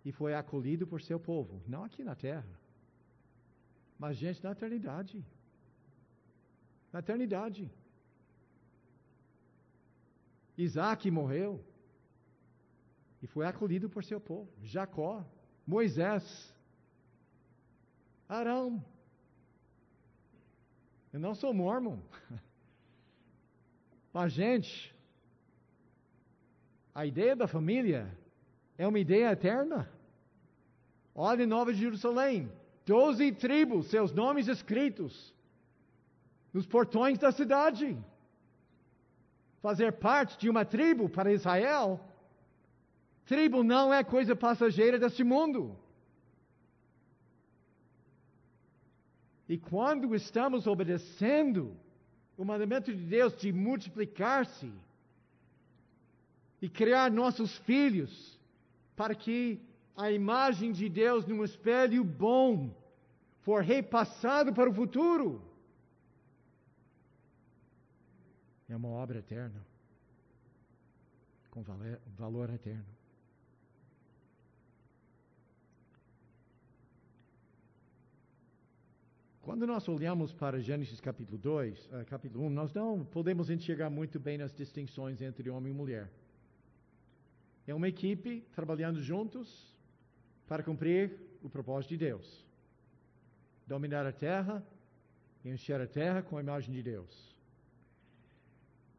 e 0.05 0.11
foi 0.11 0.35
acolhido 0.35 0.89
por 0.89 1.01
seu 1.01 1.21
povo, 1.21 1.63
não 1.69 1.85
aqui 1.85 2.03
na 2.03 2.17
terra, 2.17 2.58
mas 3.99 4.17
gente 4.17 4.43
na 4.43 4.53
eternidade. 4.53 5.25
Na 6.93 7.01
eternidade. 7.01 7.71
Isaac 10.57 11.11
morreu 11.11 11.65
e 13.23 13.27
foi 13.27 13.47
acolhido 13.47 13.89
por 13.91 14.05
seu 14.05 14.21
povo. 14.21 14.49
Jacó, 14.63 15.25
Moisés, 15.67 16.55
Arão. 18.29 18.85
Eu 21.13 21.21
não 21.21 21.35
sou 21.35 21.53
mormon. 21.53 21.99
Mas, 24.13 24.33
gente, 24.33 24.95
a 26.95 27.07
ideia 27.07 27.35
da 27.37 27.47
família 27.47 28.13
é 28.77 28.87
uma 28.87 28.99
ideia 28.99 29.33
eterna. 29.33 29.91
Olha 31.15 31.43
em 31.43 31.47
Nova 31.47 31.73
Jerusalém, 31.73 32.51
doze 32.89 33.31
tribos, 33.33 33.87
seus 33.89 34.13
nomes 34.13 34.49
escritos 34.49 35.35
nos 36.55 36.67
portões 36.67 37.19
da 37.19 37.31
cidade. 37.31 37.87
Fazer 39.61 39.93
parte 39.93 40.39
de 40.39 40.49
uma 40.49 40.65
tribo 40.65 41.09
para 41.09 41.31
Israel, 41.33 42.01
tribo 43.27 43.63
não 43.63 43.93
é 43.93 44.03
coisa 44.03 44.35
passageira 44.35 44.99
deste 44.99 45.23
mundo. 45.23 45.77
E 49.47 49.59
quando 49.59 50.15
estamos 50.15 50.67
obedecendo 50.67 51.77
o 52.39 52.45
mandamento 52.45 52.91
de 52.95 53.05
Deus 53.05 53.37
de 53.37 53.53
multiplicar-se 53.53 54.73
e 56.63 56.69
criar 56.69 57.11
nossos 57.11 57.59
filhos 57.59 58.41
para 58.97 59.15
que 59.15 59.61
a 59.95 60.11
imagem 60.11 60.71
de 60.73 60.89
Deus 60.89 61.27
num 61.27 61.45
espelho 61.45 62.03
bom 62.05 62.78
for 63.41 63.63
repassado 63.63 64.53
para 64.53 64.69
o 64.69 64.75
futuro, 64.75 65.43
é 68.69 68.77
uma 68.77 68.89
obra 68.89 69.19
eterna, 69.19 69.65
com 71.51 71.63
valor 72.17 72.51
eterno. 72.51 72.99
Quando 79.49 79.67
nós 79.67 79.89
olhamos 79.89 80.31
para 80.35 80.61
Gênesis 80.61 81.01
capítulo 81.01 81.39
2, 81.39 81.87
uh, 81.87 81.97
eh, 81.97 82.05
capítulo 82.05 82.45
1, 82.45 82.51
nós 82.51 82.75
não 82.75 83.03
podemos 83.03 83.49
enxergar 83.49 83.89
muito 83.89 84.21
bem 84.21 84.43
as 84.43 84.53
distinções 84.53 85.23
entre 85.23 85.49
homem 85.49 85.73
e 85.73 85.75
mulher. 85.75 86.11
É 87.67 87.75
uma 87.75 87.89
equipe 87.89 88.43
trabalhando 88.55 89.01
juntos 89.01 89.75
para 90.47 90.63
cumprir 90.63 91.19
o 91.43 91.49
propósito 91.49 91.89
de 91.89 91.97
Deus. 91.97 92.48
Dominar 93.69 94.07
a 94.07 94.13
terra, 94.13 94.65
encher 95.45 95.79
a 95.79 95.87
terra 95.87 96.23
com 96.23 96.39
a 96.39 96.41
imagem 96.41 96.75
de 96.75 96.83
Deus. 96.83 97.37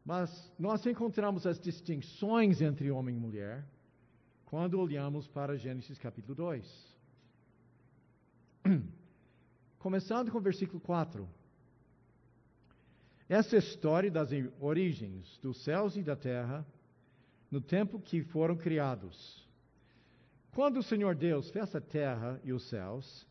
Mas 0.04 0.52
nós 0.56 0.86
encontramos 0.86 1.44
as 1.44 1.58
distinções 1.58 2.62
entre 2.62 2.88
homem 2.90 3.16
e 3.16 3.18
mulher 3.18 3.66
quando 4.46 4.80
olhamos 4.80 5.26
para 5.26 5.56
Gênesis 5.56 5.98
capítulo 5.98 6.36
2. 6.36 6.98
Começando 9.80 10.30
com 10.30 10.38
o 10.38 10.40
versículo 10.40 10.80
4. 10.80 11.28
Essa 13.28 13.56
história 13.56 14.10
das 14.10 14.30
origens 14.60 15.36
dos 15.38 15.62
céus 15.64 15.96
e 15.96 16.02
da 16.02 16.14
terra, 16.14 16.64
no 17.50 17.60
tempo 17.60 18.00
que 18.00 18.22
foram 18.22 18.56
criados. 18.56 19.48
Quando 20.52 20.78
o 20.78 20.82
Senhor 20.82 21.16
Deus 21.16 21.50
fez 21.50 21.74
a 21.74 21.80
terra 21.80 22.40
e 22.44 22.52
os 22.52 22.68
céus, 22.68 23.26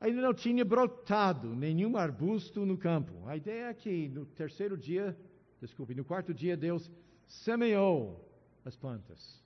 ainda 0.00 0.20
não 0.22 0.34
tinha 0.34 0.64
brotado 0.64 1.54
nenhum 1.54 1.96
arbusto 1.96 2.64
no 2.64 2.76
campo. 2.76 3.26
A 3.28 3.36
ideia 3.36 3.66
é 3.66 3.74
que 3.74 4.08
no 4.08 4.24
terceiro 4.24 4.76
dia, 4.76 5.16
desculpe, 5.60 5.94
no 5.94 6.04
quarto 6.04 6.32
dia, 6.32 6.56
Deus 6.56 6.90
semeou 7.28 8.26
as 8.64 8.74
plantas. 8.76 9.40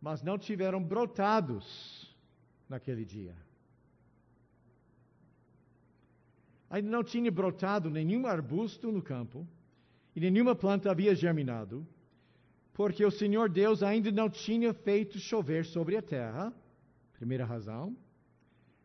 Mas 0.00 0.22
não 0.22 0.38
tiveram 0.38 0.82
brotados 0.82 2.14
naquele 2.68 3.04
dia. 3.04 3.34
ainda 6.68 6.90
não 6.90 7.02
tinha 7.02 7.30
brotado 7.30 7.90
nenhum 7.90 8.26
arbusto 8.26 8.90
no 8.90 9.02
campo, 9.02 9.46
e 10.14 10.20
nenhuma 10.20 10.54
planta 10.54 10.90
havia 10.90 11.14
germinado, 11.14 11.86
porque 12.72 13.04
o 13.04 13.10
Senhor 13.10 13.48
Deus 13.48 13.82
ainda 13.82 14.10
não 14.10 14.28
tinha 14.28 14.72
feito 14.72 15.18
chover 15.18 15.64
sobre 15.64 15.96
a 15.96 16.02
terra. 16.02 16.52
Primeira 17.14 17.44
razão. 17.44 17.96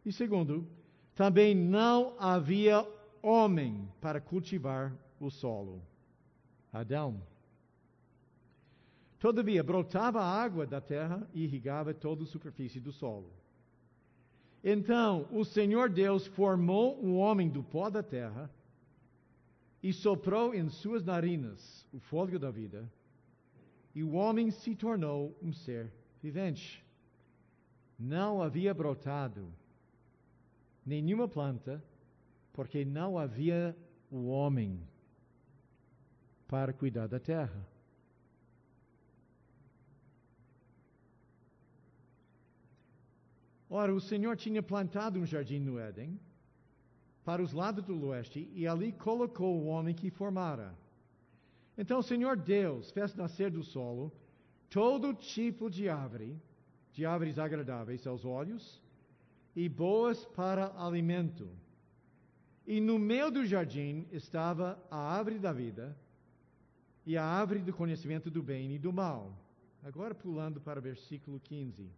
E 0.06 0.12
segundo, 0.12 0.68
também 1.16 1.54
não 1.54 2.16
havia 2.20 2.88
homem 3.22 3.88
para 4.00 4.20
cultivar 4.20 4.94
o 5.20 5.30
solo. 5.30 5.82
Adão. 6.74 7.22
Todavia, 9.20 9.64
brotava 9.64 10.22
água 10.22 10.66
da 10.66 10.82
terra 10.82 11.28
e 11.34 11.44
irrigava 11.44 11.94
toda 11.94 12.24
a 12.24 12.28
superfície 12.28 12.80
do 12.80 12.92
solo. 12.92 13.32
Então 14.64 15.28
o 15.32 15.44
Senhor 15.44 15.90
Deus 15.90 16.26
formou 16.28 17.04
um 17.04 17.18
homem 17.18 17.50
do 17.50 17.64
pó 17.64 17.90
da 17.90 18.02
terra 18.02 18.50
e 19.82 19.92
soprou 19.92 20.54
em 20.54 20.70
suas 20.70 21.04
narinas 21.04 21.88
o 21.92 22.00
fôlego 22.00 22.38
da 22.38 22.52
vida, 22.52 22.92
e 23.94 24.04
o 24.04 24.14
homem 24.14 24.52
se 24.52 24.76
tornou 24.76 25.36
um 25.42 25.52
ser 25.52 25.92
vivente. 26.22 26.84
Não 27.98 28.42
havia 28.42 28.74
brotado 28.74 29.52
nenhuma 30.86 31.28
planta, 31.28 31.84
porque 32.54 32.84
não 32.84 33.18
havia 33.18 33.76
o 34.10 34.28
homem 34.28 34.80
para 36.48 36.74
cuidar 36.74 37.08
da 37.08 37.20
terra. 37.20 37.66
Ora, 43.70 43.94
o 43.94 44.02
Senhor 44.02 44.36
tinha 44.36 44.62
plantado 44.62 45.18
um 45.18 45.26
jardim 45.26 45.60
no 45.60 45.80
Éden, 45.80 46.20
para 47.24 47.42
os 47.42 47.54
lados 47.54 47.86
do 47.86 48.08
oeste, 48.08 48.52
e 48.54 48.68
ali 48.68 48.92
colocou 48.92 49.62
o 49.62 49.68
homem 49.68 49.96
que 49.96 50.10
formara. 50.10 50.76
Então 51.78 52.00
o 52.00 52.04
Senhor 52.04 52.36
Deus 52.36 52.92
fez 52.92 53.16
nascer 53.16 53.50
do 53.50 53.64
solo 53.64 54.12
todo 54.70 55.14
tipo 55.14 55.70
de 55.70 55.88
árvore, 55.88 56.38
de 56.92 57.06
árvores 57.06 57.40
agradáveis 57.40 58.06
aos 58.06 58.26
olhos 58.26 58.82
e 59.56 59.68
boas 59.68 60.26
para 60.26 60.74
alimento. 60.78 61.50
E 62.66 62.80
no 62.80 62.98
meio 62.98 63.32
do 63.32 63.46
jardim 63.46 64.08
estava 64.12 64.82
a 64.90 64.98
árvore 64.98 65.40
da 65.40 65.52
vida 65.52 65.98
e 67.06 67.18
a 67.18 67.26
árvore 67.26 67.60
do 67.60 67.74
conhecimento 67.74 68.30
do 68.30 68.42
bem 68.42 68.76
e 68.76 68.80
do 68.80 68.94
mal. 68.94 69.38
Agora 69.84 70.14
pulando 70.14 70.62
para 70.62 70.80
o 70.80 70.82
versículo 70.82 71.40
15. 71.40 71.90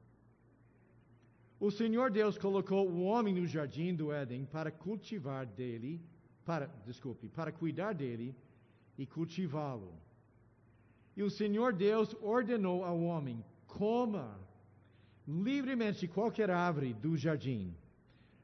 O 1.59 1.69
Senhor 1.69 2.11
Deus 2.11 2.37
colocou 2.37 2.89
o 2.89 3.03
homem 3.03 3.33
no 3.33 3.45
jardim 3.45 3.93
do 3.93 4.11
Éden 4.11 4.45
para 4.45 4.71
cultivar 4.71 5.45
dele, 5.45 6.01
para, 6.43 6.67
desculpe, 6.85 7.29
para 7.29 7.51
cuidar 7.51 7.93
dele 7.93 8.35
e 8.97 9.05
cultivá-lo. 9.05 9.93
E 11.15 11.23
o 11.23 11.29
Senhor 11.29 11.73
Deus 11.73 12.15
ordenou 12.21 12.83
ao 12.83 13.01
homem: 13.01 13.43
coma 13.67 14.39
livremente 15.27 16.07
qualquer 16.07 16.49
árvore 16.49 16.93
do 16.93 17.15
jardim, 17.15 17.73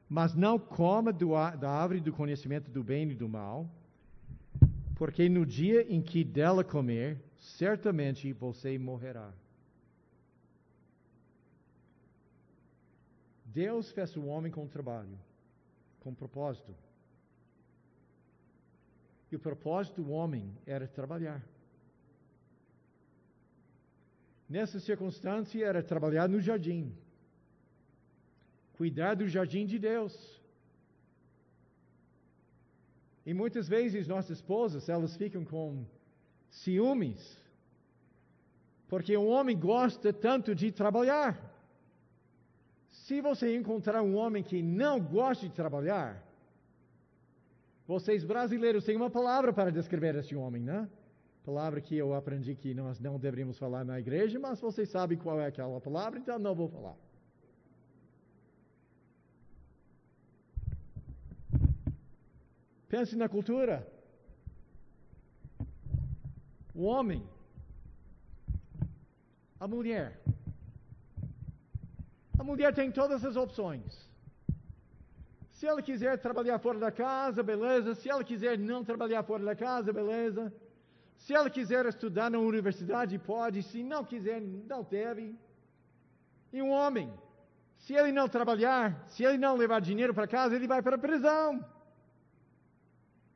mas 0.08 0.34
não 0.34 0.58
coma 0.58 1.12
do, 1.12 1.30
da 1.58 1.70
árvore 1.70 2.00
do 2.00 2.12
conhecimento 2.12 2.70
do 2.70 2.82
bem 2.82 3.10
e 3.10 3.14
do 3.14 3.28
mal, 3.28 3.70
porque 4.96 5.28
no 5.28 5.46
dia 5.46 5.82
em 5.92 6.02
que 6.02 6.24
dela 6.24 6.64
comer, 6.64 7.18
certamente 7.38 8.32
você 8.32 8.78
morrerá. 8.78 9.32
Deus 13.44 13.90
fez 13.90 14.16
o 14.16 14.26
homem 14.26 14.52
com 14.52 14.66
trabalho, 14.66 15.18
com 16.00 16.14
propósito. 16.14 16.74
E 19.30 19.36
o 19.36 19.40
propósito 19.40 20.02
do 20.02 20.10
homem 20.10 20.52
era 20.66 20.86
trabalhar. 20.86 21.42
Nessa 24.50 24.80
circunstância, 24.80 25.64
era 25.64 25.80
trabalhar 25.80 26.28
no 26.28 26.40
jardim, 26.40 26.92
cuidar 28.72 29.14
do 29.14 29.28
jardim 29.28 29.64
de 29.64 29.78
Deus. 29.78 30.14
E 33.24 33.32
muitas 33.32 33.68
vezes 33.68 34.08
nossas 34.08 34.38
esposas, 34.38 34.88
elas 34.88 35.16
ficam 35.16 35.44
com 35.44 35.86
ciúmes, 36.48 37.20
porque 38.88 39.16
o 39.16 39.26
homem 39.26 39.56
gosta 39.56 40.12
tanto 40.12 40.52
de 40.52 40.72
trabalhar. 40.72 41.30
Se 42.90 43.20
você 43.20 43.56
encontrar 43.56 44.02
um 44.02 44.16
homem 44.16 44.42
que 44.42 44.60
não 44.60 44.98
gosta 45.00 45.46
de 45.48 45.54
trabalhar, 45.54 46.20
vocês 47.86 48.24
brasileiros 48.24 48.84
têm 48.84 48.96
uma 48.96 49.10
palavra 49.10 49.52
para 49.52 49.70
descrever 49.70 50.16
esse 50.16 50.34
homem, 50.34 50.62
né? 50.62 50.88
Palavra 51.44 51.80
que 51.80 51.96
eu 51.96 52.14
aprendi 52.14 52.54
que 52.54 52.74
nós 52.74 53.00
não 53.00 53.18
deveríamos 53.18 53.58
falar 53.58 53.84
na 53.84 53.98
igreja, 53.98 54.38
mas 54.38 54.60
vocês 54.60 54.88
sabem 54.88 55.18
qual 55.18 55.40
é 55.40 55.46
aquela 55.46 55.80
palavra, 55.80 56.18
então 56.18 56.38
não 56.38 56.54
vou 56.54 56.68
falar. 56.68 56.96
Pense 62.88 63.14
na 63.16 63.28
cultura. 63.28 63.86
O 66.74 66.82
homem, 66.82 67.22
a 69.58 69.66
mulher. 69.68 70.20
A 72.38 72.42
mulher 72.42 72.74
tem 72.74 72.90
todas 72.90 73.24
as 73.24 73.36
opções. 73.36 74.10
Se 75.52 75.66
ela 75.66 75.82
quiser 75.82 76.18
trabalhar 76.18 76.58
fora 76.58 76.78
da 76.78 76.90
casa, 76.90 77.42
beleza. 77.42 77.94
Se 77.94 78.08
ela 78.08 78.24
quiser 78.24 78.58
não 78.58 78.82
trabalhar 78.82 79.22
fora 79.22 79.44
da 79.44 79.54
casa, 79.54 79.92
beleza. 79.92 80.52
Se 81.24 81.34
ela 81.38 81.50
quiser 81.56 81.84
estudar 81.86 82.28
na 82.30 82.38
universidade, 82.38 83.18
pode. 83.18 83.62
Se 83.70 83.82
não 83.92 84.02
quiser, 84.10 84.40
não 84.40 84.82
deve. 84.82 85.24
E 86.52 86.62
um 86.62 86.70
homem, 86.70 87.12
se 87.76 87.92
ele 87.94 88.12
não 88.18 88.28
trabalhar, 88.36 88.86
se 89.08 89.22
ele 89.24 89.38
não 89.38 89.54
levar 89.56 89.80
dinheiro 89.80 90.14
para 90.14 90.26
casa, 90.36 90.56
ele 90.56 90.66
vai 90.66 90.80
para 90.82 90.96
a 90.96 91.04
prisão. 91.06 91.64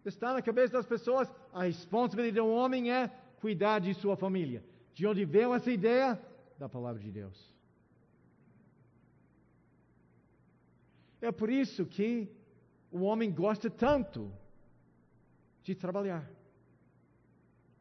Está 0.05 0.33
na 0.33 0.43
cabeça 0.43 0.73
das 0.79 0.87
pessoas, 0.87 1.33
a 1.53 1.65
responsabilidade 1.65 2.47
do 2.47 2.55
homem 2.61 2.91
é 2.91 3.11
cuidar 3.41 3.79
de 3.81 3.93
sua 3.95 4.17
família. 4.17 4.63
De 4.95 5.07
onde 5.07 5.25
veio 5.25 5.55
essa 5.55 5.71
ideia? 5.71 6.21
Da 6.59 6.69
palavra 6.69 7.01
de 7.03 7.11
Deus. 7.11 7.55
É 11.21 11.33
por 11.33 11.51
isso 11.51 11.85
que 11.87 12.31
o 12.91 13.01
homem 13.01 13.31
gosta 13.33 13.69
tanto 13.71 14.33
de 15.63 15.75
trabalhar. 15.75 16.25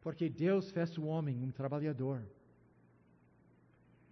Porque 0.03 0.29
Deus 0.29 0.69
fez 0.69 0.97
o 0.97 1.05
homem 1.05 1.41
um 1.41 1.49
trabalhador. 1.49 2.21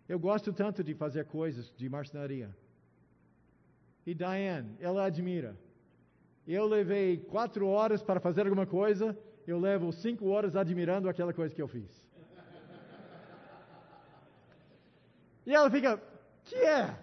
Eu 0.08 0.18
gosto 0.18 0.54
tanto 0.54 0.84
de 0.84 0.94
fazer 0.96 1.26
coisas 1.26 1.74
de 1.76 1.90
marcenaria. 1.90 2.50
E 4.06 4.14
Diane, 4.14 4.76
ela 4.80 5.06
admira. 5.06 5.56
Eu 6.48 6.66
levei 6.66 7.18
quatro 7.18 7.68
horas 7.68 8.02
para 8.02 8.20
fazer 8.20 8.42
alguma 8.42 8.66
coisa, 8.66 9.18
eu 9.46 9.60
levo 9.60 9.92
cinco 9.92 10.28
horas 10.30 10.56
admirando 10.56 11.10
aquela 11.10 11.34
coisa 11.34 11.54
que 11.54 11.62
eu 11.62 11.68
fiz. 11.68 11.92
E 15.46 15.54
ela 15.54 15.70
fica, 15.72 16.02
que 16.46 16.56
é? 16.56 16.96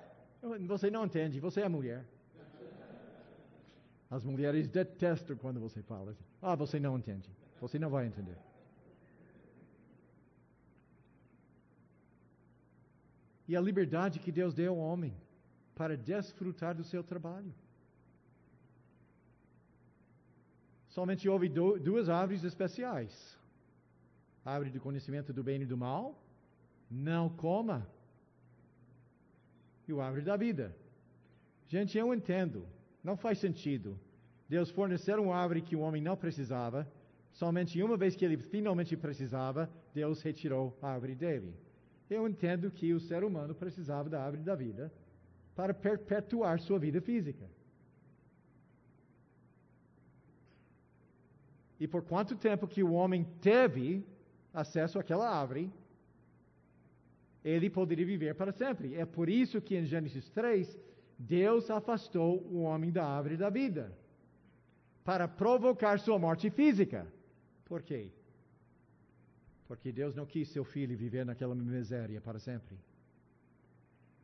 Você 0.67 0.91
não 0.91 1.05
entende, 1.05 1.41
você 1.41 1.61
é 1.61 1.69
mulher. 1.69 2.05
As 4.11 4.25
mulheres 4.25 4.69
detestam 4.69 5.37
quando 5.37 5.61
você 5.61 5.83
fala 5.83 6.13
assim. 6.13 6.25
Ah, 6.41 6.55
você 6.55 6.81
não 6.81 6.97
entende. 6.97 7.29
Você 7.61 7.79
não 7.79 7.91
vai 7.91 8.07
entender. 8.07 8.39
E 13.49 13.57
a 13.57 13.61
liberdade 13.61 14.21
que 14.25 14.31
Deus 14.31 14.55
deu 14.55 14.73
ao 14.75 14.79
homem 14.79 15.15
para 15.75 15.97
desfrutar 15.97 16.75
do 16.75 16.85
seu 16.85 17.03
trabalho. 17.03 17.53
Somente 20.89 21.29
houve 21.29 21.49
duas 21.49 22.09
árvores 22.09 22.45
especiais: 22.45 23.13
a 24.45 24.53
árvore 24.53 24.71
do 24.71 24.81
conhecimento 24.81 25.33
do 25.33 25.43
bem 25.43 25.63
e 25.63 25.71
do 25.73 25.77
mal, 25.77 26.05
não 26.91 27.29
coma, 27.29 27.87
e 29.87 29.93
a 29.93 30.05
árvore 30.05 30.25
da 30.25 30.37
vida. 30.37 30.77
Gente, 31.69 31.97
eu 31.97 32.13
entendo 32.15 32.67
não 33.03 33.17
faz 33.17 33.39
sentido. 33.39 33.99
Deus 34.49 34.71
fornecer 34.71 35.19
uma 35.19 35.37
árvore 35.37 35.63
que 35.63 35.77
o 35.77 35.81
homem 35.81 36.03
não 36.03 36.17
precisava, 36.17 36.91
somente 37.33 37.83
uma 37.83 37.97
vez 37.97 38.17
que 38.17 38.25
ele 38.25 38.37
finalmente 38.37 38.97
precisava, 38.97 39.71
Deus 39.95 40.23
retirou 40.23 40.77
a 40.83 40.89
árvore 40.89 41.15
dele. 41.15 41.55
Eu 42.09 42.27
entendo 42.27 42.71
que 42.71 42.93
o 42.93 43.01
ser 43.01 43.23
humano 43.23 43.55
precisava 43.55 44.09
da 44.09 44.23
árvore 44.23 44.43
da 44.43 44.55
vida 44.55 44.93
para 45.55 45.75
perpetuar 45.75 46.59
sua 46.61 46.79
vida 46.79 47.01
física. 47.01 47.47
E 51.81 51.87
por 51.87 52.03
quanto 52.03 52.35
tempo 52.37 52.67
que 52.67 52.83
o 52.83 52.93
homem 52.93 53.25
teve 53.41 54.05
acesso 54.53 54.99
àquela 54.99 55.29
árvore, 55.29 55.71
ele 57.45 57.71
poderia 57.71 58.07
viver 58.07 58.35
para 58.35 58.53
sempre. 58.53 58.95
É 58.95 59.05
por 59.05 59.29
isso 59.29 59.61
que 59.61 59.77
em 59.77 59.85
Gênesis 59.85 60.29
3 60.31 60.79
Deus 61.19 61.71
afastou 61.71 62.43
o 62.51 62.63
homem 62.63 62.91
da 62.91 63.05
árvore 63.05 63.37
da 63.37 63.51
vida 63.51 63.93
para 65.05 65.29
provocar 65.29 65.99
sua 65.99 66.19
morte 66.19 66.51
física. 66.51 67.07
Por 67.65 67.83
quê? 67.83 68.11
Porque 69.69 69.93
Deus 69.93 70.15
não 70.15 70.25
quis 70.25 70.49
seu 70.49 70.65
filho 70.65 70.97
viver 70.97 71.25
naquela 71.27 71.55
miséria 71.55 72.21
para 72.23 72.39
sempre. 72.39 72.77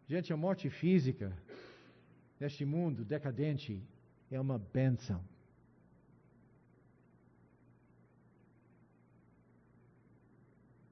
Gente, 0.09 0.33
a 0.33 0.37
morte 0.37 0.71
física 0.71 1.37
neste 2.41 2.65
mundo 2.65 3.05
decadente 3.05 3.81
é 4.31 4.41
uma 4.41 4.59
benção. 4.59 5.23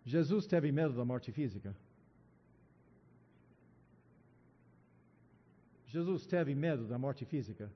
Jesus 0.05 0.47
teve 0.47 0.71
medo 0.71 0.95
da 0.95 1.05
morte 1.05 1.33
física? 1.33 1.75
Jesus 5.87 6.27
teve 6.27 6.55
medo 6.55 6.87
da 6.87 6.99
morte 6.99 7.25
física? 7.25 7.71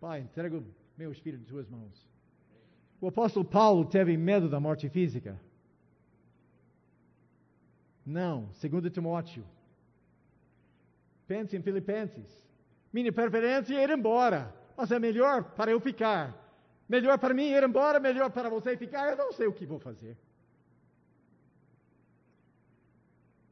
Pai, 0.00 0.20
entrego 0.20 0.64
meu 0.96 1.12
espírito 1.12 1.42
em 1.42 1.46
tuas 1.46 1.68
mãos. 1.68 2.09
O 3.00 3.08
apóstolo 3.08 3.44
Paulo 3.44 3.84
teve 3.84 4.16
medo 4.16 4.48
da 4.48 4.60
morte 4.60 4.88
física? 4.88 5.40
Não. 8.04 8.52
Segundo 8.54 8.90
Timóteo. 8.90 9.44
Pense 11.26 11.56
em 11.56 11.62
Filipenses. 11.62 12.28
Minha 12.92 13.12
preferência 13.12 13.74
é 13.74 13.84
ir 13.84 13.90
embora, 13.90 14.54
mas 14.76 14.90
é 14.90 14.98
melhor 14.98 15.44
para 15.54 15.70
eu 15.70 15.80
ficar. 15.80 16.36
Melhor 16.88 17.18
para 17.18 17.32
mim 17.32 17.44
ir 17.44 17.62
embora, 17.62 18.00
melhor 18.00 18.30
para 18.30 18.50
você 18.50 18.76
ficar. 18.76 19.10
Eu 19.10 19.16
não 19.16 19.32
sei 19.32 19.46
o 19.46 19.52
que 19.52 19.64
vou 19.64 19.78
fazer. 19.78 20.16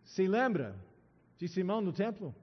Se 0.05 0.27
lembra 0.27 0.75
de 1.39 1.47
Simão 1.47 1.81
no 1.81 1.93
templo? 1.93 2.35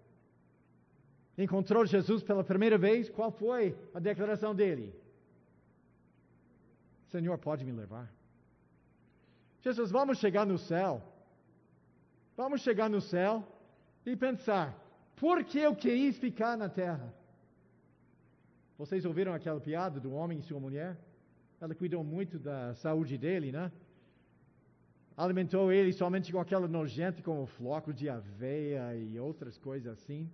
encontrou 1.37 1.85
Jesus 1.85 2.23
pela 2.23 2.43
primeira 2.43 2.77
vez, 2.77 3.09
qual 3.09 3.31
foi 3.31 3.75
a 3.93 3.99
declaração 3.99 4.55
dele? 4.55 4.93
Senhor, 7.15 7.37
pode 7.37 7.63
me 7.63 7.71
levar? 7.71 8.07
Jesus, 9.65 9.89
vamos 9.89 10.17
chegar 10.23 10.45
no 10.45 10.57
céu. 10.57 11.01
Vamos 12.35 12.59
chegar 12.59 12.89
no 12.95 12.99
céu 12.99 13.31
e 14.05 14.17
pensar: 14.17 14.67
por 15.15 15.37
que 15.49 15.59
eu 15.67 15.73
quis 15.73 16.17
ficar 16.17 16.57
na 16.57 16.67
terra? 16.67 17.07
Vocês 18.77 19.05
ouviram 19.05 19.33
aquela 19.33 19.61
piada 19.61 19.97
do 20.05 20.11
homem 20.17 20.39
e 20.39 20.41
sua 20.49 20.59
mulher? 20.59 20.97
Ela 21.61 21.73
cuidou 21.73 22.03
muito 22.03 22.37
da 22.37 22.75
saúde 22.75 23.17
dele, 23.17 23.49
né? 23.57 23.71
Alimentou 25.15 25.71
ele 25.71 25.93
somente 25.93 26.33
com 26.33 26.41
aquela 26.41 26.67
nojenta, 26.67 27.21
como 27.21 27.45
floco 27.45 27.93
de 27.93 28.09
aveia 28.09 28.93
e 28.93 29.17
outras 29.17 29.57
coisas 29.57 29.93
assim. 29.93 30.29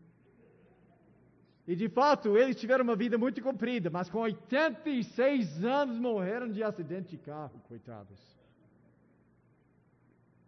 E 1.68 1.76
de 1.76 1.88
fato, 1.90 2.38
eles 2.38 2.60
tiveram 2.60 2.84
uma 2.84 2.96
vida 2.96 3.18
muito 3.18 3.42
comprida, 3.42 3.90
mas 3.90 4.10
com 4.10 4.20
86 4.20 5.64
anos 5.64 5.98
morreram 6.00 6.50
de 6.50 6.64
acidente 6.64 7.10
de 7.10 7.18
carro, 7.18 7.62
coitados. 7.68 8.20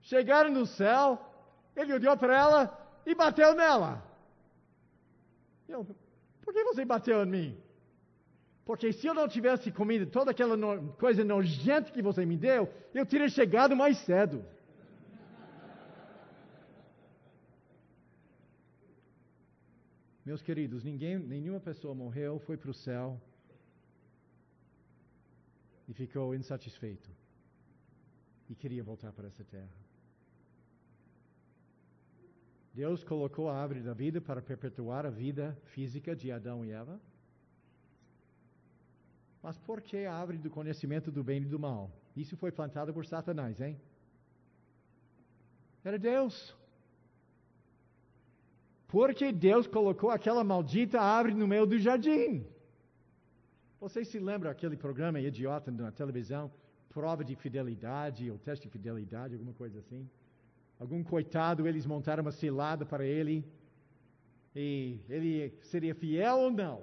Chegaram 0.01 0.51
no 0.51 0.65
céu, 0.65 1.19
ele 1.75 1.93
olhou 1.93 2.17
para 2.17 2.35
ela 2.35 3.01
e 3.05 3.13
bateu 3.13 3.53
nela. 3.55 4.03
Eu, 5.67 5.85
por 6.41 6.53
que 6.53 6.63
você 6.63 6.83
bateu 6.83 7.23
em 7.23 7.29
mim? 7.29 7.57
Porque 8.65 8.91
se 8.93 9.07
eu 9.07 9.13
não 9.13 9.27
tivesse 9.27 9.71
comido 9.71 10.05
toda 10.05 10.31
aquela 10.31 10.55
no, 10.55 10.93
coisa 10.93 11.23
nojenta 11.23 11.91
que 11.91 12.01
você 12.01 12.25
me 12.25 12.37
deu, 12.37 12.69
eu 12.93 13.05
teria 13.05 13.29
chegado 13.29 13.75
mais 13.75 13.97
cedo. 13.99 14.45
Meus 20.25 20.41
queridos, 20.41 20.83
ninguém, 20.83 21.19
nenhuma 21.19 21.59
pessoa 21.59 21.93
morreu, 21.93 22.39
foi 22.39 22.55
para 22.55 22.71
o 22.71 22.73
céu 22.73 23.21
e 25.87 25.93
ficou 25.93 26.33
insatisfeito 26.33 27.09
e 28.49 28.55
queria 28.55 28.83
voltar 28.83 29.11
para 29.11 29.27
essa 29.27 29.43
terra. 29.43 29.83
Deus 32.73 33.03
colocou 33.03 33.49
a 33.49 33.57
árvore 33.61 33.81
da 33.81 33.93
vida 33.93 34.21
para 34.21 34.41
perpetuar 34.41 35.05
a 35.05 35.09
vida 35.09 35.57
física 35.73 36.15
de 36.15 36.31
Adão 36.31 36.65
e 36.65 36.71
Eva. 36.71 36.99
Mas 39.43 39.57
por 39.57 39.81
que 39.81 40.05
a 40.05 40.15
árvore 40.15 40.37
do 40.37 40.49
conhecimento 40.49 41.11
do 41.11 41.23
bem 41.23 41.41
e 41.41 41.45
do 41.45 41.59
mal? 41.59 41.91
Isso 42.15 42.37
foi 42.37 42.51
plantado 42.51 42.93
por 42.93 43.05
Satanás, 43.05 43.59
hein? 43.59 43.77
Era 45.83 45.99
Deus. 45.99 46.55
Porque 48.95 49.27
Deus 49.47 49.65
colocou 49.75 50.09
aquela 50.17 50.43
maldita 50.51 50.97
árvore 51.01 51.35
no 51.41 51.47
meio 51.53 51.65
do 51.71 51.77
jardim. 51.85 52.45
Vocês 53.83 54.07
se 54.07 54.19
lembram 54.29 54.51
aquele 54.51 54.77
programa 54.85 55.19
idiota 55.19 55.69
na 55.71 55.91
televisão? 55.91 56.45
prova 56.93 57.23
de 57.23 57.35
fidelidade, 57.35 58.29
ou 58.29 58.37
teste 58.37 58.67
de 58.67 58.71
fidelidade, 58.71 59.33
alguma 59.33 59.53
coisa 59.53 59.79
assim. 59.79 60.07
Algum 60.79 61.03
coitado, 61.03 61.67
eles 61.67 61.85
montaram 61.85 62.21
uma 62.21 62.31
cilada 62.31 62.85
para 62.85 63.03
ele, 63.03 63.43
e 64.55 64.99
ele 65.09 65.57
seria 65.63 65.95
fiel 65.95 66.37
ou 66.37 66.51
não. 66.51 66.81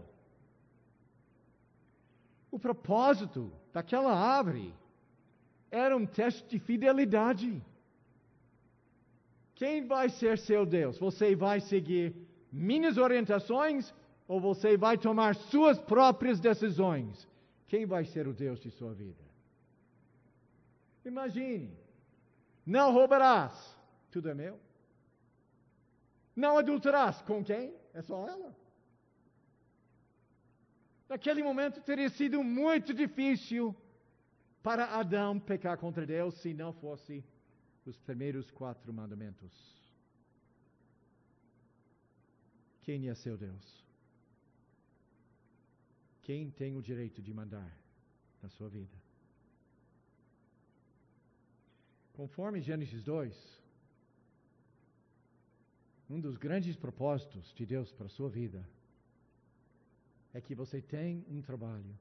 O 2.51 2.59
propósito 2.59 3.53
daquela 3.73 4.13
árvore 4.13 4.75
era 5.71 5.97
um 5.97 6.05
teste 6.05 6.49
de 6.49 6.59
fidelidade. 6.59 7.63
Quem 9.61 9.87
vai 9.87 10.09
ser 10.09 10.39
seu 10.39 10.65
Deus? 10.65 10.99
Você 10.99 11.37
vai 11.37 11.61
seguir 11.61 12.17
minhas 12.51 12.97
orientações 12.97 13.93
ou 14.27 14.41
você 14.41 14.75
vai 14.75 14.97
tomar 14.97 15.35
suas 15.35 15.79
próprias 15.79 16.41
decisões? 16.41 17.29
Quem 17.67 17.85
vai 17.85 18.07
ser 18.07 18.27
o 18.27 18.33
Deus 18.33 18.59
de 18.59 18.71
sua 18.71 18.95
vida? 18.95 19.23
Imagine, 21.05 21.77
não 22.65 22.91
roubarás, 22.91 23.53
tudo 24.11 24.31
é 24.31 24.35
meu. 24.35 24.59
Não 26.35 26.57
adulterarás, 26.57 27.21
com 27.21 27.45
quem? 27.45 27.75
É 27.93 28.01
só 28.01 28.27
ela. 28.27 28.57
Naquele 31.07 31.43
momento 31.43 31.83
teria 31.83 32.09
sido 32.09 32.43
muito 32.43 32.95
difícil 32.95 33.77
para 34.63 34.87
Adão 34.87 35.39
pecar 35.39 35.77
contra 35.77 36.07
Deus 36.07 36.35
se 36.37 36.55
não 36.55 36.73
fosse 36.73 37.23
os 37.85 37.97
primeiros 37.99 38.51
quatro 38.51 38.93
mandamentos. 38.93 39.53
Quem 42.83 43.09
é 43.09 43.15
seu 43.15 43.37
Deus? 43.37 43.85
Quem 46.23 46.51
tem 46.51 46.77
o 46.77 46.83
direito 46.83 47.23
de 47.23 47.33
mandar 47.33 47.77
na 48.43 48.49
sua 48.49 48.69
vida? 48.69 48.97
Conforme 52.15 52.61
Gênesis 52.61 53.03
2, 53.03 53.61
um 56.11 56.21
dos 56.21 56.37
grandes 56.37 56.77
propósitos 56.77 57.53
de 57.55 57.65
Deus 57.65 57.93
para 57.93 58.07
a 58.07 58.11
sua 58.11 58.29
vida 58.29 58.69
é 60.35 60.41
que 60.41 60.55
você 60.55 60.81
tem 60.81 61.25
um 61.29 61.41
trabalho 61.41 61.99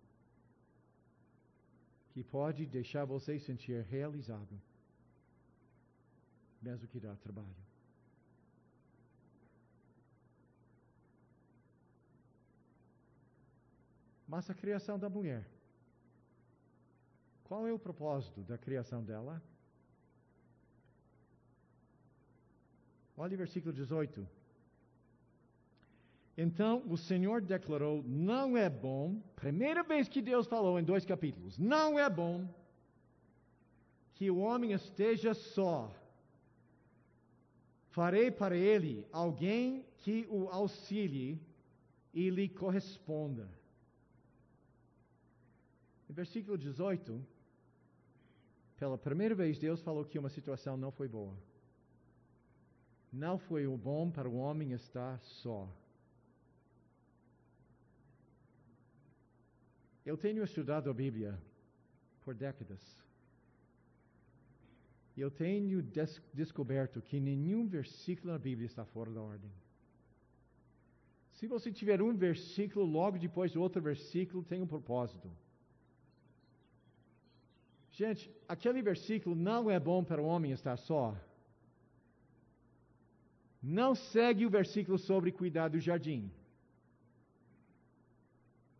que 2.11 2.23
pode 2.23 2.65
deixar 2.65 3.05
você 3.05 3.39
sentir 3.39 3.83
realizado, 3.83 4.59
mesmo 6.61 6.87
que 6.87 6.99
dá 6.99 7.15
trabalho. 7.15 7.47
Mas 14.27 14.49
a 14.49 14.53
criação 14.53 14.99
da 14.99 15.09
mulher, 15.09 15.47
qual 17.43 17.67
é 17.67 17.73
o 17.73 17.79
propósito 17.79 18.41
da 18.41 18.57
criação 18.57 19.03
dela? 19.03 19.41
Olha 23.17 23.33
o 23.33 23.37
versículo 23.37 23.73
18. 23.73 24.27
Então 26.37 26.83
o 26.87 26.95
Senhor 26.95 27.41
declarou: 27.41 28.03
não 28.03 28.55
é 28.55 28.69
bom, 28.69 29.19
primeira 29.35 29.83
vez 29.83 30.07
que 30.07 30.21
Deus 30.21 30.47
falou 30.47 30.79
em 30.79 30.83
dois 30.83 31.03
capítulos, 31.03 31.57
não 31.57 31.99
é 31.99 32.09
bom 32.09 32.47
que 34.13 34.29
o 34.29 34.37
homem 34.37 34.71
esteja 34.71 35.33
só. 35.33 35.91
Farei 37.99 38.31
para 38.31 38.55
ele 38.55 39.05
alguém 39.11 39.85
que 39.97 40.25
o 40.29 40.47
auxilie 40.47 41.37
e 42.13 42.29
lhe 42.29 42.47
corresponda. 42.47 43.45
No 46.07 46.15
versículo 46.15 46.57
18, 46.57 47.21
pela 48.77 48.97
primeira 48.97 49.35
vez, 49.35 49.59
Deus 49.59 49.81
falou 49.81 50.05
que 50.05 50.17
uma 50.17 50.29
situação 50.29 50.77
não 50.77 50.93
foi 50.93 51.09
boa. 51.09 51.35
Não 53.11 53.37
foi 53.37 53.67
o 53.67 53.75
bom 53.75 54.09
para 54.09 54.29
o 54.29 54.37
homem 54.37 54.71
estar 54.71 55.19
só. 55.19 55.67
Eu 60.05 60.15
tenho 60.15 60.41
estudado 60.41 60.89
a 60.89 60.93
Bíblia 60.93 61.37
por 62.23 62.33
décadas. 62.33 63.08
Eu 65.23 65.29
tenho 65.29 65.81
des 65.81 66.21
descoberto 66.33 67.01
que 67.01 67.19
nenhum 67.19 67.67
versículo 67.67 68.31
na 68.31 68.39
Bíblia 68.39 68.67
está 68.67 68.85
fora 68.85 69.11
da 69.11 69.21
ordem. 69.21 69.51
Se 71.37 71.47
você 71.53 71.71
tiver 71.79 72.01
um 72.01 72.13
versículo, 72.15 72.85
logo 72.85 73.17
depois 73.17 73.51
do 73.53 73.61
outro 73.61 73.81
versículo, 73.81 74.43
tem 74.43 74.61
um 74.61 74.71
propósito. 74.75 75.29
Gente, 77.99 78.31
aquele 78.47 78.81
versículo 78.81 79.35
não 79.35 79.69
é 79.69 79.77
bom 79.77 80.01
para 80.09 80.21
o 80.21 80.25
homem 80.25 80.51
estar 80.51 80.77
só. 80.77 81.05
Não 83.61 83.93
segue 83.93 84.45
o 84.45 84.49
versículo 84.49 84.97
sobre 84.97 85.33
cuidar 85.33 85.67
do 85.67 85.79
jardim. 85.87 86.31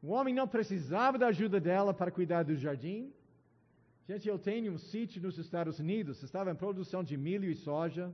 O 0.02 0.12
homem 0.12 0.34
não 0.34 0.48
precisava 0.48 1.18
da 1.18 1.28
ajuda 1.28 1.60
dela 1.60 1.94
para 1.94 2.12
cuidar 2.12 2.44
do 2.44 2.56
jardim. 2.56 3.14
Gente, 4.10 4.28
eu 4.28 4.40
tenho 4.40 4.74
um 4.74 4.78
sítio 4.80 5.22
nos 5.22 5.38
Estados 5.38 5.78
Unidos, 5.78 6.24
estava 6.24 6.50
em 6.50 6.56
produção 6.56 7.04
de 7.04 7.16
milho 7.16 7.48
e 7.48 7.54
soja. 7.54 8.12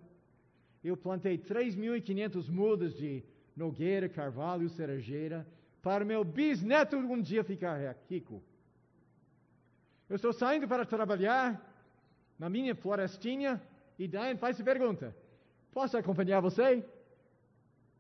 Eu 0.84 0.98
plantei 0.98 1.38
3.500 1.38 2.50
mudas 2.50 2.93
de 2.93 3.24
nogueira, 3.56 4.10
carvalho, 4.10 4.68
cerejeira, 4.68 5.48
para 5.82 6.04
meu 6.04 6.22
bisneto 6.26 6.98
um 6.98 7.22
dia 7.22 7.46
ficar 7.46 7.96
rico. 8.10 8.43
Eu 10.10 10.18
estou 10.18 10.34
saindo 10.34 10.68
para 10.68 10.84
trabalhar 10.86 11.46
na 12.38 12.50
minha 12.50 12.76
florestinha 12.76 13.62
e 13.98 14.06
Diane 14.06 14.38
faz 14.38 14.60
a 14.60 14.66
pergunta: 14.66 15.16
Posso 15.72 15.98
acompanhar 15.98 16.41
você? 16.41 16.84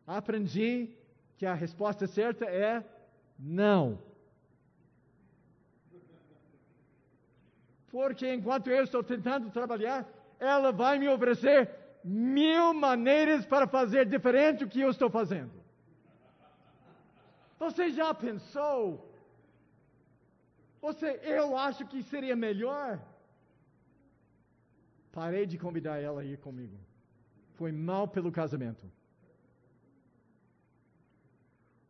Aprendi 0.05 0.89
que 1.37 1.45
a 1.45 1.53
resposta 1.53 2.07
certa 2.07 2.43
é 2.43 2.83
não. 3.39 3.97
Porque 7.95 8.27
enquanto 8.37 8.67
eu 8.77 8.83
estou 8.87 9.01
tentando 9.11 9.49
trabalhar, 9.57 9.99
ela 10.53 10.71
vai 10.81 10.95
me 11.01 11.07
oferecer 11.15 11.59
mil 12.03 12.65
maneiras 12.87 13.41
para 13.53 13.65
fazer 13.75 14.03
diferente 14.15 14.59
do 14.63 14.69
que 14.73 14.81
eu 14.85 14.91
estou 14.95 15.09
fazendo. 15.19 15.55
Você 17.63 17.85
já 17.99 18.09
pensou? 18.13 18.79
Você, 20.81 21.09
eu 21.37 21.45
acho 21.67 21.83
que 21.91 22.01
seria 22.13 22.35
melhor. 22.47 22.89
Parei 25.17 25.45
de 25.51 25.57
convidar 25.65 25.97
ela 26.07 26.21
a 26.21 26.25
ir 26.33 26.37
comigo. 26.47 26.77
Foi 27.59 27.71
mal 27.71 28.05
pelo 28.15 28.31
casamento 28.39 28.85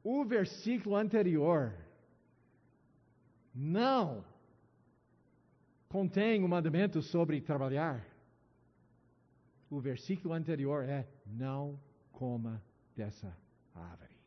o 0.05 0.23
versículo 0.23 0.95
anterior 0.95 1.73
não 3.55 4.23
contém 5.95 6.41
o 6.41 6.45
um 6.45 6.49
mandamento 6.49 7.01
sobre 7.01 7.39
trabalhar. 7.39 8.05
O 9.69 9.79
versículo 9.79 10.33
anterior 10.33 10.83
é: 10.83 11.07
não 11.25 11.79
coma 12.11 12.61
dessa 12.97 13.33
árvore. 13.73 14.17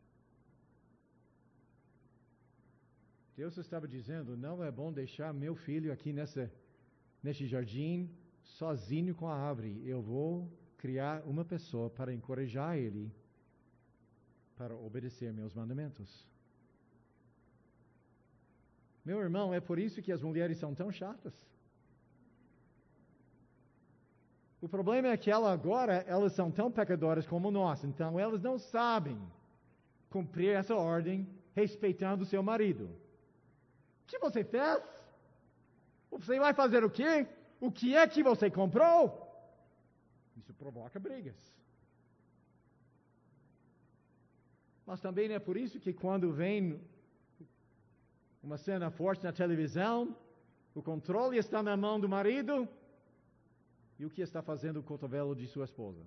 Deus 3.37 3.59
estava 3.59 3.87
dizendo: 3.87 4.35
não 4.35 4.65
é 4.65 4.71
bom 4.71 4.91
deixar 4.91 5.31
meu 5.35 5.55
filho 5.55 5.93
aqui 5.93 6.11
nessa, 6.11 6.51
nesse 7.23 7.47
jardim 7.47 8.11
sozinho 8.61 9.15
com 9.15 9.29
a 9.29 9.37
árvore. 9.37 9.87
Eu 9.87 10.01
vou 10.01 10.51
criar 10.79 11.23
uma 11.27 11.45
pessoa 11.45 11.91
para 11.91 12.15
encorajar 12.15 12.79
ele 12.79 13.13
para 14.57 14.75
obedecer 14.75 15.35
meus 15.35 15.53
mandamentos. 15.53 16.27
Meu 19.05 19.21
irmão, 19.21 19.53
é 19.53 19.61
por 19.61 19.79
isso 19.79 20.01
que 20.01 20.13
as 20.13 20.23
mulheres 20.23 20.57
são 20.57 20.75
tão 20.75 20.91
chatas. 20.91 21.35
O 24.61 24.69
problema 24.69 25.09
é 25.09 25.17
que 25.17 25.31
ela 25.31 25.53
agora, 25.53 26.05
elas 26.07 26.33
são 26.33 26.51
tão 26.51 26.71
pecadoras 26.71 27.27
como 27.27 27.51
nós, 27.51 27.85
então 27.85 28.19
elas 28.19 28.43
não 28.43 28.59
sabem 28.59 29.19
cumprir 30.11 30.51
essa 30.57 30.75
ordem 30.75 31.29
respeitando 31.55 32.25
o 32.25 32.27
seu 32.27 32.43
marido. 32.43 32.85
O 34.03 34.07
que 34.07 34.19
você 34.19 34.43
fez? 34.43 34.83
Você 36.11 36.39
vai 36.39 36.55
fazer 36.55 36.83
o 36.83 36.91
quê? 36.91 37.27
O 37.61 37.71
que 37.71 37.97
é 37.97 38.07
que 38.07 38.23
você 38.23 38.51
comprou? 38.51 39.27
Isso 40.37 40.53
provoca 40.55 40.99
brigas. 40.99 41.37
Mas 44.87 45.01
também 45.01 45.31
é 45.33 45.39
por 45.39 45.57
isso 45.57 45.79
que 45.79 45.93
quando 45.93 46.33
vem 46.33 46.81
uma 48.43 48.57
cena 48.57 48.91
forte 48.91 49.23
na 49.23 49.33
televisão, 49.33 50.17
o 50.75 50.83
controle 50.83 51.37
está 51.37 51.63
na 51.63 51.77
mão 51.77 52.01
do 52.01 52.09
marido, 52.09 52.67
e 53.99 54.05
o 54.05 54.11
que 54.11 54.23
está 54.23 54.41
fazendo 54.43 54.79
o 54.81 54.83
cotovelo 54.83 55.35
de 55.35 55.47
sua 55.47 55.65
esposa? 55.65 56.05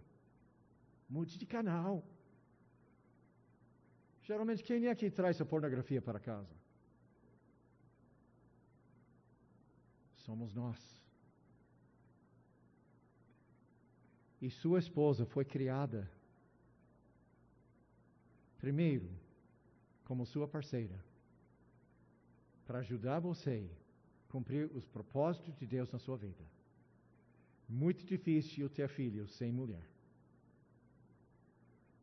Mude 1.10 1.38
de 1.38 1.46
canal. 1.46 2.04
Geralmente, 4.24 4.64
quem 4.64 4.88
é 4.88 4.96
que 4.96 5.10
traz 5.10 5.42
a 5.42 5.46
pornografia 5.46 6.02
para 6.02 6.20
casa? 6.20 6.62
somos 10.32 10.54
nós. 10.54 10.80
E 14.42 14.50
sua 14.50 14.80
esposa 14.80 15.26
foi 15.26 15.46
criada, 15.46 16.10
primeiro, 18.58 19.10
como 20.06 20.26
sua 20.26 20.48
parceira, 20.48 21.04
para 22.66 22.80
ajudar 22.80 23.20
você 23.20 23.70
a 24.28 24.32
cumprir 24.32 24.66
os 24.74 24.88
propósitos 24.88 25.56
de 25.58 25.68
Deus 25.68 25.92
na 25.92 26.00
sua 26.00 26.18
vida. 26.18 26.44
Muito 27.72 28.06
difícil 28.06 28.70
ter 28.70 28.90
filhos 28.90 29.32
sem 29.38 29.50
mulher. 29.50 29.88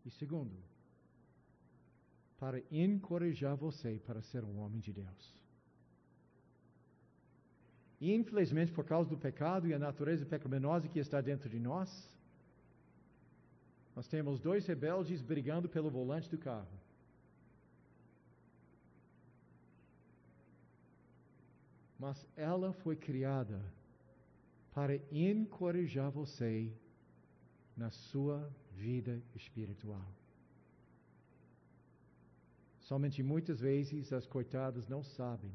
E 0.06 0.10
segundo, 0.10 0.56
para 2.38 2.62
encorajar 2.70 3.54
você 3.54 4.00
para 4.06 4.22
ser 4.22 4.42
um 4.44 4.60
homem 4.60 4.80
de 4.80 4.94
Deus. 4.94 5.38
Infelizmente, 8.00 8.72
por 8.72 8.86
causa 8.86 9.10
do 9.10 9.18
pecado 9.18 9.68
e 9.68 9.74
a 9.74 9.78
natureza 9.78 10.24
pecaminosa 10.24 10.88
que 10.88 11.00
está 11.00 11.20
dentro 11.20 11.50
de 11.50 11.58
nós, 11.58 11.90
nós 13.94 14.08
temos 14.08 14.40
dois 14.40 14.66
rebeldes 14.66 15.20
brigando 15.20 15.68
pelo 15.68 15.90
volante 15.90 16.30
do 16.30 16.38
carro. 16.38 16.78
Mas 21.98 22.26
ela 22.36 22.72
foi 22.72 22.96
criada 22.96 23.60
para 24.78 25.00
encorajar 25.10 26.08
você 26.08 26.72
na 27.76 27.90
sua 27.90 28.48
vida 28.76 29.20
espiritual. 29.34 30.08
Somente 32.78 33.20
muitas 33.20 33.58
vezes 33.58 34.12
as 34.12 34.24
coitadas 34.24 34.86
não 34.86 35.02
sabem 35.02 35.52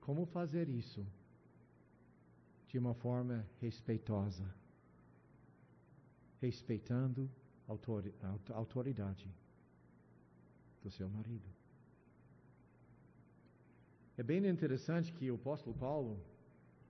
como 0.00 0.24
fazer 0.24 0.66
isso 0.66 1.06
de 2.68 2.78
uma 2.78 2.94
forma 2.94 3.46
respeitosa, 3.60 4.50
respeitando 6.40 7.30
a 7.68 8.54
autoridade 8.54 9.30
do 10.82 10.90
seu 10.90 11.10
marido. 11.10 11.50
É 14.16 14.22
bem 14.22 14.46
interessante 14.46 15.12
que 15.12 15.30
o 15.30 15.34
apóstolo 15.34 15.76
Paulo, 15.76 16.18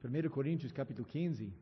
1 0.05 0.29
Coríntios 0.29 0.73
capítulo 0.73 1.07
15, 1.09 1.53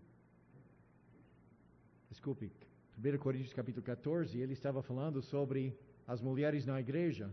desculpe, 2.10 2.50
1 2.98 3.18
Coríntios 3.18 3.52
capítulo 3.52 3.84
14, 3.84 4.38
ele 4.38 4.52
estava 4.52 4.82
falando 4.82 5.22
sobre 5.22 5.76
as 6.06 6.20
mulheres 6.20 6.66
na 6.66 6.80
igreja. 6.80 7.30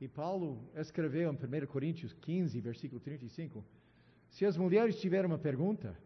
E 0.00 0.06
Paulo 0.06 0.62
escreveu 0.76 1.32
em 1.32 1.64
1 1.64 1.66
Coríntios 1.66 2.12
15, 2.12 2.60
versículo 2.60 3.00
35, 3.00 3.64
se 4.30 4.46
as 4.46 4.56
mulheres 4.56 5.00
tiverem 5.00 5.26
uma 5.26 5.38
pergunta, 5.38 5.98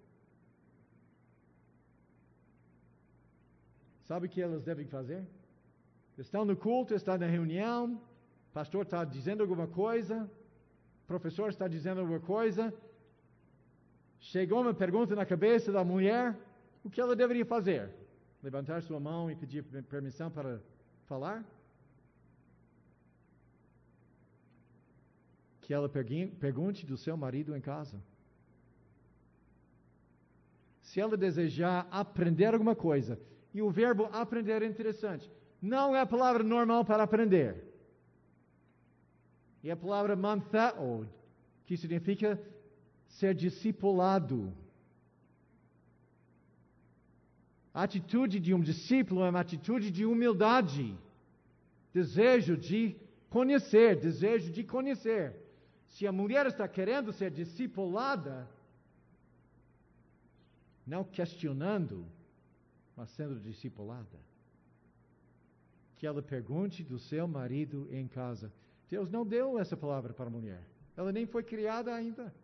sabe 4.05 4.27
o 4.27 4.31
que 4.31 4.41
elas 4.41 4.65
devem 4.65 4.87
fazer? 4.87 5.23
Estão 6.17 6.45
no 6.47 6.57
culto, 6.57 6.95
estão 6.95 7.19
na 7.19 7.27
reunião, 7.27 8.01
pastor 8.55 8.85
está 8.85 9.05
dizendo 9.05 9.43
alguma 9.43 9.67
coisa, 9.67 10.31
professor 11.07 11.51
está 11.51 11.69
dizendo 11.69 12.01
alguma 12.01 12.21
coisa, 12.21 12.73
chegou 14.23 14.61
uma 14.61 14.73
pergunta 14.73 15.17
na 15.17 15.27
cabeça 15.27 15.73
da 15.73 15.85
mulher, 15.85 16.37
o 16.85 16.89
que 16.89 17.01
ela 17.01 17.15
deveria 17.15 17.45
fazer? 17.45 17.91
Levantar 18.43 18.81
sua 18.83 19.01
mão 19.01 19.31
e 19.31 19.35
pedir 19.35 19.65
permissão 19.95 20.31
para 20.31 20.61
falar? 21.07 21.45
Que 25.61 25.75
ela 25.75 25.89
pergunte 25.89 26.87
do 26.87 26.97
seu 26.97 27.17
marido 27.17 27.57
em 27.57 27.61
casa. 27.61 28.01
Se 30.83 31.01
ela 31.01 31.17
desejar 31.17 31.87
aprender 31.91 32.55
alguma 32.55 32.77
coisa, 32.77 33.19
e 33.53 33.61
o 33.61 33.71
verbo 33.71 34.09
aprender 34.13 34.63
é 34.63 34.67
interessante, 34.67 35.31
não 35.61 35.95
é 35.95 36.01
a 36.01 36.07
palavra 36.07 36.43
normal 36.43 36.85
para 36.85 37.03
aprender. 37.03 37.65
É 39.65 39.71
a 39.71 39.77
palavra 39.77 40.17
manthao, 40.17 41.07
que 41.67 41.77
significa 41.77 42.41
ser 43.19 43.35
discipulado. 43.35 44.53
A 47.75 47.83
atitude 47.83 48.39
de 48.39 48.53
um 48.55 48.61
discípulo 48.61 49.25
é 49.25 49.31
uma 49.31 49.41
atitude 49.41 49.91
de 49.91 50.05
humildade, 50.05 50.97
desejo 51.93 52.57
de 52.57 52.97
conhecer, 53.31 53.97
desejo 53.97 54.51
de 54.51 54.63
conhecer. 54.63 55.37
Se 55.89 56.07
a 56.07 56.13
mulher 56.13 56.47
está 56.47 56.67
querendo 56.67 57.13
ser 57.13 57.31
discipulada, 57.31 58.49
não 60.87 61.05
questionando, 61.05 62.07
mas 62.97 63.11
sendo 63.11 63.41
discipulada. 63.41 64.19
Que 65.97 66.07
ela 66.07 66.23
pergunte 66.23 66.83
do 66.83 66.99
seu 66.99 67.27
marido 67.29 67.89
em 67.91 68.07
casa. 68.09 68.53
Deus 68.91 69.11
não 69.11 69.25
deu 69.25 69.59
essa 69.59 69.77
palavra 69.77 70.13
para 70.13 70.27
a 70.27 70.31
mulher. 70.31 70.63
Ela 70.97 71.13
nem 71.13 71.27
foi 71.27 71.43
criada 71.43 71.95
ainda. 71.95 72.35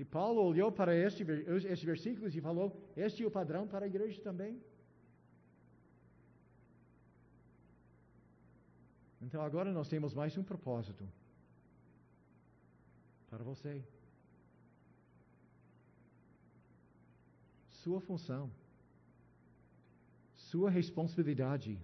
E 0.00 0.04
Paulo 0.04 0.40
olhou 0.42 0.72
para 0.72 0.92
este, 0.96 1.22
versículos 1.92 2.34
e 2.34 2.40
falou: 2.40 2.66
Este 2.96 3.22
é 3.22 3.26
o 3.26 3.30
padrão 3.30 3.68
para 3.72 3.84
a 3.84 3.88
igreja 3.92 4.18
também. 4.22 4.52
Então 9.20 9.42
agora 9.42 9.70
nós 9.78 9.90
temos 9.90 10.14
mais 10.14 10.38
um 10.38 10.42
propósito 10.42 11.06
para 13.28 13.44
você. 13.44 13.84
Sua 17.82 18.00
função, 18.00 18.50
sua 20.34 20.70
responsabilidade 20.70 21.78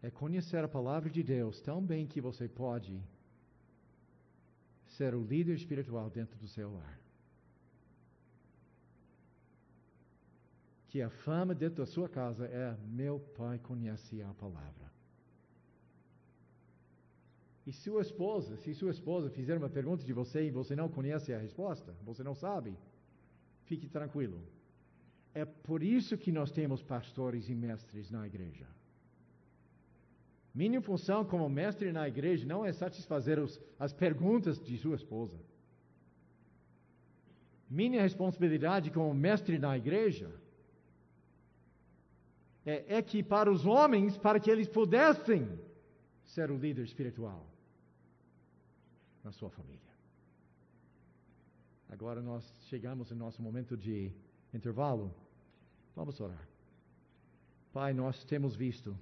é 0.00 0.08
conhecer 0.08 0.62
a 0.62 0.68
palavra 0.68 1.10
de 1.10 1.24
Deus 1.24 1.60
tão 1.60 1.84
bem 1.84 2.06
que 2.06 2.20
você 2.20 2.46
pode 2.48 3.02
ser 4.96 5.14
o 5.14 5.22
líder 5.22 5.54
espiritual 5.54 6.10
dentro 6.10 6.38
do 6.38 6.48
seu 6.48 6.72
lar. 6.72 6.98
Que 10.88 11.00
a 11.00 11.08
fama 11.08 11.54
dentro 11.54 11.78
da 11.78 11.86
sua 11.86 12.08
casa 12.08 12.46
é: 12.46 12.76
meu 12.86 13.18
pai 13.18 13.58
conhece 13.58 14.22
a 14.22 14.32
palavra. 14.34 14.90
E 17.66 17.72
sua 17.72 18.02
esposa, 18.02 18.56
se 18.56 18.74
sua 18.74 18.90
esposa 18.90 19.30
fizer 19.30 19.56
uma 19.56 19.70
pergunta 19.70 20.04
de 20.04 20.12
você 20.12 20.46
e 20.46 20.50
você 20.50 20.74
não 20.74 20.88
conhece 20.88 21.32
a 21.32 21.38
resposta, 21.38 21.94
você 22.02 22.22
não 22.22 22.34
sabe, 22.34 22.76
fique 23.64 23.88
tranquilo. 23.88 24.42
É 25.32 25.44
por 25.44 25.82
isso 25.82 26.18
que 26.18 26.32
nós 26.32 26.50
temos 26.50 26.82
pastores 26.82 27.48
e 27.48 27.54
mestres 27.54 28.10
na 28.10 28.26
igreja. 28.26 28.66
Minha 30.54 30.82
função 30.82 31.24
como 31.24 31.48
mestre 31.48 31.92
na 31.92 32.06
igreja 32.06 32.46
não 32.46 32.64
é 32.64 32.72
satisfazer 32.72 33.38
os, 33.38 33.60
as 33.78 33.92
perguntas 33.92 34.62
de 34.62 34.76
sua 34.76 34.96
esposa. 34.96 35.38
Minha 37.68 38.02
responsabilidade 38.02 38.90
como 38.90 39.14
mestre 39.14 39.58
na 39.58 39.76
igreja 39.78 40.30
é 42.66 42.98
equipar 42.98 43.48
os 43.48 43.64
homens 43.64 44.18
para 44.18 44.38
que 44.38 44.50
eles 44.50 44.68
pudessem 44.68 45.48
ser 46.24 46.50
o 46.50 46.56
líder 46.58 46.84
espiritual 46.84 47.46
na 49.24 49.32
sua 49.32 49.48
família. 49.48 49.80
Agora 51.88 52.20
nós 52.20 52.44
chegamos 52.68 53.10
no 53.10 53.16
nosso 53.16 53.40
momento 53.40 53.76
de 53.76 54.12
intervalo. 54.52 55.14
Vamos 55.96 56.20
orar. 56.20 56.46
Pai, 57.72 57.94
nós 57.94 58.22
temos 58.24 58.54
visto 58.54 58.96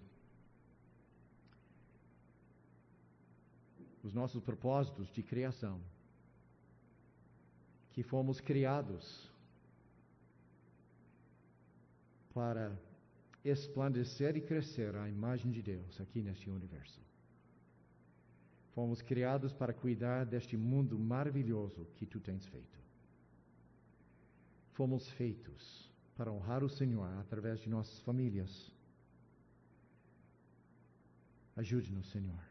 os 4.03 4.14
nossos 4.14 4.42
propósitos 4.42 5.09
de 5.12 5.22
criação, 5.22 5.80
que 7.92 8.03
fomos 8.03 8.40
criados 8.40 9.30
para 12.32 12.78
esplandecer 13.44 14.36
e 14.36 14.40
crescer 14.40 14.94
a 14.96 15.09
imagem 15.09 15.51
de 15.51 15.62
Deus 15.62 16.01
aqui 16.01 16.22
neste 16.22 16.48
universo. 16.48 17.01
Fomos 18.74 19.03
criados 19.03 19.53
para 19.53 19.74
cuidar 19.74 20.24
deste 20.24 20.57
mundo 20.57 20.98
maravilhoso 20.98 21.86
que 21.96 22.07
tu 22.07 22.20
tens 22.20 22.46
feito. 22.46 22.78
Fomos 24.72 25.11
feitos 25.11 25.90
para 26.16 26.32
honrar 26.32 26.62
o 26.62 26.68
Senhor 26.68 27.09
através 27.18 27.61
de 27.61 27.68
nossas 27.68 27.98
famílias. 28.01 28.72
Ajude-nos, 31.57 32.09
Senhor 32.11 32.49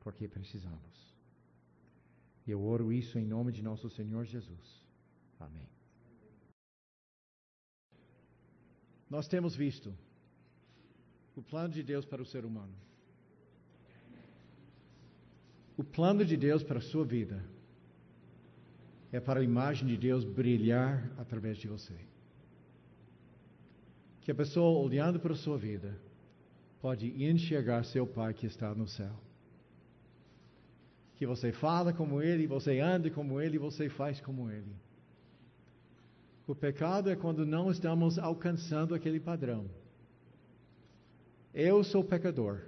porque 0.00 0.26
precisamos. 0.26 1.14
Eu 2.46 2.62
oro 2.64 2.92
isso 2.92 3.18
em 3.18 3.24
nome 3.24 3.52
de 3.52 3.62
nosso 3.62 3.88
Senhor 3.90 4.24
Jesus. 4.24 4.86
Amém. 5.38 5.68
Nós 9.08 9.28
temos 9.28 9.54
visto 9.54 9.94
o 11.36 11.42
plano 11.42 11.72
de 11.72 11.82
Deus 11.82 12.04
para 12.04 12.22
o 12.22 12.26
ser 12.26 12.44
humano. 12.44 12.74
O 15.76 15.84
plano 15.84 16.24
de 16.24 16.36
Deus 16.36 16.62
para 16.62 16.78
a 16.78 16.82
sua 16.82 17.04
vida 17.04 17.42
é 19.12 19.18
para 19.18 19.40
a 19.40 19.44
imagem 19.44 19.88
de 19.88 19.96
Deus 19.96 20.24
brilhar 20.24 21.10
através 21.18 21.56
de 21.58 21.66
você. 21.66 21.98
Que 24.20 24.30
a 24.30 24.34
pessoa, 24.34 24.78
olhando 24.78 25.18
para 25.18 25.32
a 25.32 25.36
sua 25.36 25.56
vida, 25.56 25.98
pode 26.80 27.06
enxergar 27.24 27.84
seu 27.84 28.06
Pai 28.06 28.34
que 28.34 28.46
está 28.46 28.74
no 28.74 28.86
céu. 28.86 29.29
Que 31.20 31.26
você 31.26 31.52
fala 31.52 31.92
como 31.92 32.22
Ele, 32.22 32.46
você 32.46 32.80
anda 32.80 33.10
como 33.10 33.42
Ele, 33.42 33.58
você 33.58 33.90
faz 33.90 34.18
como 34.22 34.50
Ele. 34.50 34.74
O 36.46 36.54
pecado 36.54 37.10
é 37.10 37.14
quando 37.14 37.44
não 37.44 37.70
estamos 37.70 38.18
alcançando 38.18 38.94
aquele 38.94 39.20
padrão. 39.20 39.66
Eu 41.52 41.84
sou 41.84 42.02
pecador. 42.02 42.62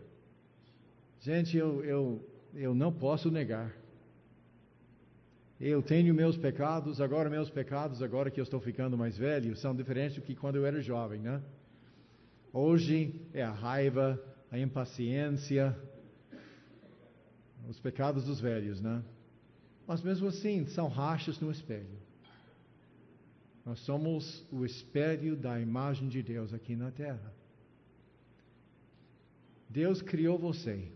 Gente, 1.20 1.56
eu, 1.56 1.82
eu, 1.82 2.28
eu 2.52 2.74
não 2.74 2.92
posso 2.92 3.30
negar. 3.30 3.72
Eu 5.58 5.80
tenho 5.80 6.14
meus 6.14 6.36
pecados, 6.36 7.00
agora 7.00 7.30
meus 7.30 7.48
pecados, 7.48 8.02
agora 8.02 8.30
que 8.30 8.38
eu 8.38 8.44
estou 8.44 8.60
ficando 8.60 8.98
mais 8.98 9.16
velho, 9.16 9.56
são 9.56 9.74
diferentes 9.74 10.16
do 10.16 10.20
que 10.20 10.34
quando 10.34 10.56
eu 10.56 10.66
era 10.66 10.78
jovem, 10.82 11.22
né? 11.22 11.40
Hoje 12.52 13.18
é 13.32 13.42
a 13.42 13.50
raiva, 13.50 14.22
a 14.50 14.58
impaciência, 14.58 15.74
os 17.68 17.78
pecados 17.80 18.24
dos 18.24 18.40
velhos, 18.40 18.80
né? 18.80 19.02
Mas 19.86 20.02
mesmo 20.02 20.28
assim, 20.28 20.66
são 20.66 20.88
rachas 20.88 21.40
no 21.40 21.50
espelho. 21.50 21.98
Nós 23.64 23.78
somos 23.80 24.44
o 24.50 24.64
espelho 24.64 25.36
da 25.36 25.60
imagem 25.60 26.08
de 26.08 26.22
Deus 26.22 26.52
aqui 26.52 26.74
na 26.74 26.90
terra. 26.90 27.32
Deus 29.68 30.02
criou 30.02 30.38
você 30.38 30.90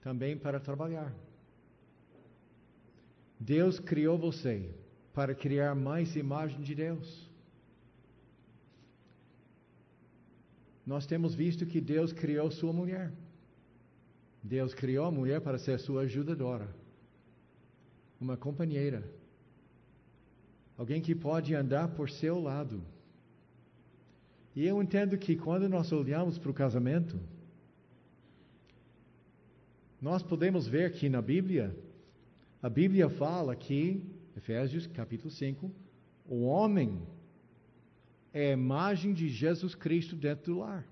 também 0.00 0.36
para 0.36 0.58
trabalhar. 0.58 1.12
Deus 3.38 3.78
criou 3.78 4.16
você 4.18 4.70
para 5.12 5.34
criar 5.34 5.74
mais 5.74 6.16
imagem 6.16 6.60
de 6.60 6.74
Deus. 6.74 7.30
Nós 10.86 11.06
temos 11.06 11.34
visto 11.34 11.66
que 11.66 11.80
Deus 11.80 12.12
criou 12.12 12.50
sua 12.50 12.72
mulher. 12.72 13.12
Deus 14.46 14.72
criou 14.72 15.06
a 15.06 15.10
mulher 15.10 15.40
para 15.40 15.58
ser 15.58 15.76
sua 15.80 16.02
ajudadora, 16.02 16.68
uma 18.20 18.36
companheira, 18.36 19.02
alguém 20.78 21.02
que 21.02 21.16
pode 21.16 21.52
andar 21.52 21.88
por 21.88 22.08
seu 22.08 22.40
lado. 22.40 22.80
E 24.54 24.64
eu 24.64 24.80
entendo 24.80 25.18
que 25.18 25.34
quando 25.34 25.68
nós 25.68 25.90
olhamos 25.90 26.38
para 26.38 26.50
o 26.50 26.54
casamento, 26.54 27.18
nós 30.00 30.22
podemos 30.22 30.68
ver 30.68 30.92
que 30.92 31.08
na 31.08 31.20
Bíblia, 31.20 31.76
a 32.62 32.68
Bíblia 32.68 33.10
fala 33.10 33.56
que, 33.56 34.00
Efésios 34.36 34.86
capítulo 34.86 35.30
5, 35.30 35.68
o 36.24 36.44
homem 36.44 37.02
é 38.32 38.50
a 38.50 38.52
imagem 38.52 39.12
de 39.12 39.28
Jesus 39.28 39.74
Cristo 39.74 40.14
dentro 40.14 40.52
do 40.52 40.60
lar. 40.60 40.86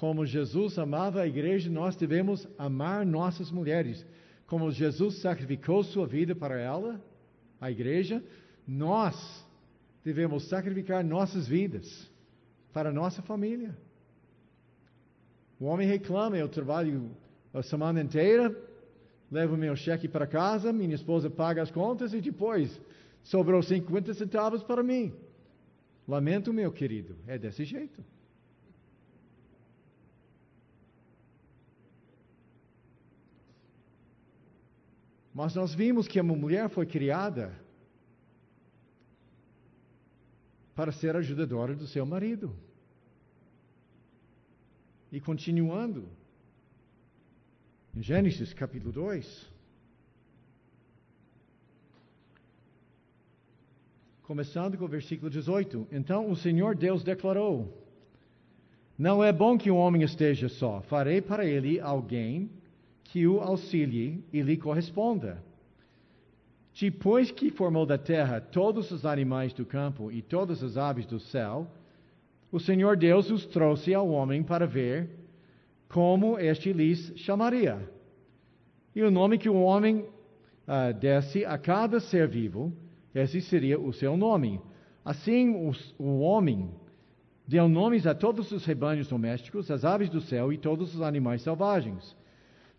Como 0.00 0.24
Jesus 0.24 0.78
amava 0.78 1.20
a 1.20 1.26
igreja, 1.26 1.68
nós 1.68 1.94
devemos 1.94 2.48
amar 2.56 3.04
nossas 3.04 3.50
mulheres. 3.50 4.02
Como 4.46 4.70
Jesus 4.70 5.16
sacrificou 5.20 5.84
sua 5.84 6.06
vida 6.06 6.34
para 6.34 6.58
ela, 6.58 6.98
a 7.60 7.70
igreja, 7.70 8.24
nós 8.66 9.14
devemos 10.02 10.48
sacrificar 10.48 11.04
nossas 11.04 11.46
vidas 11.46 12.10
para 12.72 12.90
nossa 12.90 13.20
família. 13.20 13.76
O 15.60 15.66
homem 15.66 15.86
reclama, 15.86 16.38
eu 16.38 16.48
trabalho 16.48 17.10
a 17.52 17.62
semana 17.62 18.00
inteira, 18.00 18.56
levo 19.30 19.54
meu 19.54 19.76
cheque 19.76 20.08
para 20.08 20.26
casa, 20.26 20.72
minha 20.72 20.94
esposa 20.94 21.28
paga 21.28 21.60
as 21.60 21.70
contas 21.70 22.14
e 22.14 22.22
depois 22.22 22.80
sobrou 23.22 23.62
50 23.62 24.14
centavos 24.14 24.62
para 24.62 24.82
mim. 24.82 25.12
Lamento, 26.08 26.54
meu 26.54 26.72
querido, 26.72 27.16
é 27.26 27.36
desse 27.36 27.66
jeito. 27.66 28.02
Mas 35.40 35.54
nós 35.54 35.74
vimos 35.74 36.06
que 36.06 36.20
uma 36.20 36.36
mulher 36.36 36.68
foi 36.68 36.84
criada 36.84 37.58
para 40.74 40.92
ser 40.92 41.16
ajudadora 41.16 41.74
do 41.74 41.86
seu 41.86 42.04
marido. 42.04 42.54
E 45.10 45.18
continuando, 45.18 46.06
em 47.96 48.02
Gênesis 48.02 48.52
capítulo 48.52 48.92
2, 48.92 49.50
começando 54.24 54.76
com 54.76 54.84
o 54.84 54.88
versículo 54.88 55.30
18: 55.30 55.88
Então 55.90 56.30
o 56.30 56.36
Senhor 56.36 56.76
Deus 56.76 57.02
declarou: 57.02 57.82
Não 58.98 59.24
é 59.24 59.32
bom 59.32 59.56
que 59.56 59.70
o 59.70 59.76
homem 59.76 60.02
esteja 60.02 60.50
só, 60.50 60.82
farei 60.82 61.22
para 61.22 61.46
ele 61.46 61.80
alguém 61.80 62.59
que 63.10 63.26
o 63.26 63.40
auxilie 63.40 64.24
e 64.32 64.40
lhe 64.40 64.56
corresponda. 64.56 65.42
Depois 66.80 67.30
que 67.32 67.50
formou 67.50 67.84
da 67.84 67.98
terra 67.98 68.40
todos 68.40 68.92
os 68.92 69.04
animais 69.04 69.52
do 69.52 69.66
campo 69.66 70.12
e 70.12 70.22
todas 70.22 70.62
as 70.62 70.76
aves 70.76 71.06
do 71.06 71.18
céu, 71.18 71.66
o 72.52 72.60
Senhor 72.60 72.96
Deus 72.96 73.28
os 73.28 73.44
trouxe 73.46 73.92
ao 73.92 74.08
homem 74.08 74.44
para 74.44 74.64
ver 74.64 75.10
como 75.88 76.38
este 76.38 76.72
lhes 76.72 77.12
chamaria. 77.16 77.90
E 78.94 79.02
o 79.02 79.10
nome 79.10 79.38
que 79.38 79.48
o 79.48 79.60
homem 79.60 80.04
uh, 80.68 80.94
desse 80.98 81.44
a 81.44 81.58
cada 81.58 81.98
ser 81.98 82.28
vivo, 82.28 82.72
esse 83.12 83.40
seria 83.40 83.78
o 83.78 83.92
seu 83.92 84.16
nome. 84.16 84.60
Assim, 85.04 85.68
os, 85.68 85.94
o 85.98 86.20
homem 86.20 86.70
deu 87.44 87.68
nomes 87.68 88.06
a 88.06 88.14
todos 88.14 88.52
os 88.52 88.64
rebanhos 88.64 89.08
domésticos, 89.08 89.68
as 89.68 89.84
aves 89.84 90.08
do 90.08 90.20
céu 90.20 90.52
e 90.52 90.58
todos 90.58 90.94
os 90.94 91.02
animais 91.02 91.42
selvagens. 91.42 92.16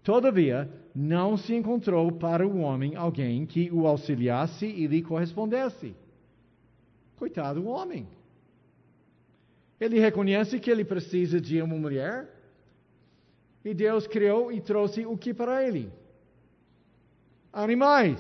Todavia, 0.03 0.69
não 0.95 1.37
se 1.37 1.53
encontrou 1.53 2.11
para 2.11 2.45
o 2.45 2.59
homem 2.59 2.95
alguém 2.95 3.45
que 3.45 3.69
o 3.71 3.85
auxiliasse 3.87 4.65
e 4.65 4.87
lhe 4.87 5.01
correspondesse. 5.01 5.95
Coitado 7.17 7.61
do 7.61 7.67
homem. 7.67 8.07
Ele 9.79 9.99
reconhece 9.99 10.59
que 10.59 10.69
ele 10.69 10.83
precisa 10.83 11.39
de 11.39 11.61
uma 11.61 11.75
mulher. 11.75 12.29
E 13.63 13.73
Deus 13.73 14.07
criou 14.07 14.51
e 14.51 14.59
trouxe 14.59 15.05
o 15.05 15.17
que 15.17 15.33
para 15.33 15.65
ele? 15.67 15.91
Animais. 17.53 18.19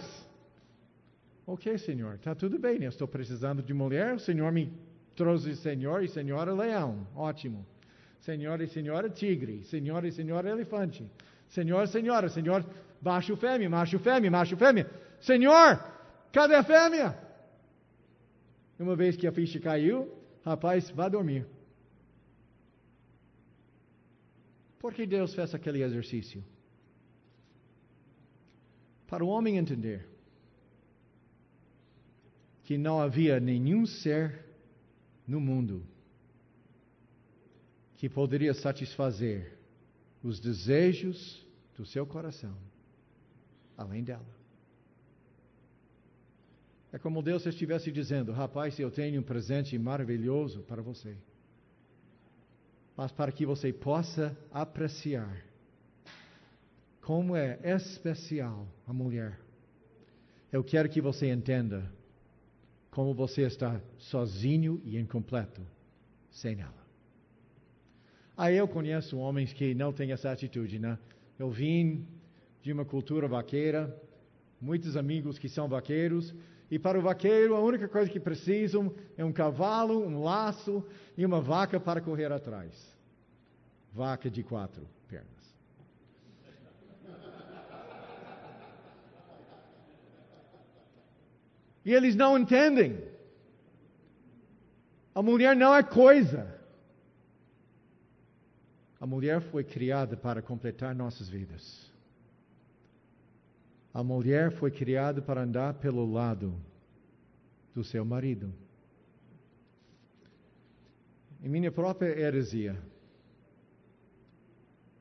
Ok, 1.47 1.77
Senhor, 1.79 2.15
está 2.15 2.35
tudo 2.35 2.59
bem. 2.59 2.83
Eu 2.83 2.89
estou 2.89 3.07
precisando 3.07 3.63
de 3.63 3.73
mulher. 3.73 4.15
O 4.15 4.19
Senhor 4.19 4.51
me 4.51 4.71
trouxe 5.15 5.55
Senhor 5.55 6.03
e 6.03 6.07
Senhora 6.07 6.53
leão. 6.53 7.07
Ótimo. 7.15 7.65
Senhor 8.19 8.61
e 8.61 8.67
Senhora 8.67 9.09
tigre. 9.09 9.63
Senhor 9.63 10.05
e 10.05 10.11
Senhora 10.11 10.49
elefante. 10.49 11.09
Senhor, 11.51 11.87
Senhora, 11.87 12.27
Senhor, 12.29 12.65
baixo 13.01 13.37
fêmea, 13.37 13.69
macho 13.69 13.99
fêmea, 13.99 14.29
macho 14.29 14.57
fêmea. 14.57 14.89
Senhor, 15.21 15.79
cadê 16.33 16.55
a 16.55 16.63
fêmea? 16.63 17.17
Uma 18.77 18.95
vez 18.95 19.15
que 19.15 19.27
a 19.27 19.31
ficha 19.31 19.59
caiu, 19.59 20.21
Rapaz, 20.43 20.89
vá 20.89 21.07
dormir. 21.07 21.45
Por 24.79 24.93
que 24.93 25.05
Deus 25.05 25.33
fez 25.35 25.53
aquele 25.53 25.83
exercício? 25.83 26.43
Para 29.07 29.23
o 29.23 29.27
homem 29.27 29.57
entender 29.57 30.07
que 32.63 32.77
não 32.77 32.99
havia 32.99 33.39
nenhum 33.39 33.85
ser 33.85 34.45
no 35.27 35.39
mundo 35.39 35.85
que 37.95 38.09
poderia 38.09 38.53
satisfazer 38.53 39.59
os 40.23 40.39
desejos 40.39 41.45
do 41.75 41.85
seu 41.85 42.05
coração 42.05 42.55
além 43.77 44.03
dela. 44.03 44.41
É 46.91 46.99
como 46.99 47.21
Deus 47.21 47.45
estivesse 47.45 47.91
dizendo: 47.91 48.31
Rapaz, 48.31 48.77
eu 48.79 48.91
tenho 48.91 49.19
um 49.19 49.23
presente 49.23 49.77
maravilhoso 49.77 50.61
para 50.63 50.81
você. 50.81 51.15
Mas 52.95 53.11
para 53.11 53.31
que 53.31 53.45
você 53.45 53.71
possa 53.71 54.37
apreciar 54.51 55.43
como 57.01 57.35
é 57.35 57.57
especial 57.63 58.67
a 58.85 58.93
mulher, 58.93 59.39
eu 60.51 60.63
quero 60.63 60.89
que 60.89 61.01
você 61.01 61.31
entenda 61.31 61.91
como 62.91 63.13
você 63.13 63.43
está 63.43 63.81
sozinho 63.97 64.81
e 64.83 64.99
incompleto 64.99 65.65
sem 66.29 66.59
ela. 66.59 66.80
Aí 68.41 68.57
eu 68.57 68.67
conheço 68.67 69.19
homens 69.19 69.53
que 69.53 69.75
não 69.75 69.93
têm 69.93 70.11
essa 70.11 70.31
atitude, 70.31 70.79
né? 70.79 70.97
Eu 71.37 71.51
vim 71.51 72.07
de 72.63 72.73
uma 72.73 72.83
cultura 72.83 73.27
vaqueira, 73.27 73.95
muitos 74.59 74.97
amigos 74.97 75.37
que 75.37 75.47
são 75.47 75.67
vaqueiros, 75.67 76.33
e 76.71 76.79
para 76.79 76.97
o 76.97 77.03
vaqueiro 77.03 77.55
a 77.55 77.59
única 77.59 77.87
coisa 77.87 78.09
que 78.09 78.19
precisam 78.19 78.95
é 79.15 79.23
um 79.23 79.31
cavalo, 79.31 80.03
um 80.03 80.23
laço 80.23 80.83
e 81.15 81.23
uma 81.23 81.39
vaca 81.39 81.79
para 81.79 82.01
correr 82.01 82.31
atrás. 82.31 82.97
Vaca 83.93 84.27
de 84.27 84.41
quatro 84.41 84.87
pernas. 85.07 85.55
E 91.85 91.93
eles 91.93 92.15
não 92.15 92.39
entendem. 92.39 93.03
A 95.13 95.21
mulher 95.21 95.55
não 95.55 95.75
é 95.75 95.83
coisa. 95.83 96.60
A 99.01 99.07
mulher 99.07 99.41
foi 99.41 99.63
criada 99.63 100.15
para 100.15 100.43
completar 100.43 100.93
nossas 100.93 101.27
vidas. 101.27 101.91
A 103.91 104.03
mulher 104.03 104.51
foi 104.51 104.69
criada 104.69 105.19
para 105.23 105.41
andar 105.41 105.73
pelo 105.73 106.05
lado 106.05 106.53
do 107.73 107.83
seu 107.83 108.05
marido. 108.05 108.53
Em 111.43 111.49
minha 111.49 111.71
própria 111.71 112.09
heresia, 112.09 112.79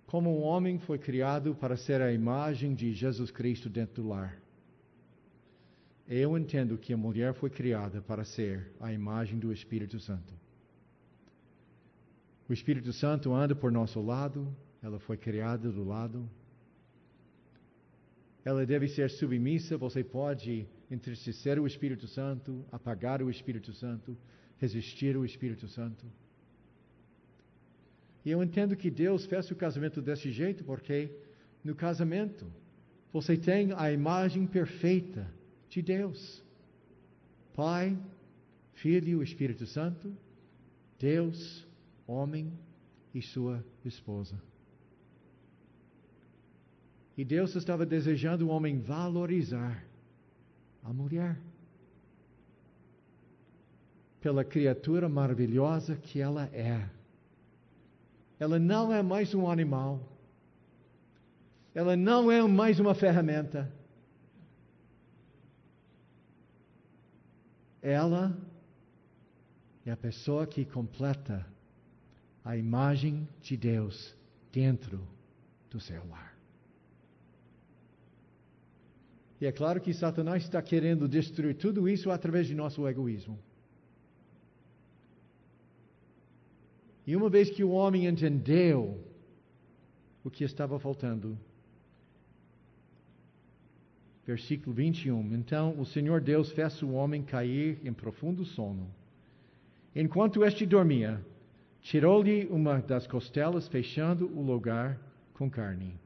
como 0.07 0.35
um 0.35 0.43
homem 0.45 0.79
foi 0.79 0.99
criado 0.99 1.55
para 1.55 1.77
ser 1.77 2.01
a 2.01 2.11
imagem 2.11 2.75
de 2.75 2.95
Jesus 2.95 3.31
Cristo 3.31 3.69
dentro 3.69 4.03
do 4.03 4.09
lar. 4.09 4.41
Eu 6.09 6.39
entendo 6.39 6.79
que 6.79 6.95
a 6.95 6.97
mulher 6.97 7.35
foi 7.35 7.51
criada 7.51 8.01
para 8.01 8.25
ser 8.25 8.73
a 8.81 8.91
imagem 8.95 9.39
do 9.39 9.53
Espírito 9.53 10.01
Santo. 10.01 10.40
O 12.51 12.53
Espírito 12.53 12.93
Santo 12.93 13.33
anda 13.33 13.55
por 13.55 13.71
nosso 13.71 14.01
lado, 14.01 14.53
ela 14.83 14.99
foi 14.99 15.17
criada 15.17 15.71
do 15.71 15.85
lado. 15.85 16.29
Ela 18.45 18.67
deve 18.67 18.89
ser 18.89 19.09
submissa, 19.09 19.79
você 19.79 20.03
pode 20.03 20.67
entristecer 20.91 21.61
o 21.61 21.67
Espírito 21.69 22.09
Santo, 22.09 22.65
apagar 22.73 23.23
o 23.23 23.31
Espírito 23.31 23.73
Santo, 23.73 24.19
resistir 24.59 25.15
ao 25.15 25.25
Espírito 25.25 25.69
Santo. 25.69 26.05
E 28.25 28.33
eu 28.33 28.43
entendo 28.43 28.75
que 28.75 28.91
Deus 28.91 29.27
fez 29.27 29.49
o 29.53 29.55
casamento 29.55 30.03
desse 30.03 30.33
jeito 30.33 30.65
porque 30.65 31.09
no 31.63 31.77
casamento 31.77 32.45
você 33.13 33.37
tem 33.37 33.73
a 33.77 33.93
imagem 33.93 34.45
perfeita 34.45 35.25
de 35.69 35.81
Deus. 35.83 36.43
Pai, 37.55 37.97
Filho 38.73 39.23
Espírito 39.23 39.67
Santo, 39.67 40.13
Deus, 40.99 41.70
homem 42.11 42.53
e 43.15 43.23
sua 43.23 43.65
esposa. 43.85 44.41
E 47.17 47.25
Deus 47.25 47.55
estava 47.55 47.87
desejando 47.87 48.47
o 48.47 48.51
homem 48.51 48.81
valorizar 48.81 49.85
a 50.83 50.93
mulher 50.93 51.39
pela 54.21 54.45
criatura 54.45 55.09
maravilhosa 55.09 55.97
que 55.97 56.21
ela 56.21 56.45
é. 56.47 56.89
Ela 58.39 58.59
não 58.59 58.93
é 58.93 59.03
mais 59.03 59.35
um 59.35 59.49
animal. 59.49 60.01
Ela 61.75 61.97
não 61.97 62.31
é 62.31 62.43
mais 62.43 62.81
uma 62.81 62.95
ferramenta. 62.95 63.71
Ela 67.83 68.37
é 69.87 69.91
a 69.91 69.97
pessoa 69.97 70.47
que 70.47 70.65
completa 70.65 71.47
a 72.45 72.57
imagem 72.57 73.29
de 73.43 73.57
Deus 73.57 74.17
dentro 74.53 75.01
do 75.71 75.81
seu 75.81 76.07
lar. 76.09 76.37
E 79.41 79.47
é 79.47 79.53
claro 79.53 79.81
que 79.81 79.95
Satanás 79.95 80.43
está 80.43 80.61
querendo 80.61 81.09
destruir 81.09 81.57
tudo 81.57 81.89
isso 81.89 82.11
através 82.11 82.47
de 82.47 82.55
nosso 82.55 82.87
egoísmo. 82.87 83.39
E 87.07 87.17
uma 87.17 87.31
vez 87.31 87.51
que 87.51 87.65
o 87.65 87.71
homem 87.71 88.07
entendeu 88.07 89.03
o 90.23 90.31
que 90.31 90.45
estava 90.45 90.79
faltando, 90.79 91.39
versículo 94.27 94.75
21. 94.75 95.35
Então 95.35 95.81
o 95.81 95.87
Senhor 95.87 96.21
Deus 96.21 96.53
fez 96.53 96.83
o 96.83 96.91
homem 96.91 97.23
cair 97.23 97.81
em 97.83 97.93
profundo 97.93 98.45
sono. 98.45 98.89
Enquanto 99.97 100.45
este 100.45 100.67
dormia, 100.67 101.25
tirou-lhe 101.83 102.47
uma 102.51 102.79
das 102.81 103.07
costelas, 103.07 103.69
fechando 103.69 104.27
o 104.37 104.43
lugar 104.43 104.99
com 105.35 105.51
carne. 105.51 105.99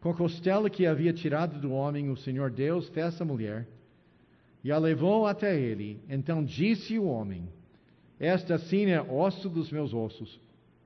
Com 0.00 0.10
a 0.10 0.14
costela 0.14 0.68
que 0.68 0.86
havia 0.86 1.12
tirado 1.12 1.58
do 1.60 1.72
homem, 1.72 2.10
o 2.10 2.16
Senhor 2.16 2.50
Deus 2.50 2.88
fez 2.88 3.20
a 3.20 3.24
mulher 3.24 3.66
e 4.62 4.70
a 4.70 4.78
levou 4.78 5.26
até 5.26 5.58
ele. 5.58 6.00
Então 6.08 6.44
disse 6.44 6.98
o 6.98 7.04
homem: 7.04 7.48
Esta 8.18 8.58
sim 8.58 8.86
é 8.86 9.00
osso 9.00 9.48
dos 9.48 9.70
meus 9.70 9.92
ossos, 9.92 10.40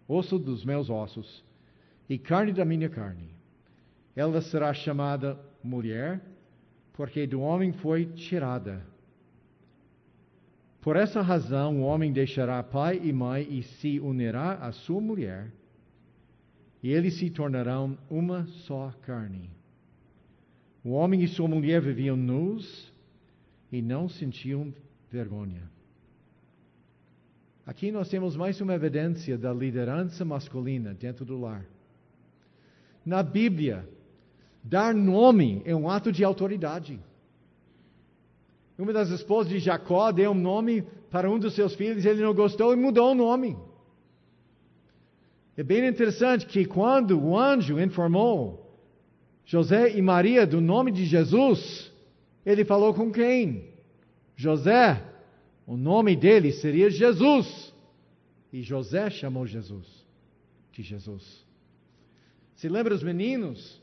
osso 0.06 0.38
dos 0.38 0.64
meus 0.64 0.88
ossos, 0.88 1.44
e 2.08 2.16
carne 2.18 2.52
da 2.52 2.64
minha 2.64 2.88
carne. 2.88 3.28
Ela 4.14 4.40
será 4.40 4.72
chamada 4.72 5.38
mulher 5.62 6.20
porque 6.98 7.28
do 7.28 7.40
homem 7.40 7.72
foi 7.72 8.06
tirada. 8.06 8.84
Por 10.88 10.96
essa 10.96 11.20
razão, 11.20 11.82
o 11.82 11.84
homem 11.84 12.14
deixará 12.14 12.62
pai 12.62 12.98
e 13.04 13.12
mãe 13.12 13.46
e 13.50 13.62
se 13.62 14.00
unirá 14.00 14.54
à 14.54 14.72
sua 14.72 15.02
mulher, 15.02 15.52
e 16.82 16.90
eles 16.90 17.18
se 17.18 17.28
tornarão 17.28 17.98
uma 18.08 18.46
só 18.64 18.90
carne. 19.02 19.50
O 20.82 20.92
homem 20.92 21.22
e 21.22 21.28
sua 21.28 21.46
mulher 21.46 21.82
viviam 21.82 22.16
nus 22.16 22.90
e 23.70 23.82
não 23.82 24.08
sentiam 24.08 24.72
vergonha. 25.10 25.70
Aqui 27.66 27.92
nós 27.92 28.08
temos 28.08 28.34
mais 28.34 28.58
uma 28.62 28.72
evidência 28.72 29.36
da 29.36 29.52
liderança 29.52 30.24
masculina 30.24 30.94
dentro 30.94 31.22
do 31.22 31.38
lar. 31.38 31.66
Na 33.04 33.22
Bíblia, 33.22 33.86
Dar 34.64 34.94
nome 34.94 35.60
é 35.66 35.76
um 35.76 35.90
ato 35.90 36.10
de 36.10 36.24
autoridade. 36.24 36.98
Uma 38.78 38.92
das 38.92 39.10
esposas 39.10 39.50
de 39.50 39.58
Jacó 39.58 40.12
deu 40.12 40.30
um 40.30 40.34
nome 40.34 40.82
para 41.10 41.28
um 41.30 41.38
dos 41.38 41.54
seus 41.54 41.74
filhos, 41.74 42.04
ele 42.04 42.22
não 42.22 42.32
gostou 42.32 42.72
e 42.72 42.76
mudou 42.76 43.10
o 43.10 43.14
nome. 43.14 43.56
É 45.56 45.62
bem 45.64 45.86
interessante 45.86 46.46
que 46.46 46.64
quando 46.64 47.18
o 47.20 47.36
anjo 47.36 47.80
informou 47.80 48.64
José 49.44 49.96
e 49.96 50.00
Maria 50.00 50.46
do 50.46 50.60
nome 50.60 50.92
de 50.92 51.04
Jesus, 51.04 51.92
ele 52.46 52.64
falou 52.64 52.94
com 52.94 53.10
quem? 53.10 53.72
José. 54.36 55.04
O 55.66 55.76
nome 55.76 56.14
dele 56.14 56.52
seria 56.52 56.88
Jesus. 56.88 57.74
E 58.52 58.62
José 58.62 59.10
chamou 59.10 59.46
Jesus 59.46 59.86
de 60.72 60.82
Jesus. 60.82 61.44
Se 62.54 62.68
lembra 62.68 62.94
os 62.94 63.02
meninos? 63.02 63.82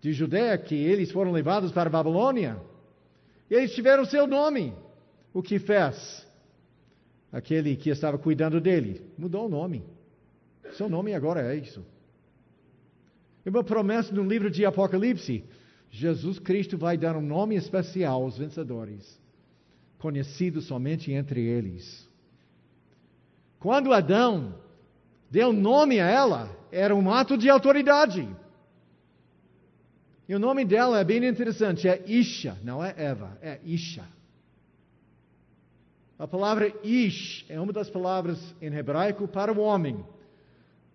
de 0.00 0.12
Judéia 0.12 0.56
que 0.56 0.74
eles 0.74 1.12
foram 1.12 1.30
levados 1.30 1.70
para 1.72 1.88
a 1.88 1.92
Babilônia. 1.92 2.58
Eles 3.50 3.74
tiveram 3.74 4.04
seu 4.04 4.26
nome. 4.26 4.72
O 5.34 5.42
que 5.42 5.58
fez? 5.58 6.26
Aquele 7.32 7.76
que 7.76 7.90
estava 7.90 8.18
cuidando 8.18 8.60
dele 8.60 9.04
mudou 9.18 9.46
o 9.46 9.48
nome. 9.48 9.84
Seu 10.72 10.88
nome 10.88 11.14
agora 11.14 11.52
é 11.52 11.56
isso. 11.56 11.84
É 13.44 13.50
uma 13.50 13.64
promessa 13.64 14.14
no 14.14 14.22
livro 14.22 14.50
de 14.50 14.64
Apocalipse. 14.64 15.44
Jesus 15.90 16.38
Cristo 16.38 16.78
vai 16.78 16.96
dar 16.96 17.16
um 17.16 17.22
nome 17.22 17.56
especial 17.56 18.22
aos 18.22 18.38
vencedores, 18.38 19.20
conhecido 19.98 20.60
somente 20.60 21.10
entre 21.10 21.40
eles. 21.40 22.08
Quando 23.58 23.92
Adão 23.92 24.54
deu 25.30 25.52
nome 25.52 25.98
a 26.00 26.08
ela, 26.08 26.56
era 26.70 26.94
um 26.94 27.10
ato 27.10 27.36
de 27.36 27.50
autoridade. 27.50 28.28
E 30.30 30.34
o 30.36 30.38
nome 30.38 30.64
dela 30.64 31.00
é 31.00 31.02
bem 31.02 31.26
interessante, 31.26 31.88
é 31.88 32.04
Isha, 32.06 32.56
não 32.62 32.84
é 32.84 32.94
Eva, 32.96 33.36
é 33.42 33.58
Isha. 33.64 34.04
A 36.16 36.28
palavra 36.28 36.72
Ish 36.84 37.44
é 37.48 37.60
uma 37.60 37.72
das 37.72 37.90
palavras 37.90 38.38
em 38.62 38.72
hebraico 38.72 39.26
para 39.26 39.52
o 39.52 39.58
homem. 39.58 40.06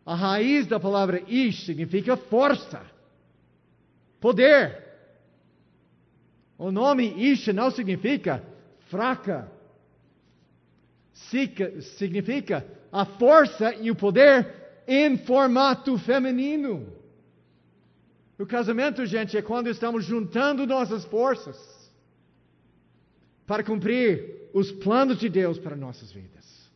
A 0.06 0.16
raiz 0.16 0.68
da 0.68 0.80
palavra 0.80 1.22
Ish 1.28 1.66
significa 1.66 2.16
força, 2.16 2.82
poder. 4.22 4.82
O 6.58 6.72
nome 6.72 7.04
Isha 7.06 7.52
não 7.52 7.70
significa 7.72 8.42
fraca. 8.88 9.52
Significa 11.98 12.66
a 12.90 13.04
força 13.04 13.76
e 13.76 13.92
o 13.92 13.96
poder 13.96 14.48
em 14.88 15.18
formato 15.18 15.98
feminino. 15.98 16.95
O 18.38 18.46
casamento, 18.46 19.06
gente, 19.06 19.38
é 19.38 19.42
quando 19.42 19.70
estamos 19.70 20.04
juntando 20.06 20.68
nossas 20.68 21.06
forças 21.06 21.58
para 23.46 23.64
cumprir 23.64 24.50
os 24.54 24.72
planos 24.72 25.20
de 25.20 25.30
Deus 25.30 25.58
para 25.58 25.76
nossas 25.76 26.12
vidas. 26.12 26.70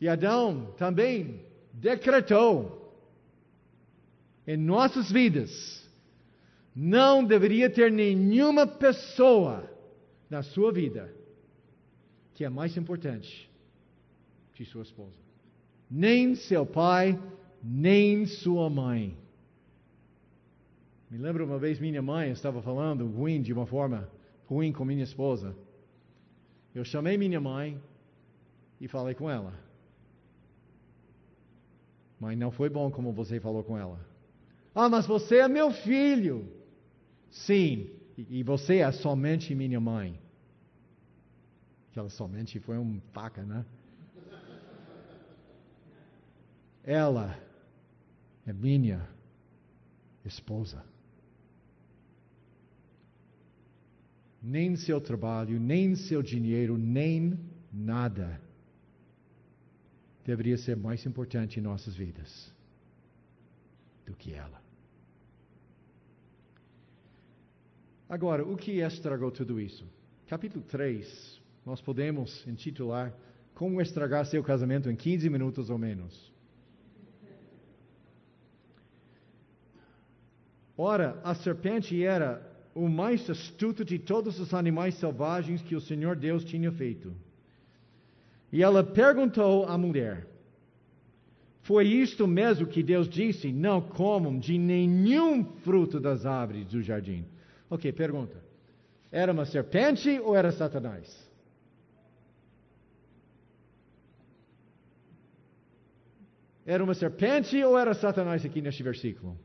E 0.00 0.08
Adão 0.08 0.74
também 0.76 1.44
decretou 1.72 2.96
em 4.46 4.56
nossas 4.56 5.10
vidas 5.10 5.86
não 6.80 7.24
deveria 7.24 7.68
ter 7.68 7.90
nenhuma 7.90 8.64
pessoa 8.64 9.68
na 10.30 10.44
sua 10.44 10.72
vida 10.72 11.12
que 12.34 12.44
é 12.44 12.48
mais 12.48 12.76
importante 12.76 13.50
que 14.54 14.64
sua 14.64 14.82
esposa. 14.82 15.18
Nem 15.90 16.36
seu 16.36 16.64
pai, 16.64 17.20
nem 17.60 18.26
sua 18.26 18.70
mãe. 18.70 19.16
Me 21.10 21.16
lembro 21.18 21.44
uma 21.44 21.58
vez 21.58 21.80
minha 21.80 22.02
mãe 22.02 22.30
estava 22.30 22.60
falando 22.60 23.06
ruim 23.06 23.40
de 23.40 23.52
uma 23.52 23.66
forma 23.66 24.08
ruim 24.46 24.72
com 24.72 24.84
minha 24.84 25.04
esposa, 25.04 25.54
eu 26.74 26.84
chamei 26.84 27.18
minha 27.18 27.40
mãe 27.40 27.80
e 28.80 28.88
falei 28.88 29.14
com 29.14 29.30
ela. 29.30 29.52
Mãe, 32.20 32.36
não 32.36 32.50
foi 32.50 32.68
bom 32.68 32.90
como 32.90 33.12
você 33.12 33.40
falou 33.40 33.62
com 33.62 33.78
ela. 33.78 33.98
Ah, 34.74 34.88
mas 34.88 35.06
você 35.06 35.38
é 35.38 35.48
meu 35.48 35.70
filho. 35.70 36.50
Sim, 37.30 37.90
e 38.16 38.42
você 38.42 38.78
é 38.78 38.90
somente 38.90 39.54
minha 39.54 39.80
mãe. 39.80 40.18
Aquela 41.90 42.08
somente 42.08 42.58
foi 42.60 42.78
um 42.78 43.00
faca, 43.12 43.42
né? 43.42 43.64
Ela 46.84 47.38
é 48.46 48.52
minha 48.52 49.08
esposa. 50.24 50.82
Nem 54.42 54.76
seu 54.76 55.00
trabalho, 55.00 55.58
nem 55.58 55.94
seu 55.94 56.22
dinheiro, 56.22 56.78
nem 56.78 57.38
nada 57.72 58.40
deveria 60.24 60.58
ser 60.58 60.76
mais 60.76 61.06
importante 61.06 61.58
em 61.58 61.62
nossas 61.62 61.96
vidas 61.96 62.52
do 64.04 64.14
que 64.14 64.34
ela. 64.34 64.62
Agora, 68.06 68.44
o 68.44 68.54
que 68.54 68.80
estragou 68.80 69.30
tudo 69.30 69.58
isso? 69.58 69.86
Capítulo 70.26 70.62
3, 70.66 71.40
nós 71.64 71.80
podemos 71.80 72.46
intitular 72.46 73.14
Como 73.54 73.80
estragar 73.80 74.24
seu 74.24 74.42
casamento 74.42 74.88
em 74.90 74.94
15 74.94 75.28
minutos 75.30 75.68
ou 75.68 75.78
menos. 75.78 76.32
Ora, 80.76 81.20
a 81.24 81.34
serpente 81.34 82.00
era 82.04 82.47
o 82.78 82.88
mais 82.88 83.28
astuto 83.28 83.84
de 83.84 83.98
todos 83.98 84.38
os 84.38 84.54
animais 84.54 84.94
selvagens 84.94 85.60
que 85.62 85.74
o 85.74 85.80
Senhor 85.80 86.14
Deus 86.14 86.44
tinha 86.44 86.70
feito. 86.70 87.12
E 88.52 88.62
ela 88.62 88.84
perguntou 88.84 89.66
à 89.66 89.76
mulher: 89.76 90.26
Foi 91.62 91.88
isto 91.88 92.26
mesmo 92.26 92.68
que 92.68 92.82
Deus 92.82 93.08
disse? 93.08 93.52
Não 93.52 93.80
comam 93.80 94.38
de 94.38 94.56
nenhum 94.56 95.44
fruto 95.64 95.98
das 95.98 96.24
árvores 96.24 96.66
do 96.66 96.80
jardim. 96.80 97.24
Ok, 97.68 97.92
pergunta: 97.92 98.40
Era 99.10 99.32
uma 99.32 99.44
serpente 99.44 100.20
ou 100.20 100.36
era 100.36 100.52
Satanás? 100.52 101.28
Era 106.64 106.84
uma 106.84 106.94
serpente 106.94 107.60
ou 107.64 107.76
era 107.76 107.92
Satanás 107.92 108.44
aqui 108.44 108.60
neste 108.60 108.84
versículo? 108.84 109.36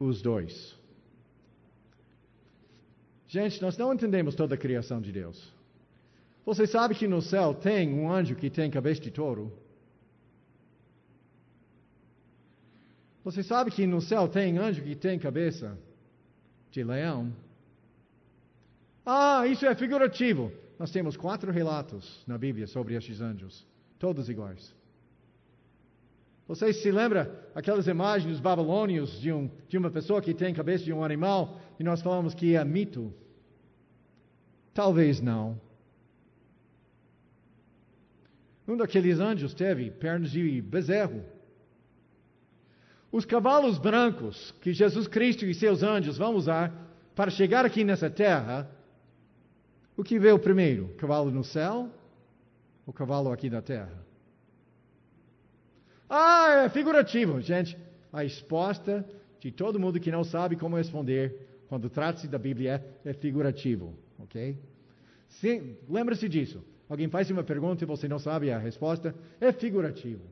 Os 0.00 0.22
dois. 0.22 0.74
Gente, 3.28 3.60
nós 3.60 3.76
não 3.76 3.92
entendemos 3.92 4.34
toda 4.34 4.54
a 4.54 4.58
criação 4.58 5.00
de 5.00 5.12
Deus. 5.12 5.52
Você 6.44 6.66
sabe 6.66 6.94
que 6.94 7.06
no 7.06 7.20
céu 7.20 7.54
tem 7.54 7.92
um 7.92 8.10
anjo 8.10 8.34
que 8.34 8.48
tem 8.48 8.70
cabeça 8.70 9.00
de 9.02 9.10
touro? 9.10 9.52
Você 13.22 13.42
sabe 13.42 13.70
que 13.70 13.86
no 13.86 14.00
céu 14.00 14.26
tem 14.26 14.56
anjo 14.58 14.82
que 14.82 14.96
tem 14.96 15.18
cabeça 15.18 15.78
de 16.70 16.82
leão? 16.82 17.32
Ah, 19.04 19.46
isso 19.46 19.66
é 19.66 19.74
figurativo. 19.74 20.50
Nós 20.78 20.90
temos 20.90 21.16
quatro 21.16 21.52
relatos 21.52 22.24
na 22.26 22.38
Bíblia 22.38 22.66
sobre 22.66 22.94
estes 22.94 23.20
anjos, 23.20 23.66
todos 23.98 24.30
iguais. 24.30 24.74
Vocês 26.50 26.82
se 26.82 26.90
lembram 26.90 27.30
aquelas 27.54 27.86
imagens 27.86 28.28
dos 28.28 28.40
babilônios 28.40 29.20
de, 29.20 29.32
um, 29.32 29.48
de 29.68 29.78
uma 29.78 29.88
pessoa 29.88 30.20
que 30.20 30.34
tem 30.34 30.52
cabeça 30.52 30.82
de 30.82 30.92
um 30.92 31.04
animal 31.04 31.60
e 31.78 31.84
nós 31.84 32.02
falamos 32.02 32.34
que 32.34 32.56
é 32.56 32.64
mito? 32.64 33.14
Talvez 34.74 35.20
não. 35.20 35.60
Um 38.66 38.76
daqueles 38.76 39.20
anjos 39.20 39.54
teve 39.54 39.92
pernas 39.92 40.32
de 40.32 40.60
bezerro. 40.60 41.22
Os 43.12 43.24
cavalos 43.24 43.78
brancos 43.78 44.52
que 44.60 44.72
Jesus 44.72 45.06
Cristo 45.06 45.44
e 45.44 45.54
seus 45.54 45.84
anjos 45.84 46.18
vão 46.18 46.34
usar 46.34 46.74
para 47.14 47.30
chegar 47.30 47.64
aqui 47.64 47.84
nessa 47.84 48.10
terra, 48.10 48.68
o 49.96 50.02
que 50.02 50.18
veio 50.18 50.36
primeiro? 50.36 50.88
Cavalo 50.98 51.30
no 51.30 51.44
céu 51.44 51.88
ou 52.84 52.92
cavalo 52.92 53.30
aqui 53.30 53.48
na 53.48 53.62
terra? 53.62 54.09
Ah, 56.10 56.64
é 56.64 56.68
figurativo. 56.68 57.40
Gente, 57.40 57.78
a 58.12 58.22
resposta 58.22 59.08
de 59.38 59.52
todo 59.52 59.78
mundo 59.78 60.00
que 60.00 60.10
não 60.10 60.24
sabe 60.24 60.56
como 60.56 60.76
responder 60.76 61.46
quando 61.68 61.88
trata-se 61.88 62.26
da 62.26 62.36
Bíblia 62.36 62.84
é, 63.04 63.12
figurativo, 63.12 63.94
ok? 64.18 64.58
Lembre-se 65.88 66.28
disso. 66.28 66.64
Alguém 66.88 67.08
faz 67.08 67.30
uma 67.30 67.44
pergunta 67.44 67.84
e 67.84 67.86
você 67.86 68.08
não 68.08 68.18
sabe 68.18 68.50
a 68.50 68.58
resposta, 68.58 69.14
é 69.40 69.52
figurativo. 69.52 70.24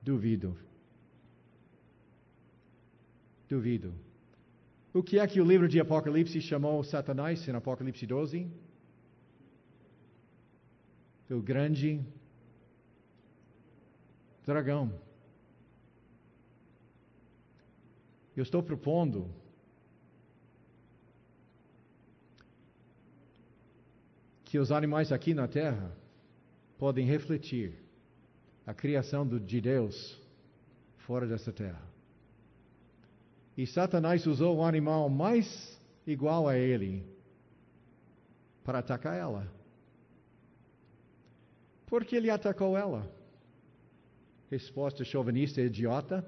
Duvido. 0.00 0.56
Duvido. 3.46 3.92
O 4.94 5.02
que 5.02 5.18
é 5.18 5.26
que 5.26 5.40
o 5.42 5.44
livro 5.44 5.68
de 5.68 5.78
Apocalipse 5.78 6.40
chamou 6.40 6.82
Satanás 6.82 7.46
em 7.46 7.52
Apocalipse 7.52 8.06
12? 8.06 8.46
O 11.30 11.40
grande 11.40 12.00
dragão. 14.46 14.92
Eu 18.36 18.42
estou 18.42 18.62
propondo 18.62 19.30
que 24.44 24.58
os 24.58 24.70
animais 24.70 25.12
aqui 25.12 25.34
na 25.34 25.48
Terra 25.48 25.96
podem 26.78 27.06
refletir 27.06 27.78
a 28.66 28.74
criação 28.74 29.26
de 29.26 29.60
Deus 29.60 30.20
fora 30.98 31.26
dessa 31.26 31.52
terra. 31.52 31.82
E 33.56 33.66
Satanás 33.66 34.26
usou 34.26 34.56
o 34.56 34.64
animal 34.64 35.08
mais 35.08 35.78
igual 36.06 36.48
a 36.48 36.56
ele 36.56 37.06
para 38.64 38.78
atacar 38.78 39.16
ela. 39.16 39.52
Por 41.86 42.04
que 42.04 42.16
ele 42.16 42.30
atacou 42.30 42.76
ela? 42.76 43.08
Resposta 44.50 45.04
chauvinista 45.04 45.60
idiota. 45.60 46.24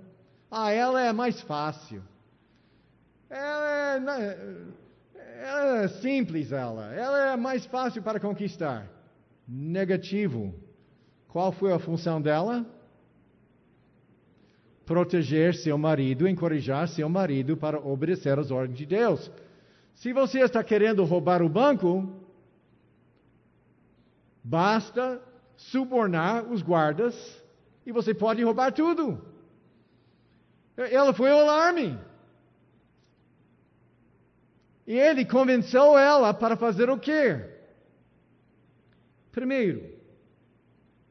Ah, 0.50 0.70
ela 0.70 1.02
é 1.02 1.12
mais 1.12 1.40
fácil. 1.42 2.02
Ela 3.28 4.22
é, 4.22 4.56
ela 5.42 5.82
é 5.82 5.88
simples, 5.88 6.52
ela. 6.52 6.92
Ela 6.94 7.32
é 7.32 7.36
mais 7.36 7.66
fácil 7.66 8.02
para 8.02 8.20
conquistar. 8.20 8.88
Negativo. 9.46 10.54
Qual 11.28 11.52
foi 11.52 11.72
a 11.72 11.78
função 11.78 12.20
dela? 12.20 12.64
Proteger 14.84 15.54
seu 15.54 15.76
marido, 15.76 16.28
encorajar 16.28 16.88
seu 16.88 17.08
marido 17.08 17.56
para 17.56 17.78
obedecer 17.78 18.38
às 18.38 18.50
ordens 18.50 18.78
de 18.78 18.86
Deus. 18.86 19.30
Se 19.94 20.12
você 20.12 20.40
está 20.40 20.62
querendo 20.62 21.04
roubar 21.04 21.42
o 21.42 21.48
banco, 21.48 22.08
basta 24.42 25.20
subornar 25.56 26.44
os 26.44 26.62
guardas 26.62 27.14
e 27.86 27.92
você 27.92 28.12
pode 28.12 28.42
roubar 28.42 28.72
tudo. 28.72 29.24
Ela 30.76 31.14
foi 31.14 31.30
o 31.30 31.38
alarme. 31.38 31.96
E 34.86 34.94
ele 34.98 35.24
convenceu 35.24 35.96
ela 35.96 36.34
para 36.34 36.56
fazer 36.56 36.90
o 36.90 36.98
quê? 36.98 37.48
Primeiro, 39.30 39.94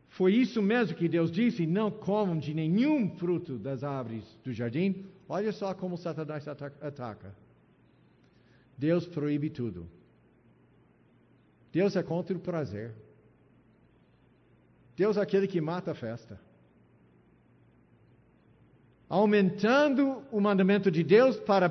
foi 0.10 0.34
isso 0.34 0.62
mesmo 0.62 0.98
que 0.98 1.08
Deus 1.08 1.32
disse: 1.32 1.66
não 1.66 1.90
comam 1.90 2.38
de 2.38 2.54
nenhum 2.54 3.10
fruto 3.18 3.58
das 3.58 3.84
árvores 3.84 4.26
do 4.44 4.52
jardim. 4.52 5.06
Olha 5.28 5.52
só 5.54 5.74
como 5.74 5.98
Satanás 5.98 6.46
ataca. 6.48 7.34
Deus 8.78 9.08
proíbe 9.08 9.50
tudo. 9.50 9.90
Deus 11.72 11.96
é 11.96 12.04
contra 12.04 12.36
o 12.36 12.40
prazer. 12.40 12.94
Deus 14.96 15.18
é 15.18 15.22
aquele 15.22 15.48
que 15.48 15.60
mata 15.60 15.92
a 15.92 15.96
festa 15.96 16.40
aumentando 19.10 20.24
o 20.32 20.40
mandamento 20.40 20.90
de 20.90 21.04
Deus 21.04 21.38
para 21.38 21.70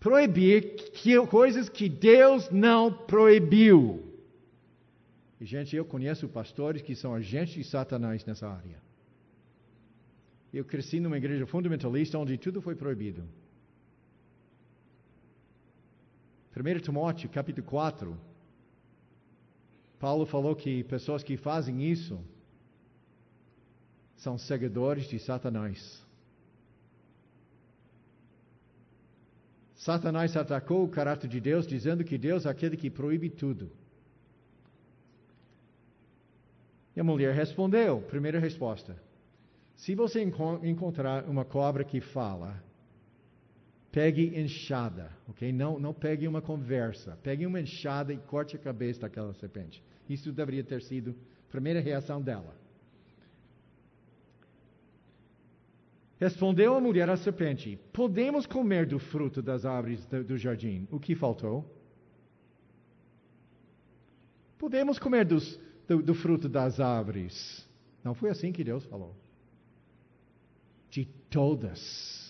proibir 0.00 0.74
que, 0.92 1.18
coisas 1.26 1.68
que 1.68 1.88
Deus 1.88 2.50
não 2.50 2.92
proibiu. 2.92 4.04
E, 5.40 5.44
gente, 5.44 5.74
eu 5.76 5.84
conheço 5.84 6.28
pastores 6.28 6.82
que 6.82 6.94
são 6.94 7.14
agentes 7.14 7.54
de 7.54 7.64
Satanás 7.64 8.24
nessa 8.24 8.48
área. 8.48 8.80
Eu 10.52 10.64
cresci 10.64 10.98
numa 10.98 11.16
igreja 11.16 11.46
fundamentalista 11.46 12.18
onde 12.18 12.38
tudo 12.38 12.60
foi 12.60 12.74
proibido. 12.74 13.22
1 16.56 16.80
Timóteo, 16.80 17.28
capítulo 17.30 17.64
4, 17.66 18.18
Paulo 20.00 20.26
falou 20.26 20.56
que 20.56 20.82
pessoas 20.84 21.22
que 21.22 21.36
fazem 21.36 21.84
isso 21.84 22.18
são 24.16 24.36
seguidores 24.36 25.06
de 25.08 25.18
Satanás. 25.18 26.04
Satanás 29.88 30.36
atacou 30.36 30.84
o 30.84 30.88
caráter 30.88 31.28
de 31.28 31.40
Deus, 31.40 31.66
dizendo 31.66 32.04
que 32.04 32.18
Deus 32.18 32.44
é 32.44 32.50
aquele 32.50 32.76
que 32.76 32.90
proíbe 32.90 33.30
tudo. 33.30 33.70
E 36.94 37.00
a 37.00 37.04
mulher 37.04 37.34
respondeu, 37.34 38.02
primeira 38.02 38.38
resposta: 38.38 38.94
se 39.74 39.94
você 39.94 40.22
encontrar 40.62 41.24
uma 41.24 41.42
cobra 41.42 41.84
que 41.84 42.02
fala, 42.02 42.62
pegue 43.90 44.38
enxada, 44.38 45.10
ok? 45.26 45.50
Não, 45.54 45.78
não 45.78 45.94
pegue 45.94 46.28
uma 46.28 46.42
conversa, 46.42 47.18
pegue 47.22 47.46
uma 47.46 47.58
enxada 47.58 48.12
e 48.12 48.18
corte 48.18 48.56
a 48.56 48.58
cabeça 48.58 49.00
daquela 49.00 49.32
serpente. 49.32 49.82
Isso 50.06 50.30
deveria 50.30 50.62
ter 50.62 50.82
sido 50.82 51.16
a 51.48 51.50
primeira 51.50 51.80
reação 51.80 52.20
dela. 52.20 52.54
Respondeu 56.18 56.74
a 56.74 56.80
mulher 56.80 57.08
à 57.08 57.16
serpente: 57.16 57.78
Podemos 57.92 58.46
comer 58.46 58.86
do 58.86 58.98
fruto 58.98 59.40
das 59.40 59.64
árvores 59.64 60.04
do 60.06 60.36
jardim. 60.36 60.86
O 60.90 60.98
que 60.98 61.14
faltou? 61.14 61.64
Podemos 64.58 64.98
comer 64.98 65.24
dos, 65.24 65.58
do, 65.86 66.02
do 66.02 66.14
fruto 66.14 66.48
das 66.48 66.80
árvores. 66.80 67.66
Não 68.02 68.14
foi 68.14 68.30
assim 68.30 68.50
que 68.50 68.64
Deus 68.64 68.84
falou. 68.86 69.14
De 70.90 71.04
todas. 71.30 72.28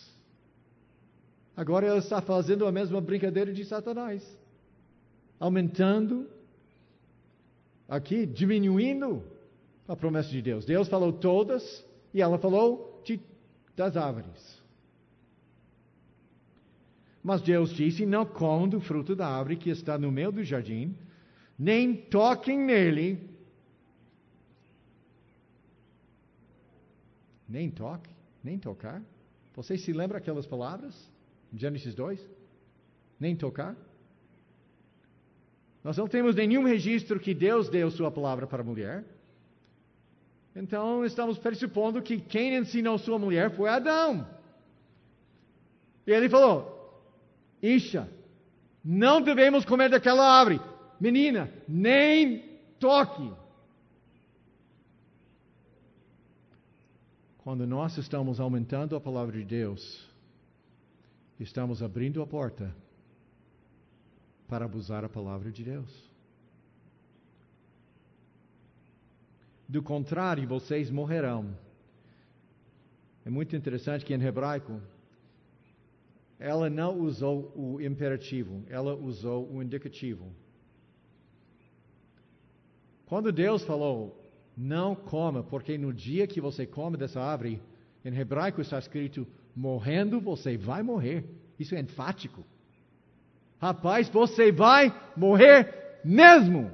Agora 1.57 1.87
ela 1.87 1.99
está 1.99 2.21
fazendo 2.21 2.67
a 2.67 2.73
mesma 2.73 3.01
brincadeira 3.01 3.53
de 3.53 3.65
Satanás. 3.65 4.23
Aumentando, 5.41 6.29
aqui, 7.89 8.27
diminuindo 8.27 9.25
a 9.87 9.97
promessa 9.97 10.29
de 10.29 10.43
Deus. 10.43 10.67
Deus 10.67 10.89
falou 10.89 11.13
todas 11.13 11.85
e 12.13 12.21
ela 12.21 12.39
falou 12.39 13.01
de 13.05 13.19
das 13.79 13.97
árvores. 13.97 14.61
Mas 17.23 17.41
Deus 17.41 17.71
disse: 17.71 18.05
Não 18.05 18.27
comam 18.27 18.69
do 18.69 18.81
fruto 18.81 19.15
da 19.15 19.29
árvore 19.29 19.57
que 19.57 19.71
está 19.71 19.97
no 19.97 20.11
meio 20.11 20.33
do 20.33 20.43
jardim, 20.43 20.97
nem 21.59 21.95
toquem 21.95 22.59
nele. 22.59 23.29
Nem 27.49 27.71
toque, 27.71 28.11
nem 28.45 28.59
tocar. 28.59 29.01
Vocês 29.55 29.81
se 29.81 29.93
lembram 29.93 30.19
aquelas 30.19 30.45
palavras? 30.45 31.11
Gênesis 31.55 31.95
2? 31.95 32.21
Nem 33.19 33.35
tocar? 33.35 33.75
Nós 35.83 35.97
não 35.97 36.07
temos 36.07 36.35
nenhum 36.35 36.65
registro 36.65 37.19
que 37.19 37.33
Deus 37.33 37.71
deu 37.71 37.91
sua 37.91 38.11
palavra 38.11 38.47
para 38.47 38.61
a 38.61 38.65
mulher. 38.65 39.05
Então 40.59 41.05
estamos 41.05 41.39
pressupondo 41.39 42.03
que 42.03 42.19
quem 42.19 42.57
ensinou 42.57 42.99
sua 42.99 43.17
mulher 43.17 43.55
foi 43.55 43.71
Adão. 43.71 44.29
E 46.05 46.11
ele 46.11 46.29
falou: 46.29 47.01
Isha, 47.63 48.11
não 48.85 49.23
devemos 49.23 49.65
comer 49.65 49.89
daquela 49.89 50.27
árvore. 50.29 50.61
Menina, 51.01 51.49
nem 51.69 52.59
toque. 52.81 53.33
Quando 57.39 57.65
nós 57.65 57.97
estamos 57.97 58.41
aumentando 58.41 58.97
a 58.97 59.01
palavra 59.01 59.39
de 59.39 59.45
Deus, 59.45 60.11
estamos 61.39 61.85
abrindo 61.85 62.21
a 62.21 62.27
porta 62.27 62.75
para 64.49 64.65
abusar 64.65 65.05
a 65.05 65.09
palavra 65.09 65.53
de 65.53 65.63
Deus. 65.63 66.08
Do 69.69 69.83
contrário, 69.83 70.49
vocês 70.49 70.91
morrerão. 70.91 71.55
É 73.25 73.31
muito 73.31 73.55
interessante 73.55 74.05
que 74.05 74.15
em 74.15 74.23
hebraico, 74.23 74.81
ela 76.39 76.71
não 76.71 76.99
usou 76.99 77.53
o 77.55 77.79
imperativo, 77.81 78.65
ela 78.69 78.95
usou 78.95 79.47
o 79.53 79.63
indicativo. 79.63 80.33
Quando 83.05 83.31
Deus 83.31 83.63
falou, 83.65 84.19
não 84.57 84.95
coma, 84.95 85.43
porque 85.43 85.77
no 85.77 85.93
dia 85.93 86.27
que 86.27 86.41
você 86.41 86.67
come 86.67 86.97
dessa 86.97 87.21
árvore, 87.21 87.61
em 88.05 88.17
hebraico 88.17 88.63
está 88.63 88.79
escrito, 88.79 89.27
morrendo 89.55 90.21
você 90.21 90.57
vai 90.57 90.83
morrer. 90.83 91.25
Isso 91.59 91.75
é 91.75 91.81
enfático. 91.81 92.43
Rapaz, 93.61 94.09
você 94.09 94.51
vai 94.51 94.95
morrer 95.17 96.01
mesmo. 96.05 96.71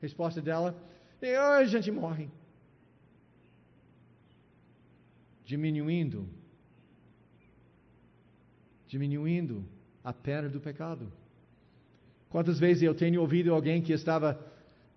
Resposta 0.00 0.40
dela, 0.40 0.76
e 1.26 1.36
a 1.36 1.64
gente 1.64 1.90
morre. 1.90 2.28
Diminuindo. 5.44 6.28
Diminuindo 8.86 9.64
a 10.02 10.12
pena 10.12 10.48
do 10.48 10.60
pecado. 10.60 11.12
Quantas 12.28 12.58
vezes 12.58 12.82
eu 12.82 12.94
tenho 12.94 13.20
ouvido 13.20 13.54
alguém 13.54 13.82
que 13.82 13.92
estava 13.92 14.38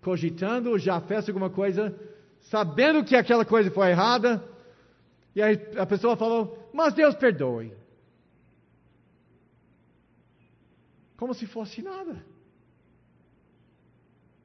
cogitando 0.00 0.78
já 0.78 1.00
fez 1.00 1.28
alguma 1.28 1.50
coisa, 1.50 1.98
sabendo 2.42 3.04
que 3.04 3.14
aquela 3.14 3.44
coisa 3.44 3.70
foi 3.70 3.90
errada, 3.90 4.42
e 5.34 5.42
aí 5.42 5.54
a 5.76 5.86
pessoa 5.86 6.16
falou, 6.16 6.70
mas 6.72 6.94
Deus 6.94 7.14
perdoe. 7.14 7.72
Como 11.16 11.34
se 11.34 11.46
fosse 11.46 11.82
nada. 11.82 12.24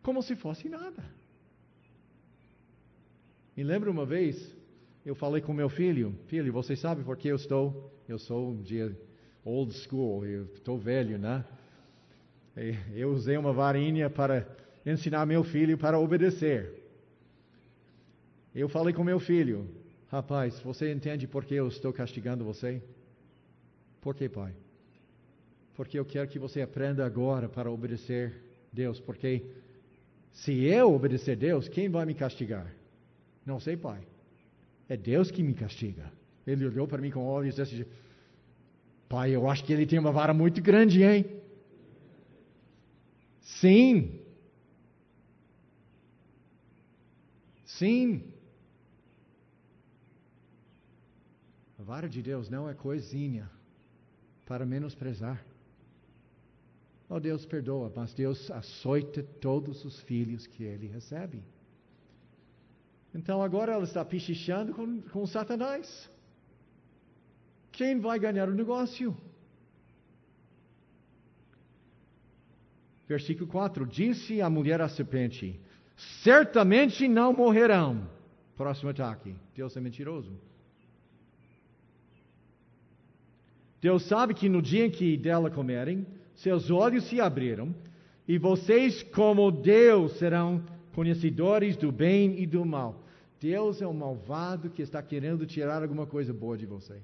Como 0.03 0.21
se 0.21 0.35
fosse 0.35 0.67
nada. 0.69 1.03
Me 3.55 3.63
lembro 3.63 3.89
uma 3.89 4.05
vez, 4.05 4.53
eu 5.05 5.15
falei 5.15 5.41
com 5.41 5.53
meu 5.53 5.69
filho, 5.69 6.13
filho, 6.27 6.51
você 6.51 6.75
sabe 6.75 7.03
por 7.03 7.15
que 7.15 7.29
eu 7.29 7.37
estou, 7.37 7.89
eu 8.07 8.19
sou 8.19 8.49
um 8.49 8.61
dia 8.61 8.93
old 9.45 9.73
school, 9.73 10.25
eu 10.25 10.43
estou 10.55 10.77
velho, 10.77 11.17
né? 11.17 11.45
Eu 12.93 13.11
usei 13.11 13.37
uma 13.37 13.53
varinha 13.53 14.09
para 14.09 14.45
ensinar 14.85 15.25
meu 15.25 15.41
filho 15.43 15.77
para 15.77 15.97
obedecer. 15.97 16.83
Eu 18.53 18.67
falei 18.67 18.93
com 18.93 19.05
meu 19.05 19.19
filho, 19.21 19.69
rapaz, 20.07 20.59
você 20.59 20.91
entende 20.91 21.25
por 21.25 21.45
que 21.45 21.55
eu 21.55 21.69
estou 21.69 21.93
castigando 21.93 22.43
você? 22.43 22.81
Por 24.01 24.15
que, 24.15 24.27
pai? 24.27 24.53
Porque 25.75 25.97
eu 25.97 26.05
quero 26.05 26.27
que 26.27 26.39
você 26.39 26.61
aprenda 26.61 27.05
agora 27.05 27.47
para 27.47 27.71
obedecer 27.71 28.33
Deus, 28.71 28.99
porque 28.99 29.45
se 30.31 30.65
eu 30.65 30.93
obedecer 30.93 31.37
Deus, 31.37 31.69
quem 31.69 31.87
vai 31.87 32.05
me 32.05 32.13
castigar? 32.13 32.73
Não 33.45 33.59
sei, 33.59 33.77
pai. 33.77 34.01
É 34.89 34.97
Deus 34.97 35.29
que 35.31 35.43
me 35.43 35.53
castiga. 35.53 36.11
Ele 36.45 36.65
olhou 36.65 36.87
para 36.87 37.01
mim 37.01 37.11
com 37.11 37.25
olhos 37.25 37.55
desse 37.55 37.85
Pai, 39.07 39.35
eu 39.35 39.47
acho 39.47 39.63
que 39.63 39.71
ele 39.71 39.85
tem 39.85 39.99
uma 39.99 40.11
vara 40.11 40.33
muito 40.33 40.61
grande, 40.61 41.03
hein? 41.03 41.25
Sim. 43.41 44.19
Sim. 47.65 48.23
A 51.77 51.83
vara 51.83 52.09
de 52.09 52.21
Deus 52.21 52.49
não 52.49 52.67
é 52.67 52.73
coisinha 52.73 53.49
para 54.45 54.65
menosprezar. 54.65 55.45
Oh, 57.07 57.19
Deus 57.19 57.45
perdoa, 57.45 57.91
mas 57.95 58.13
Deus 58.13 58.49
açoita 58.49 59.21
todos 59.39 59.85
os 59.85 59.99
filhos 60.01 60.47
que 60.47 60.63
ele 60.63 60.87
recebe. 60.87 61.43
Então 63.15 63.41
agora 63.41 63.71
ela 63.71 63.85
está 63.85 64.03
pichichando 64.03 64.73
com, 64.73 65.01
com 65.03 65.25
Satanás. 65.25 66.11
Quem 67.71 67.97
vai 67.97 68.19
ganhar 68.19 68.49
o 68.49 68.53
negócio? 68.53 69.15
Versículo 73.07 73.47
4: 73.47 73.85
Disse 73.85 74.41
a 74.41 74.49
mulher 74.49 74.81
à 74.81 74.89
serpente: 74.89 75.57
Certamente 76.23 77.07
não 77.07 77.31
morrerão. 77.31 78.05
Próximo 78.57 78.89
ataque: 78.89 79.33
Deus 79.55 79.77
é 79.77 79.79
mentiroso. 79.79 80.33
Deus 83.79 84.03
sabe 84.03 84.33
que 84.33 84.49
no 84.49 84.61
dia 84.61 84.87
em 84.87 84.91
que 84.91 85.15
dela 85.15 85.49
comerem, 85.49 86.05
seus 86.33 86.69
olhos 86.69 87.05
se 87.05 87.21
abriram, 87.21 87.73
e 88.27 88.37
vocês, 88.37 89.03
como 89.03 89.49
Deus, 89.51 90.13
serão 90.13 90.65
conhecedores 90.93 91.77
do 91.77 91.93
bem 91.93 92.41
e 92.41 92.45
do 92.45 92.65
mal. 92.65 93.04
Deus 93.45 93.79
é 93.79 93.87
um 93.87 93.93
malvado 93.93 94.71
que 94.71 94.81
está 94.81 95.03
querendo 95.03 95.45
tirar 95.45 95.83
alguma 95.83 96.07
coisa 96.07 96.33
boa 96.33 96.57
de 96.57 96.65
você. 96.65 96.99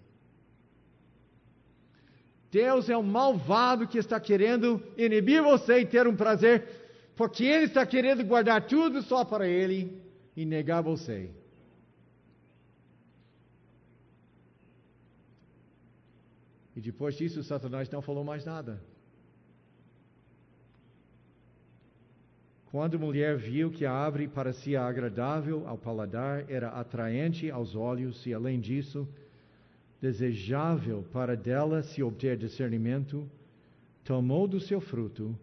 Deus 2.49 2.89
é 2.89 2.97
um 2.97 3.03
malvado 3.03 3.88
que 3.88 3.99
está 3.99 4.19
querendo 4.19 4.81
inibir 4.97 5.43
você 5.43 5.81
e 5.81 5.85
ter 5.85 6.07
um 6.07 6.15
prazer, 6.15 6.55
porque 7.15 7.43
Ele 7.43 7.65
está 7.65 7.85
querendo 7.85 8.26
guardar 8.26 8.65
tudo 8.65 9.03
só 9.03 9.23
para 9.23 9.47
Ele 9.47 10.01
e 10.35 10.43
negar 10.43 10.81
você. 10.81 11.30
E 16.76 16.81
depois 16.81 17.15
disso, 17.15 17.43
Satanás 17.43 17.88
não 17.91 18.01
falou 18.01 18.23
mais 18.23 18.43
nada. 18.43 18.81
Quando 22.72 22.95
a 22.95 22.99
mulher 22.99 23.35
viu 23.38 23.69
que 23.69 23.85
a 23.85 23.91
árvore 23.91 24.30
parecia 24.30 24.81
agradável 24.81 25.68
ao 25.68 25.77
paladar, 25.77 26.49
era 26.49 26.69
atraente 26.69 27.52
aos 27.52 27.76
olhos 27.76 28.26
e, 28.26 28.34
além 28.34 28.61
disso, 28.61 29.06
desejável 29.99 31.03
para 31.11 31.35
dela 31.35 31.84
se 31.84 32.02
obter 32.02 32.38
discernimento, 32.38 33.30
tomou 34.06 34.48
do 34.48 34.61
seu 34.61 34.80
fruto, 34.80 35.38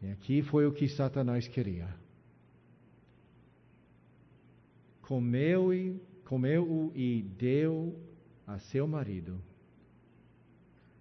e 0.00 0.12
aqui 0.12 0.42
foi 0.42 0.64
o 0.64 0.72
que 0.72 0.88
Satanás 0.88 1.48
queria. 1.48 1.88
Comeu 5.02 5.74
e 5.74 6.00
comeu 6.24 6.92
e 6.94 7.22
deu 7.36 7.98
a 8.46 8.60
seu 8.60 8.86
marido, 8.86 9.42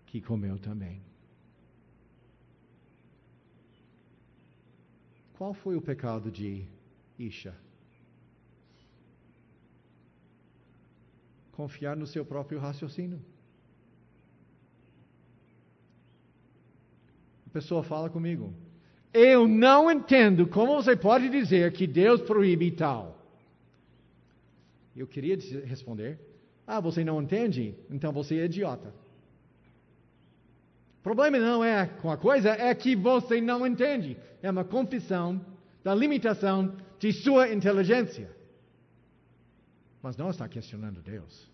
que 0.08 0.20
comeu 0.20 0.58
também. 0.58 1.11
Qual 5.42 5.56
foi 5.56 5.76
o 5.76 5.82
pecado 5.82 6.30
de 6.30 6.64
Isha? 7.18 7.56
Confiar 11.52 11.98
no 11.98 12.06
seu 12.06 12.24
próprio 12.24 12.60
raciocínio. 12.60 13.20
A 17.48 17.50
pessoa 17.50 17.82
fala 17.82 18.08
comigo. 18.08 18.54
Eu 19.12 19.48
não 19.48 19.90
entendo 19.90 20.46
como 20.46 20.76
você 20.76 20.96
pode 20.96 21.28
dizer 21.28 21.74
que 21.74 21.88
Deus 21.88 22.22
proíbe 22.22 22.70
tal. 22.70 23.18
Eu 24.96 25.08
queria 25.08 25.36
responder: 25.66 26.20
Ah, 26.68 26.80
você 26.80 27.04
não 27.04 27.20
entende? 27.20 27.74
Então 27.90 28.14
você 28.14 28.38
é 28.38 28.46
idiota. 28.46 28.94
O 31.02 31.04
problema 31.04 31.40
não 31.40 31.64
é 31.64 31.88
com 31.88 32.12
a 32.12 32.18
coisa, 32.18 32.50
é 32.50 32.76
que 32.76 32.96
você 32.96 33.42
não 33.42 33.66
entende. 33.66 34.16
É 34.40 34.52
uma 34.52 34.64
confissão 34.64 35.44
da 35.84 35.96
limitação 35.96 36.78
de 37.00 37.12
sua 37.12 37.52
inteligência. 37.52 38.30
Mas 40.00 40.16
não 40.16 40.30
está 40.30 40.48
questionando 40.48 41.02
Deus. 41.02 41.50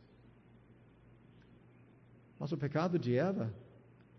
Mas 2.37 2.51
o 2.51 2.57
pecado 2.57 2.99
de 2.99 3.17
Eva 3.17 3.53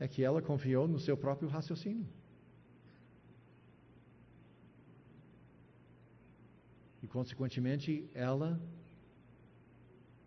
é 0.00 0.08
que 0.08 0.24
ela 0.24 0.40
confiou 0.40 0.88
no 0.88 0.98
seu 0.98 1.14
próprio 1.14 1.46
raciocínio. 1.46 2.08
E, 7.02 7.06
consequentemente, 7.06 8.08
ela 8.14 8.58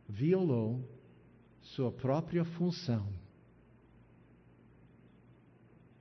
violou 0.07 0.87
sua 1.59 1.91
própria 1.91 2.45
função 2.45 3.11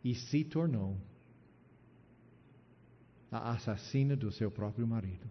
e 0.03 0.15
se 0.15 0.45
tornou 0.45 0.97
a 3.31 3.53
assassina 3.53 4.17
do 4.17 4.33
seu 4.33 4.51
próprio 4.51 4.87
marido. 4.87 5.31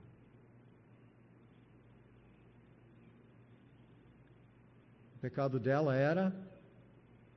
O 5.16 5.20
pecado 5.20 5.60
dela 5.60 5.96
era 5.96 6.34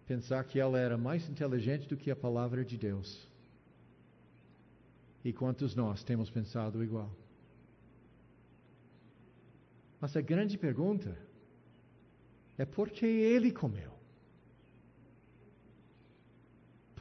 pensar 0.06 0.44
que 0.44 0.60
ela 0.60 0.78
era 0.78 0.96
mais 0.96 1.28
inteligente 1.28 1.88
do 1.88 1.96
que 1.96 2.10
a 2.10 2.16
palavra 2.16 2.64
de 2.64 2.78
Deus. 2.78 3.28
E 5.24 5.32
quantos 5.32 5.74
nós 5.74 6.02
temos 6.04 6.30
pensado 6.30 6.82
igual? 6.82 7.10
Mas 10.00 10.16
a 10.16 10.20
grande 10.20 10.58
pergunta 10.58 11.16
é 12.58 12.64
por 12.64 12.90
que 12.90 13.06
ele 13.06 13.52
comeu? 13.52 13.91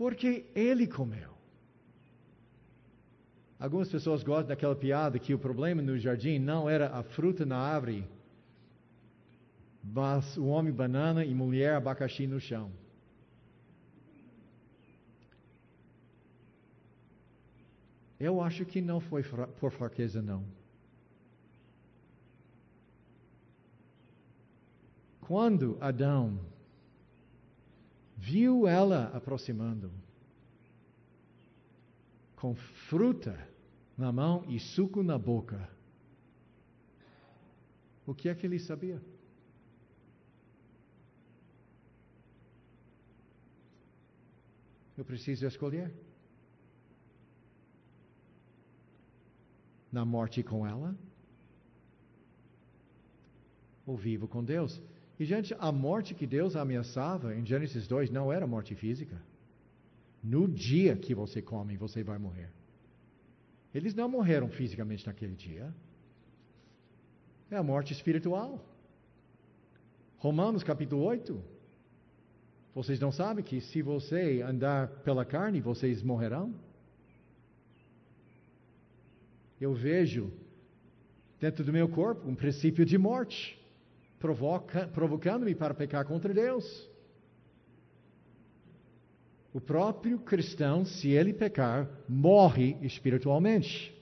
Porque 0.02 0.50
ele 0.56 0.88
comeu. 0.88 1.30
Algumas 3.60 3.88
pessoas 3.88 4.24
gostam 4.24 4.48
daquela 4.48 4.76
piada 4.76 5.20
que 5.20 5.32
o 5.32 5.38
problema 5.38 5.80
no 5.80 5.96
jardim 5.96 6.40
não 6.40 6.68
era 6.68 6.88
a 6.90 7.04
fruta 7.04 7.46
na 7.46 7.60
árvore, 7.60 8.10
mas 9.84 10.36
o 10.38 10.48
homem 10.48 10.74
banana 10.74 11.24
e 11.24 11.36
mulher 11.36 11.76
abacaxi 11.76 12.26
no 12.26 12.40
chão. 12.40 12.72
Eu 18.20 18.42
acho 18.42 18.66
que 18.66 18.82
não 18.82 19.00
foi 19.00 19.22
por 19.60 19.72
fraqueza, 19.72 20.20
não. 20.20 20.44
Quando 25.20 25.78
Adão 25.80 26.40
viu 28.22 28.68
ela 28.68 29.12
aproximando, 29.16 29.92
com 32.36 32.54
fruta 32.88 33.36
na 33.98 34.12
mão 34.12 34.46
e 34.48 34.60
suco 34.60 35.02
na 35.02 35.18
boca, 35.18 35.68
o 38.06 38.14
que 38.14 38.30
é 38.30 38.36
que 38.36 38.46
ele 38.46 38.60
sabia? 38.60 39.02
Eu 44.96 45.04
preciso 45.04 45.48
escolher. 45.48 45.92
Na 49.92 50.06
morte 50.06 50.44
com 50.44 50.66
ela? 50.66 50.96
Ou 53.86 53.98
vivo 53.98 54.28
com 54.28 54.44
Deus? 54.44 54.80
E, 55.22 55.26
gente, 55.26 55.56
a 55.60 55.72
morte 55.72 56.16
que 56.16 56.26
Deus 56.26 56.56
ameaçava 56.56 57.36
em 57.36 57.46
Gênesis 57.46 57.88
2 57.88 58.10
não 58.10 58.34
era 58.34 58.48
morte 58.48 58.74
física. 58.74 59.22
No 60.24 60.48
dia 60.48 60.96
que 60.96 61.14
você 61.14 61.44
come, 61.44 61.78
você 61.78 62.02
vai 62.02 62.18
morrer. 62.18 62.50
Eles 63.72 63.94
não 63.94 64.10
morreram 64.10 64.50
fisicamente 64.50 65.06
naquele 65.06 65.36
dia. 65.36 65.72
É 67.52 67.56
a 67.56 67.62
morte 67.62 67.94
espiritual. 67.94 68.66
Romanos 70.18 70.64
capítulo 70.64 71.04
8. 71.04 71.40
Vocês 72.74 73.00
não 73.00 73.12
sabem 73.12 73.46
que 73.46 73.62
se 73.62 73.80
você 73.84 74.42
andar 74.42 74.88
pela 75.04 75.24
carne, 75.24 75.62
vocês 75.62 76.02
morrerão? 76.02 76.52
Eu 79.60 79.76
vejo 79.76 80.34
dentro 81.40 81.64
do 81.64 81.72
meu 81.72 81.88
corpo 81.88 82.28
um 82.28 82.34
princípio 82.34 82.84
de 82.84 82.98
morte 82.98 83.61
provocando-me 84.94 85.56
para 85.56 85.74
pecar 85.74 86.06
contra 86.06 86.34
Deus. 86.34 86.90
O 89.54 89.60
próprio 89.60 90.20
cristão, 90.20 90.86
se 90.86 91.10
ele 91.10 91.34
pecar, 91.34 91.90
morre 92.08 92.78
espiritualmente. 92.82 93.94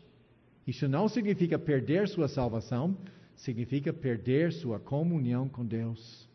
Isso 0.67 0.87
não 0.87 1.07
significa 1.07 1.57
perder 1.57 2.07
sua 2.07 2.27
salvação, 2.27 2.95
significa 3.35 3.91
perder 3.91 4.51
sua 4.53 4.79
comunhão 4.79 5.49
com 5.49 5.65
Deus. 5.65 6.29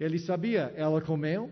Ele 0.00 0.18
sabia, 0.18 0.72
ela 0.74 1.00
comeu. 1.00 1.48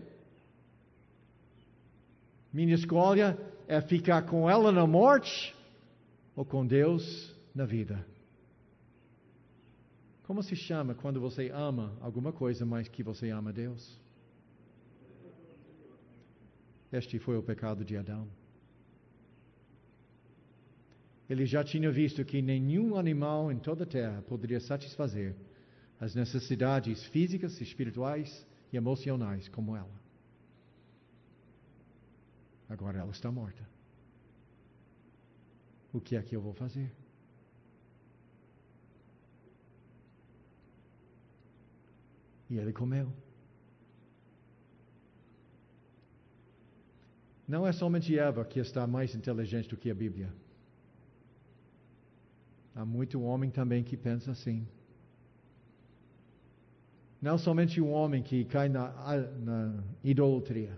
Minha 2.51 2.75
escolha 2.75 3.37
é 3.65 3.79
ficar 3.79 4.23
com 4.23 4.49
ela 4.49 4.73
na 4.73 4.85
morte 4.85 5.55
ou 6.35 6.43
com 6.43 6.67
Deus 6.67 7.33
na 7.55 7.63
vida. 7.63 8.10
Como 10.31 10.41
se 10.41 10.55
chama 10.55 10.95
quando 10.95 11.19
você 11.19 11.49
ama 11.53 11.93
alguma 11.99 12.31
coisa 12.31 12.65
mais 12.65 12.87
que 12.87 13.03
você 13.03 13.31
ama 13.31 13.51
Deus? 13.51 13.99
Este 16.89 17.19
foi 17.19 17.35
o 17.35 17.43
pecado 17.43 17.83
de 17.83 17.97
Adão. 17.97 18.25
Ele 21.29 21.45
já 21.45 21.65
tinha 21.65 21.91
visto 21.91 22.23
que 22.23 22.41
nenhum 22.41 22.95
animal 22.95 23.51
em 23.51 23.59
toda 23.59 23.83
a 23.83 23.85
terra 23.85 24.21
poderia 24.21 24.61
satisfazer 24.61 25.35
as 25.99 26.15
necessidades 26.15 27.03
físicas, 27.07 27.59
espirituais 27.59 28.47
e 28.71 28.77
emocionais 28.77 29.49
como 29.49 29.75
ela. 29.75 29.99
Agora 32.69 32.99
ela 32.99 33.11
está 33.11 33.29
morta. 33.29 33.67
O 35.91 35.99
que 35.99 36.15
é 36.15 36.23
que 36.23 36.33
eu 36.33 36.41
vou 36.41 36.53
fazer? 36.53 37.00
E 42.51 42.57
ele 42.57 42.73
comeu. 42.73 43.07
Não 47.47 47.65
é 47.65 47.71
somente 47.71 48.17
Eva 48.19 48.43
que 48.43 48.59
está 48.59 48.85
mais 48.85 49.15
inteligente 49.15 49.69
do 49.69 49.77
que 49.77 49.89
a 49.89 49.95
Bíblia. 49.95 50.29
Há 52.75 52.83
muito 52.83 53.21
homem 53.21 53.49
também 53.49 53.85
que 53.85 53.95
pensa 53.95 54.31
assim. 54.31 54.67
Não 57.21 57.37
somente 57.37 57.79
o 57.79 57.87
homem 57.87 58.21
que 58.21 58.43
cai 58.43 58.67
na, 58.67 58.85
na 59.49 59.83
idolatria 60.03 60.77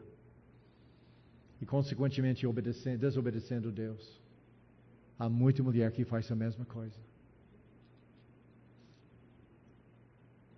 e, 1.59 1.65
consequentemente, 1.65 2.45
desobedecendo 2.99 3.69
a 3.69 3.71
Deus. 3.71 4.21
Há 5.17 5.27
muita 5.27 5.63
mulher 5.63 5.91
que 5.91 6.05
faz 6.05 6.31
a 6.31 6.35
mesma 6.35 6.65
coisa. 6.65 7.12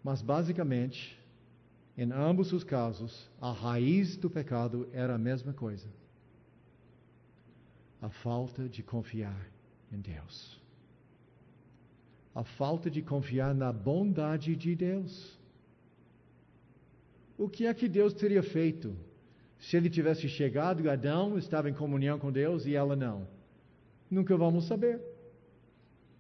Mas, 0.06 0.22
basicamente, 0.22 1.20
em 1.98 2.12
ambos 2.12 2.54
os 2.54 2.64
casos, 2.64 3.28
a 3.42 3.52
raiz 3.52 4.16
do 4.16 4.30
pecado 4.30 4.88
era 4.94 5.16
a 5.16 5.18
mesma 5.18 5.52
coisa: 5.52 5.88
a 8.00 8.08
falta 8.08 8.70
de 8.70 8.84
confiar 8.84 9.50
em 9.92 10.00
Deus. 10.00 10.62
A 12.36 12.44
falta 12.44 12.88
de 12.88 13.02
confiar 13.02 13.56
na 13.56 13.74
bondade 13.74 14.56
de 14.56 14.76
Deus. 14.76 15.40
O 17.36 17.50
que 17.50 17.66
é 17.66 17.74
que 17.74 17.88
Deus 17.90 18.14
teria 18.14 18.44
feito 18.44 18.96
Se 19.58 19.76
ele 19.76 19.90
tivesse 19.90 20.30
chegado, 20.30 20.88
Adão 20.88 21.36
estava 21.36 21.68
em 21.68 21.74
comunhão 21.74 22.20
com 22.20 22.32
Deus 22.32 22.68
e 22.68 22.76
ela 22.76 22.96
não. 22.96 23.28
Nunca 24.12 24.38
vamos 24.38 24.68
saber. 24.68 25.02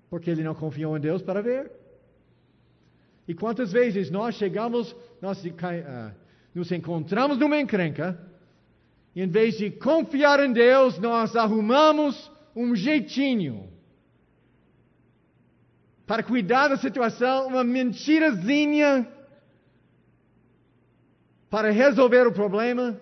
Porque 0.09 0.31
ele 0.31 0.41
não 0.41 0.55
confiou 0.55 0.97
em 0.97 0.99
Deus 0.99 1.21
para 1.21 1.39
ver. 1.39 1.71
E 3.27 3.33
quantas 3.33 3.71
vezes 3.71 4.11
nós 4.11 4.35
chegamos, 4.35 4.95
nós 5.21 5.43
uh, 5.43 5.51
nos 6.53 6.71
encontramos 6.71 7.37
numa 7.37 7.59
encrenca, 7.59 8.19
e 9.15 9.21
em 9.21 9.27
vez 9.27 9.57
de 9.57 9.71
confiar 9.71 10.39
em 10.43 10.51
Deus, 10.51 10.99
nós 10.99 11.35
arrumamos 11.35 12.31
um 12.55 12.75
jeitinho 12.75 13.69
para 16.05 16.21
cuidar 16.21 16.67
da 16.67 16.77
situação, 16.77 17.47
uma 17.47 17.63
mentirazinha 17.63 19.07
para 21.49 21.71
resolver 21.71 22.27
o 22.27 22.33
problema. 22.33 22.99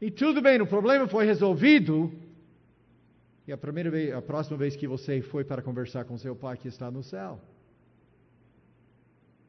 E 0.00 0.10
tudo 0.10 0.40
bem, 0.40 0.60
o 0.60 0.66
problema 0.66 1.08
foi 1.08 1.24
resolvido. 1.24 2.12
E 3.46 3.52
a 3.52 3.56
primeira 3.56 3.90
vez, 3.90 4.12
a 4.12 4.22
próxima 4.22 4.56
vez 4.56 4.76
que 4.76 4.86
você 4.86 5.20
foi 5.22 5.44
para 5.44 5.62
conversar 5.62 6.04
com 6.04 6.16
seu 6.18 6.36
pai 6.36 6.56
que 6.56 6.68
está 6.68 6.90
no 6.90 7.02
céu. 7.02 7.40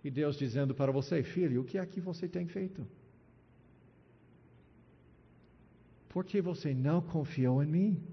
E 0.08 0.10
Deus 0.10 0.38
dizendo 0.38 0.74
para 0.74 0.90
você, 0.90 1.22
filho, 1.22 1.60
o 1.60 1.66
que 1.66 1.78
é 1.78 1.86
que 1.86 2.00
você 2.00 2.30
tem 2.30 2.48
feito? 2.48 2.88
Porque 6.08 6.42
você 6.42 6.74
não 6.74 7.02
confiou 7.02 7.62
em 7.62 7.68
mim. 7.68 8.04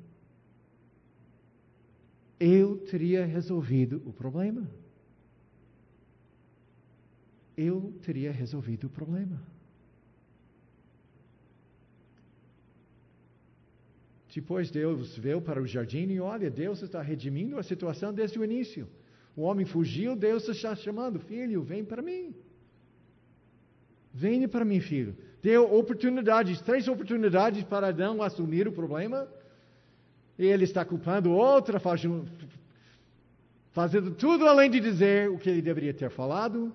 Eu 2.41 2.79
teria 2.79 3.25
resolvido 3.25 4.03
o 4.05 4.13
problema. 4.13 4.69
Eu 7.57 7.97
teria 8.03 8.33
resolvido 8.33 8.89
o 8.89 8.91
problema. 8.91 9.41
Depois 14.35 14.69
Deus 14.69 15.17
veio 15.17 15.41
para 15.41 15.63
o 15.63 15.67
jardim 15.75 16.09
e 16.09 16.19
olha, 16.19 16.51
Deus 16.51 16.83
está 16.83 17.01
redimindo 17.01 17.57
a 17.57 17.63
situação 17.63 18.13
desde 18.13 18.37
o 18.37 18.45
início. 18.45 18.89
O 19.37 19.43
homem 19.43 19.67
fugiu, 19.67 20.15
Deus 20.15 20.49
está 20.49 20.75
chamando, 20.77 21.19
filho, 21.19 21.63
vem 21.63 21.85
para 21.85 22.01
mim. 22.01 22.35
Venha 24.13 24.49
para 24.49 24.65
mim, 24.65 24.81
filho. 24.81 25.17
Deu 25.43 25.75
oportunidades, 25.75 26.61
três 26.61 26.87
oportunidades 26.87 27.65
para 27.65 27.89
Adão 27.89 28.23
assumir 28.23 28.69
o 28.69 28.73
problema. 28.73 29.29
E 30.39 30.47
ele 30.47 30.63
está 30.63 30.85
culpando 30.85 31.33
outra, 31.33 31.81
fazendo 33.73 34.13
tudo 34.13 34.47
além 34.47 34.71
de 34.71 34.79
dizer 34.79 35.29
o 35.29 35.37
que 35.37 35.51
ele 35.51 35.61
deveria 35.61 35.93
ter 35.93 36.11
falado. 36.11 36.73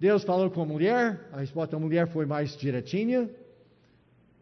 Deus 0.00 0.24
falou 0.24 0.50
com 0.50 0.62
a 0.62 0.66
mulher, 0.66 1.28
a 1.32 1.40
resposta 1.40 1.76
da 1.76 1.78
mulher 1.78 2.08
foi 2.08 2.24
mais 2.24 2.56
direitinha. 2.56 3.30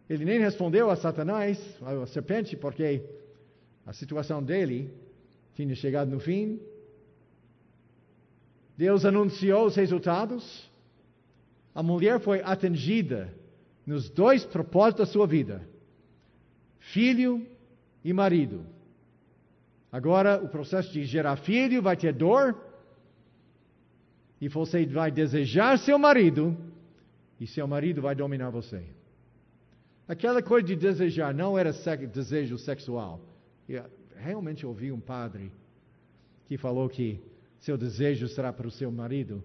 Ele 0.08 0.24
nem 0.24 0.38
respondeu 0.38 0.90
a 0.90 0.96
Satanás, 0.96 1.58
a 1.82 2.06
serpente, 2.06 2.56
porque 2.56 3.02
a 3.84 3.92
situação 3.92 4.42
dele 4.42 4.92
tinha 5.54 5.74
chegado 5.74 6.08
no 6.08 6.20
fim. 6.20 6.60
Deus 8.80 9.04
anunciou 9.04 9.66
os 9.66 9.76
resultados. 9.76 10.42
A 11.74 11.82
mulher 11.82 12.18
foi 12.18 12.40
atingida 12.40 13.30
nos 13.84 14.08
dois 14.08 14.42
propósitos 14.42 15.06
da 15.06 15.12
sua 15.12 15.26
vida: 15.26 15.68
filho 16.78 17.46
e 18.02 18.10
marido. 18.14 18.64
Agora, 19.92 20.42
o 20.42 20.48
processo 20.48 20.90
de 20.90 21.04
gerar 21.04 21.36
filho 21.36 21.82
vai 21.82 21.94
ter 21.94 22.14
dor, 22.14 22.56
e 24.40 24.48
você 24.48 24.86
vai 24.86 25.10
desejar 25.10 25.78
seu 25.78 25.98
marido, 25.98 26.56
e 27.38 27.46
seu 27.46 27.66
marido 27.66 28.00
vai 28.00 28.14
dominar 28.14 28.48
você. 28.48 28.82
Aquela 30.08 30.42
coisa 30.42 30.66
de 30.66 30.74
desejar 30.74 31.34
não 31.34 31.58
era 31.58 31.70
desejo 32.10 32.56
sexual. 32.56 33.20
Eu 33.68 33.84
realmente 34.16 34.64
ouvi 34.64 34.90
um 34.90 35.00
padre 35.00 35.52
que 36.46 36.56
falou 36.56 36.88
que 36.88 37.20
seu 37.60 37.76
desejo 37.76 38.28
será 38.28 38.52
para 38.52 38.66
o 38.66 38.70
seu 38.70 38.90
marido. 38.90 39.42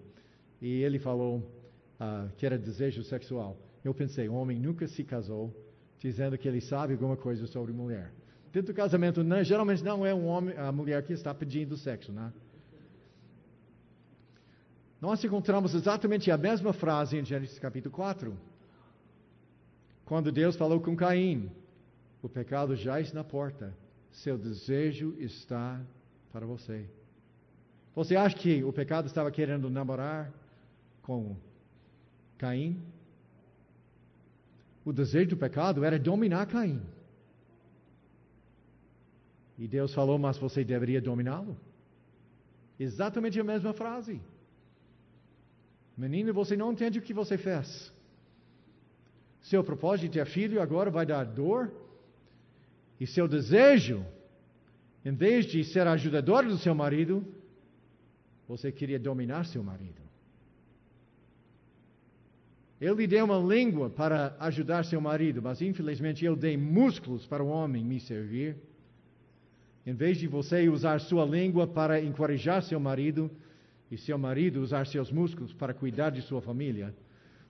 E 0.60 0.82
ele 0.82 0.98
falou 0.98 1.38
uh, 1.38 2.30
que 2.36 2.44
era 2.44 2.58
desejo 2.58 3.02
sexual. 3.04 3.56
Eu 3.84 3.94
pensei, 3.94 4.28
homem 4.28 4.58
nunca 4.58 4.86
se 4.86 5.04
casou 5.04 5.54
dizendo 5.98 6.36
que 6.36 6.48
ele 6.48 6.60
sabe 6.60 6.92
alguma 6.94 7.16
coisa 7.16 7.46
sobre 7.46 7.72
mulher. 7.72 8.12
Dentro 8.52 8.72
do 8.72 8.76
casamento, 8.76 9.22
não, 9.22 9.42
geralmente 9.42 9.82
não 9.84 10.04
é 10.04 10.14
um 10.14 10.26
homem, 10.26 10.56
a 10.56 10.72
mulher 10.72 11.02
que 11.02 11.12
está 11.12 11.34
pedindo 11.34 11.76
sexo, 11.76 12.12
né? 12.12 12.32
Nós 15.00 15.22
encontramos 15.22 15.74
exatamente 15.74 16.30
a 16.30 16.38
mesma 16.38 16.72
frase 16.72 17.18
em 17.18 17.24
Gênesis 17.24 17.58
capítulo 17.58 17.94
4. 17.94 18.36
Quando 20.06 20.32
Deus 20.32 20.56
falou 20.56 20.80
com 20.80 20.96
Caim, 20.96 21.50
o 22.22 22.28
pecado 22.28 22.74
já 22.76 22.98
está 22.98 23.14
na 23.14 23.24
porta, 23.24 23.76
seu 24.10 24.38
desejo 24.38 25.14
está 25.18 25.84
para 26.32 26.46
você. 26.46 26.88
Você 27.96 28.14
acha 28.14 28.36
que 28.36 28.62
o 28.62 28.70
pecado 28.74 29.06
estava 29.06 29.30
querendo 29.30 29.70
namorar 29.70 30.30
com 31.00 31.34
Caim? 32.36 32.78
O 34.84 34.92
desejo 34.92 35.30
do 35.30 35.36
pecado 35.38 35.82
era 35.82 35.98
dominar 35.98 36.44
Caim. 36.46 36.82
E 39.58 39.66
Deus 39.66 39.94
falou, 39.94 40.18
mas 40.18 40.36
você 40.36 40.62
deveria 40.62 41.00
dominá-lo. 41.00 41.56
Exatamente 42.78 43.40
a 43.40 43.44
mesma 43.44 43.72
frase. 43.72 44.20
Menino, 45.96 46.34
você 46.34 46.54
não 46.54 46.72
entende 46.72 46.98
o 46.98 47.02
que 47.02 47.14
você 47.14 47.38
fez. 47.38 47.90
Seu 49.40 49.64
propósito 49.64 50.10
de 50.10 50.18
ter 50.18 50.26
filho 50.26 50.60
agora 50.60 50.90
vai 50.90 51.06
dar 51.06 51.24
dor. 51.24 51.72
E 53.00 53.06
seu 53.06 53.26
desejo, 53.26 54.04
em 55.02 55.14
vez 55.14 55.46
de 55.46 55.64
ser 55.64 55.86
ajudador 55.86 56.44
do 56.44 56.58
seu 56.58 56.74
marido, 56.74 57.26
você 58.48 58.70
queria 58.70 58.98
dominar 58.98 59.44
seu 59.44 59.62
marido. 59.62 60.06
Eu 62.80 62.94
lhe 62.94 63.06
dei 63.06 63.22
uma 63.22 63.38
língua 63.38 63.88
para 63.88 64.36
ajudar 64.38 64.84
seu 64.84 65.00
marido, 65.00 65.40
mas 65.40 65.62
infelizmente 65.62 66.24
eu 66.24 66.36
dei 66.36 66.56
músculos 66.56 67.26
para 67.26 67.42
o 67.42 67.48
homem 67.48 67.82
me 67.82 67.98
servir. 67.98 68.56
Em 69.84 69.94
vez 69.94 70.18
de 70.18 70.26
você 70.26 70.68
usar 70.68 71.00
sua 71.00 71.24
língua 71.24 71.66
para 71.66 72.00
encorajar 72.00 72.62
seu 72.62 72.78
marido 72.78 73.30
e 73.90 73.96
seu 73.96 74.18
marido 74.18 74.60
usar 74.60 74.86
seus 74.86 75.10
músculos 75.10 75.52
para 75.54 75.72
cuidar 75.72 76.10
de 76.10 76.20
sua 76.20 76.42
família, 76.42 76.94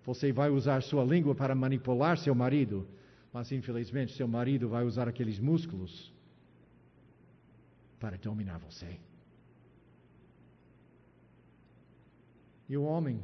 você 0.05 0.31
vai 0.33 0.51
usar 0.51 0.81
sua 0.83 1.03
língua 1.03 1.35
para 1.35 1.55
manipular 1.55 2.17
seu 2.17 2.35
marido, 2.35 2.87
mas 3.33 3.51
infelizmente 3.51 4.13
seu 4.13 4.29
marido 4.29 4.69
vai 4.69 4.85
usar 4.85 5.09
aqueles 5.09 5.41
músculos 5.41 6.13
para 7.99 8.17
dominar 8.17 8.59
você. 8.59 9.06
E 12.69 12.77
o 12.77 12.83
homem? 12.83 13.21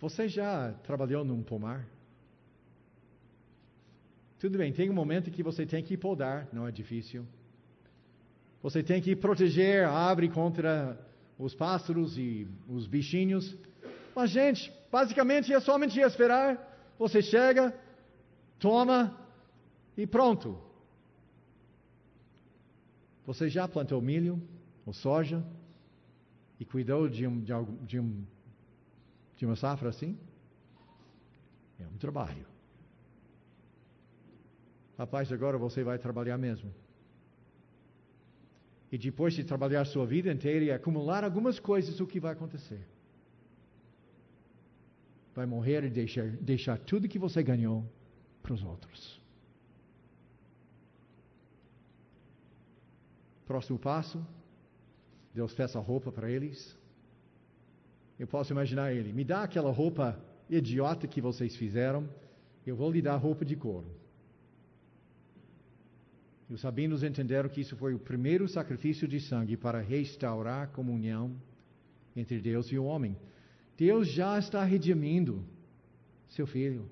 Você 0.00 0.28
já 0.28 0.72
trabalhou 0.84 1.24
num 1.24 1.42
pomar? 1.42 1.86
Tudo 4.38 4.56
bem, 4.56 4.72
tem 4.72 4.88
um 4.88 4.94
momento 4.94 5.30
que 5.30 5.42
você 5.42 5.66
tem 5.66 5.82
que 5.82 5.96
podar, 5.96 6.48
não 6.52 6.66
é 6.66 6.70
difícil. 6.70 7.26
Você 8.62 8.82
tem 8.82 9.02
que 9.02 9.14
proteger 9.14 9.84
a 9.84 9.92
árvore 9.92 10.30
contra 10.30 10.98
os 11.38 11.54
pássaros 11.54 12.16
e 12.16 12.46
os 12.68 12.86
bichinhos. 12.86 13.56
Mas, 14.14 14.30
gente, 14.30 14.72
basicamente 14.90 15.52
é 15.52 15.60
somente 15.60 15.98
esperar. 16.00 16.58
Você 16.98 17.20
chega, 17.20 17.74
toma 18.58 19.18
e 19.96 20.06
pronto. 20.06 20.58
Você 23.26 23.48
já 23.48 23.68
plantou 23.68 24.00
milho 24.00 24.40
ou 24.86 24.92
soja 24.92 25.44
e 26.58 26.64
cuidou 26.64 27.08
de, 27.08 27.26
um, 27.26 27.40
de, 27.40 27.52
de, 27.86 28.00
um, 28.00 28.24
de 29.36 29.46
uma 29.46 29.56
safra 29.56 29.88
assim? 29.88 30.18
É 31.78 31.86
um 31.86 31.96
trabalho. 31.96 32.46
Rapaz, 34.98 35.32
agora 35.32 35.56
você 35.56 35.82
vai 35.82 35.98
trabalhar 35.98 36.36
mesmo. 36.36 36.70
E 38.92 38.98
depois 38.98 39.34
de 39.34 39.44
trabalhar 39.44 39.84
sua 39.84 40.04
vida 40.04 40.30
inteira 40.32 40.64
e 40.64 40.70
acumular 40.70 41.24
algumas 41.24 41.58
coisas, 41.58 42.00
o 42.00 42.06
que 42.06 42.20
vai 42.20 42.32
acontecer? 42.32 42.86
Vai 45.34 45.46
morrer 45.46 45.84
e 45.84 45.88
deixar, 45.88 46.28
deixar 46.28 46.76
tudo 46.78 47.08
que 47.08 47.18
você 47.18 47.42
ganhou 47.42 47.88
para 48.42 48.52
os 48.52 48.62
outros. 48.62 49.20
Próximo 53.46 53.78
passo, 53.78 54.24
Deus 55.34 55.52
fez 55.54 55.74
a 55.76 55.80
roupa 55.80 56.10
para 56.10 56.30
eles. 56.30 56.76
Eu 58.18 58.26
posso 58.26 58.52
imaginar 58.52 58.92
ele, 58.92 59.12
me 59.12 59.24
dá 59.24 59.42
aquela 59.42 59.70
roupa 59.70 60.20
idiota 60.48 61.06
que 61.06 61.20
vocês 61.20 61.56
fizeram, 61.56 62.08
eu 62.66 62.76
vou 62.76 62.90
lhe 62.90 63.00
dar 63.00 63.16
roupa 63.16 63.44
de 63.44 63.56
couro. 63.56 63.86
E 66.48 66.52
os 66.54 66.60
sabinos 66.60 67.04
entenderam 67.04 67.48
que 67.48 67.60
isso 67.60 67.76
foi 67.76 67.94
o 67.94 67.98
primeiro 67.98 68.48
sacrifício 68.48 69.06
de 69.06 69.20
sangue 69.20 69.56
para 69.56 69.80
restaurar 69.80 70.64
a 70.64 70.66
comunhão 70.66 71.34
entre 72.14 72.40
Deus 72.40 72.66
e 72.72 72.76
o 72.76 72.84
homem. 72.84 73.16
Deus 73.78 74.08
já 74.08 74.36
está 74.38 74.64
redimindo 74.64 75.44
seu 76.28 76.46
filho. 76.46 76.90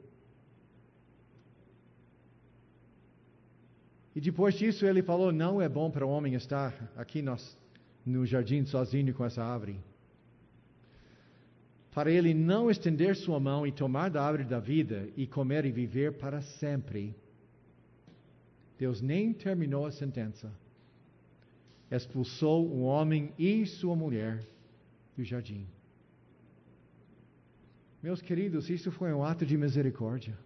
E 4.14 4.20
depois 4.20 4.54
disso 4.54 4.86
ele 4.86 5.02
falou: 5.02 5.32
não 5.32 5.60
é 5.60 5.68
bom 5.68 5.90
para 5.90 6.06
o 6.06 6.10
homem 6.10 6.34
estar 6.34 6.90
aqui 6.96 7.20
nós, 7.20 7.58
no 8.08 8.24
jardim 8.24 8.64
sozinho 8.64 9.14
com 9.14 9.24
essa 9.24 9.44
árvore. 9.44 9.78
Para 11.92 12.10
ele 12.10 12.32
não 12.32 12.70
estender 12.70 13.14
sua 13.16 13.38
mão 13.38 13.66
e 13.66 13.72
tomar 13.72 14.08
da 14.08 14.22
árvore 14.22 14.44
da 14.44 14.58
vida 14.58 15.08
e 15.16 15.26
comer 15.26 15.64
e 15.64 15.72
viver 15.72 16.12
para 16.14 16.40
sempre. 16.40 17.14
Deus 18.78 19.00
nem 19.00 19.32
terminou 19.32 19.84
a 19.84 19.90
sentença. 19.90 20.52
Expulsou 21.90 22.66
o 22.66 22.82
homem 22.82 23.32
e 23.38 23.66
sua 23.66 23.96
mulher 23.96 24.44
do 25.16 25.24
jardim. 25.24 25.66
Meus 28.02 28.22
queridos, 28.22 28.70
isso 28.70 28.92
foi 28.92 29.12
um 29.12 29.24
ato 29.24 29.44
de 29.44 29.56
misericórdia. 29.56 30.38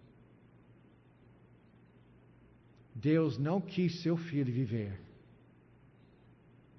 Deus 2.94 3.36
não 3.36 3.60
quis 3.60 4.00
seu 4.00 4.16
filho 4.16 4.52
viver 4.52 4.98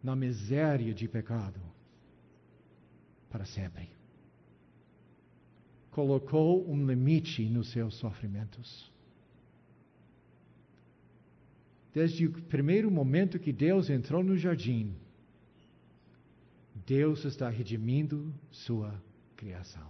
na 0.03 0.15
miséria 0.15 0.93
de 0.93 1.07
pecado 1.07 1.59
para 3.29 3.45
sempre. 3.45 3.89
Colocou 5.91 6.69
um 6.69 6.85
limite 6.85 7.49
nos 7.49 7.71
seus 7.71 7.95
sofrimentos. 7.95 8.91
Desde 11.93 12.25
o 12.25 12.31
primeiro 12.43 12.91
momento 12.91 13.39
que 13.39 13.53
Deus 13.53 13.89
entrou 13.89 14.23
no 14.23 14.35
jardim, 14.35 14.95
Deus 16.85 17.23
está 17.23 17.49
redimindo 17.49 18.33
sua 18.51 19.01
criação. 19.37 19.87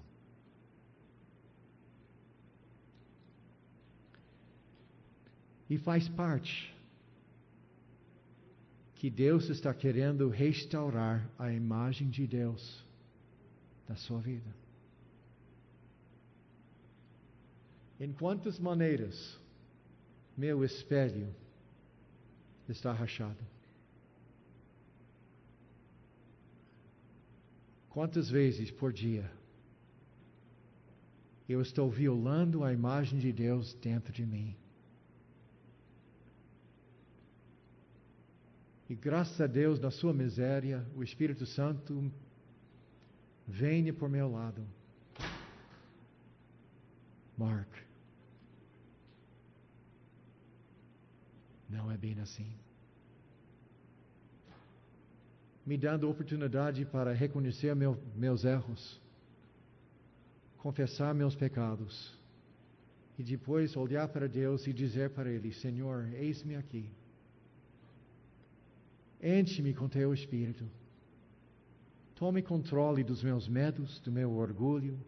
E 5.69 5.77
faz 5.77 6.07
parte 6.09 6.72
que 9.03 9.09
Deus 9.09 9.49
está 9.49 9.73
querendo 9.73 10.29
restaurar 10.29 11.29
a 11.37 11.51
imagem 11.51 12.09
de 12.09 12.25
Deus 12.25 12.87
da 13.85 13.97
sua 13.97 14.21
vida. 14.21 14.55
Em 17.99 18.13
quantas 18.13 18.57
maneiras 18.57 19.37
meu 20.37 20.63
espelho 20.63 21.35
está 22.69 22.93
rachado? 22.93 23.45
Quantas 27.89 28.29
vezes 28.29 28.71
por 28.71 28.93
dia 28.93 29.29
eu 31.49 31.61
estou 31.61 31.91
violando 31.91 32.63
a 32.63 32.71
imagem 32.71 33.19
de 33.19 33.33
Deus 33.33 33.73
dentro 33.73 34.13
de 34.13 34.25
mim? 34.25 34.55
E 38.89 38.95
graças 38.95 39.39
a 39.39 39.47
Deus, 39.47 39.79
na 39.79 39.89
sua 39.89 40.13
miséria, 40.13 40.85
o 40.95 41.03
Espírito 41.03 41.45
Santo 41.45 42.11
venha 43.47 43.93
por 43.93 44.09
meu 44.09 44.29
lado. 44.31 44.63
Mark, 47.37 47.69
não 51.69 51.91
é 51.91 51.97
bem 51.97 52.19
assim. 52.19 52.51
Me 55.65 55.77
dando 55.77 56.09
oportunidade 56.09 56.85
para 56.85 57.13
reconhecer 57.13 57.73
meu, 57.75 57.97
meus 58.15 58.43
erros, 58.43 59.01
confessar 60.57 61.15
meus 61.15 61.35
pecados 61.35 62.13
e 63.17 63.23
depois 63.23 63.75
olhar 63.75 64.07
para 64.09 64.27
Deus 64.27 64.67
e 64.67 64.73
dizer 64.73 65.11
para 65.11 65.31
Ele: 65.31 65.51
Senhor, 65.53 66.07
eis-me 66.13 66.55
aqui. 66.55 66.89
Enche-me 69.23 69.73
com 69.73 69.87
teu 69.87 70.13
espírito. 70.13 70.69
Tome 72.13 72.41
controle 72.41 73.05
dos 73.05 73.23
meus 73.23 73.47
medos, 73.47 74.01
do 74.01 74.11
meu 74.11 74.33
orgulho, 74.33 74.99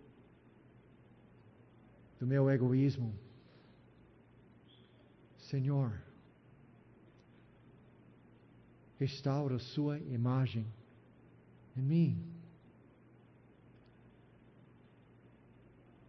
do 2.17 2.25
meu 2.25 2.49
egoísmo. 2.49 3.13
Senhor, 5.37 6.01
restaura 8.97 9.59
sua 9.59 9.99
imagem 9.99 10.65
em 11.75 11.81
mim. 11.81 12.23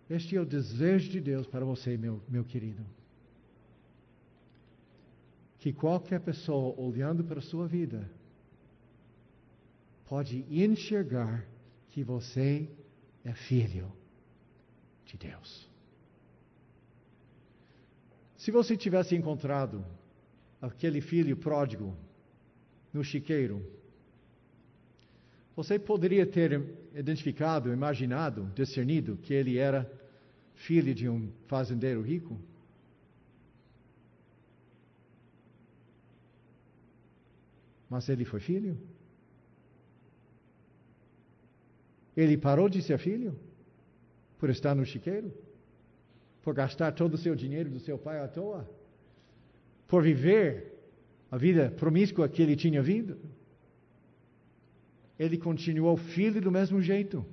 Este 0.08 0.36
é 0.36 0.40
o 0.40 0.46
desejo 0.46 1.10
de 1.10 1.20
Deus 1.20 1.44
para 1.48 1.64
você, 1.64 1.96
meu, 1.96 2.22
meu 2.28 2.44
querido 2.44 2.86
que 5.66 5.72
qualquer 5.72 6.20
pessoa 6.20 6.80
olhando 6.80 7.24
para 7.24 7.40
a 7.40 7.42
sua 7.42 7.66
vida 7.66 8.08
pode 10.08 10.46
enxergar 10.48 11.44
que 11.90 12.04
você 12.04 12.70
é 13.24 13.32
filho 13.32 13.92
de 15.04 15.16
Deus. 15.16 15.68
Se 18.36 18.52
você 18.52 18.76
tivesse 18.76 19.16
encontrado 19.16 19.84
aquele 20.62 21.00
filho 21.00 21.36
pródigo 21.36 21.96
no 22.92 23.02
chiqueiro, 23.02 23.60
você 25.56 25.80
poderia 25.80 26.24
ter 26.24 26.62
identificado, 26.94 27.72
imaginado, 27.72 28.52
discernido 28.54 29.16
que 29.16 29.34
ele 29.34 29.58
era 29.58 29.92
filho 30.54 30.94
de 30.94 31.08
um 31.08 31.28
fazendeiro 31.48 32.02
rico? 32.02 32.38
Mas 37.88 38.08
ele 38.08 38.24
foi 38.24 38.40
filho? 38.40 38.76
Ele 42.16 42.36
parou 42.36 42.68
de 42.68 42.82
ser 42.82 42.98
filho? 42.98 43.38
Por 44.38 44.50
estar 44.50 44.74
no 44.74 44.84
chiqueiro? 44.84 45.32
Por 46.42 46.54
gastar 46.54 46.92
todo 46.92 47.14
o 47.14 47.18
seu 47.18 47.34
dinheiro 47.34 47.70
do 47.70 47.78
seu 47.78 47.98
pai 47.98 48.20
à 48.20 48.28
toa? 48.28 48.68
Por 49.86 50.02
viver 50.02 50.72
a 51.30 51.36
vida 51.36 51.70
promíscua 51.70 52.28
que 52.28 52.42
ele 52.42 52.56
tinha 52.56 52.82
vindo? 52.82 53.18
Ele 55.18 55.38
continuou 55.38 55.96
filho 55.96 56.40
do 56.40 56.50
mesmo 56.50 56.80
jeito. 56.80 57.24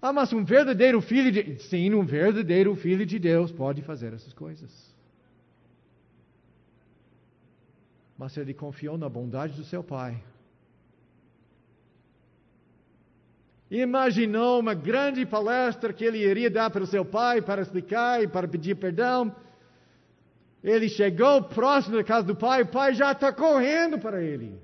Ah, 0.00 0.12
mas 0.12 0.32
um 0.32 0.44
verdadeiro 0.44 1.00
filho 1.00 1.32
de. 1.32 1.58
Sim, 1.64 1.94
um 1.94 2.04
verdadeiro 2.04 2.74
filho 2.76 3.04
de 3.04 3.18
Deus 3.18 3.50
pode 3.50 3.82
fazer 3.82 4.12
essas 4.12 4.32
coisas. 4.32 4.95
Mas 8.18 8.36
ele 8.36 8.54
confiou 8.54 8.96
na 8.96 9.08
bondade 9.08 9.54
do 9.54 9.64
seu 9.64 9.82
pai. 9.82 10.22
Imaginou 13.70 14.60
uma 14.60 14.74
grande 14.74 15.26
palestra 15.26 15.92
que 15.92 16.04
ele 16.04 16.18
iria 16.18 16.48
dar 16.48 16.70
para 16.70 16.84
o 16.84 16.86
seu 16.86 17.04
pai 17.04 17.42
para 17.42 17.62
explicar 17.62 18.22
e 18.22 18.28
para 18.28 18.46
pedir 18.46 18.76
perdão. 18.76 19.34
Ele 20.62 20.88
chegou 20.88 21.42
próximo 21.42 21.96
da 21.96 22.04
casa 22.04 22.26
do 22.26 22.36
pai, 22.36 22.62
o 22.62 22.68
pai 22.68 22.94
já 22.94 23.12
está 23.12 23.32
correndo 23.32 23.98
para 23.98 24.22
ele. 24.22 24.60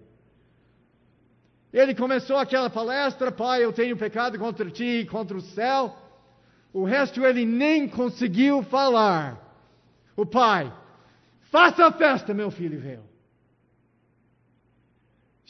Ele 1.72 1.94
começou 1.94 2.36
aquela 2.36 2.70
palestra: 2.70 3.32
Pai, 3.32 3.64
eu 3.64 3.72
tenho 3.72 3.96
pecado 3.96 4.38
contra 4.38 4.70
ti 4.70 5.00
e 5.00 5.06
contra 5.06 5.36
o 5.36 5.40
céu. 5.40 5.96
O 6.72 6.84
resto 6.84 7.24
ele 7.24 7.44
nem 7.44 7.88
conseguiu 7.88 8.62
falar. 8.62 9.40
O 10.16 10.24
pai, 10.24 10.72
faça 11.50 11.86
a 11.86 11.92
festa, 11.92 12.32
meu 12.32 12.50
filho 12.50 12.78
veio. 12.78 13.11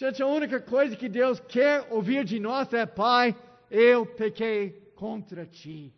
A 0.02 0.26
única 0.26 0.60
coisa 0.60 0.96
que 0.96 1.08
Deus 1.08 1.38
quer 1.38 1.86
ouvir 1.92 2.24
de 2.24 2.40
nós 2.40 2.72
é: 2.72 2.84
Pai, 2.84 3.36
eu 3.70 4.04
pequei 4.04 4.70
contra 4.96 5.46
ti. 5.46 5.94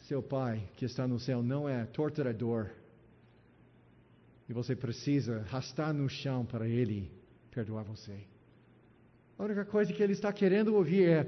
Seu 0.00 0.20
Pai 0.20 0.68
que 0.76 0.84
está 0.84 1.06
no 1.06 1.20
céu 1.20 1.44
não 1.44 1.68
é 1.68 1.84
torturador. 1.86 2.70
E 4.48 4.52
você 4.52 4.74
precisa 4.74 5.42
arrastar 5.42 5.94
no 5.94 6.08
chão 6.08 6.44
para 6.44 6.68
Ele 6.68 7.08
perdoar 7.52 7.84
você. 7.84 8.26
A 9.38 9.44
única 9.44 9.64
coisa 9.64 9.92
que 9.92 10.02
Ele 10.02 10.12
está 10.12 10.32
querendo 10.32 10.74
ouvir 10.74 11.08
é: 11.08 11.24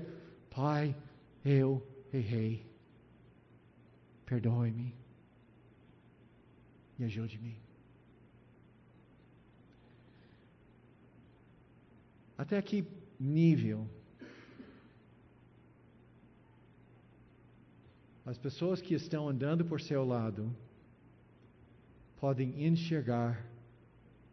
Pai, 0.51 0.97
eu 1.45 1.87
errei. 2.13 2.67
Perdoe-me. 4.27 4.93
E 6.99 7.05
ajude-me. 7.05 7.68
Até 12.39 12.63
que 12.63 12.87
nível? 13.19 13.85
As 18.25 18.39
pessoas 18.39 18.81
que 18.81 18.95
estão 18.95 19.29
andando 19.29 19.65
por 19.65 19.81
seu 19.81 20.05
lado 20.05 20.55
podem 22.21 22.65
enxergar 22.65 23.45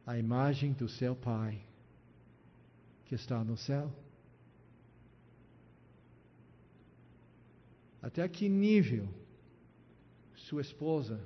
a 0.06 0.20
imagem 0.20 0.74
do 0.74 0.88
seu 0.88 1.16
Pai 1.16 1.60
que 3.06 3.16
está 3.16 3.44
no 3.44 3.58
céu. 3.58 3.92
Até 8.02 8.28
que 8.28 8.48
nível 8.48 9.10
sua 10.36 10.62
esposa 10.62 11.20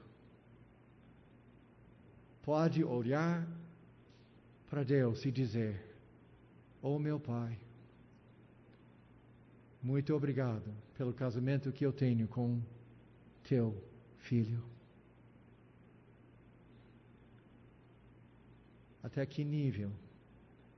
pode 2.42 2.84
olhar 2.86 3.46
para 4.70 4.84
Deus 4.84 5.26
e 5.26 5.32
dizer: 5.32 5.89
Oh 6.82 6.98
meu 6.98 7.20
Pai, 7.20 7.60
muito 9.82 10.14
obrigado 10.14 10.74
pelo 10.98 11.14
casamento 11.14 11.72
que 11.72 11.86
eu 11.86 11.92
tenho 11.92 12.28
com 12.28 12.62
teu 13.44 13.76
filho. 14.20 14.64
Até 19.04 19.26
que 19.26 19.44
nível 19.44 19.92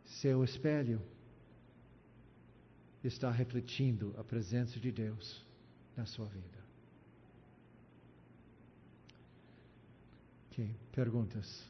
seu 0.06 0.44
espelho 0.44 1.02
está 3.04 3.32
refletindo 3.32 4.14
a 4.18 4.24
presença 4.24 4.80
de 4.80 4.92
Deus 4.92 5.46
na 5.96 6.06
sua 6.06 6.26
vida? 6.28 6.62
Ok, 10.48 10.76
perguntas? 10.92 11.70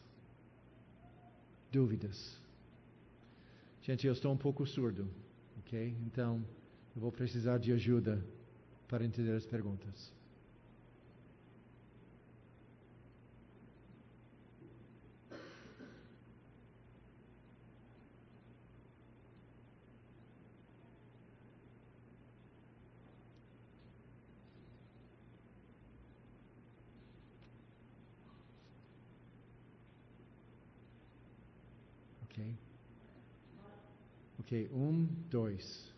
Dúvidas? 1.72 2.41
Gente, 3.82 4.06
eu 4.06 4.14
estou 4.14 4.32
um 4.32 4.38
pouco 4.38 4.66
surdo, 4.66 5.10
ok? 5.60 5.96
Então, 6.06 6.44
eu 6.96 7.02
vou 7.02 7.12
precisar 7.12 7.58
de 7.58 7.72
ajuda 7.74 8.24
para 8.88 9.04
entender 9.04 9.32
as 9.36 9.46
perguntas. 9.46 10.14
Ok? 32.24 32.56
Ok, 34.52 34.68
um, 34.74 35.08
dois. 35.30 35.91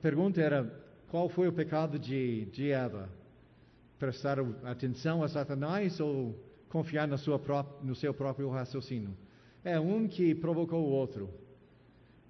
Pergunta 0.00 0.40
era: 0.40 0.64
qual 1.10 1.28
foi 1.28 1.48
o 1.48 1.52
pecado 1.52 1.98
de, 1.98 2.46
de 2.46 2.70
Eva? 2.70 3.08
Prestar 3.98 4.38
atenção 4.64 5.22
a 5.22 5.28
Satanás 5.28 6.00
ou 6.00 6.34
confiar 6.68 7.06
no 7.06 7.94
seu 7.94 8.14
próprio 8.14 8.48
raciocínio? 8.48 9.14
É 9.62 9.78
um 9.78 10.08
que 10.08 10.34
provocou 10.34 10.82
o 10.82 10.90
outro. 10.90 11.28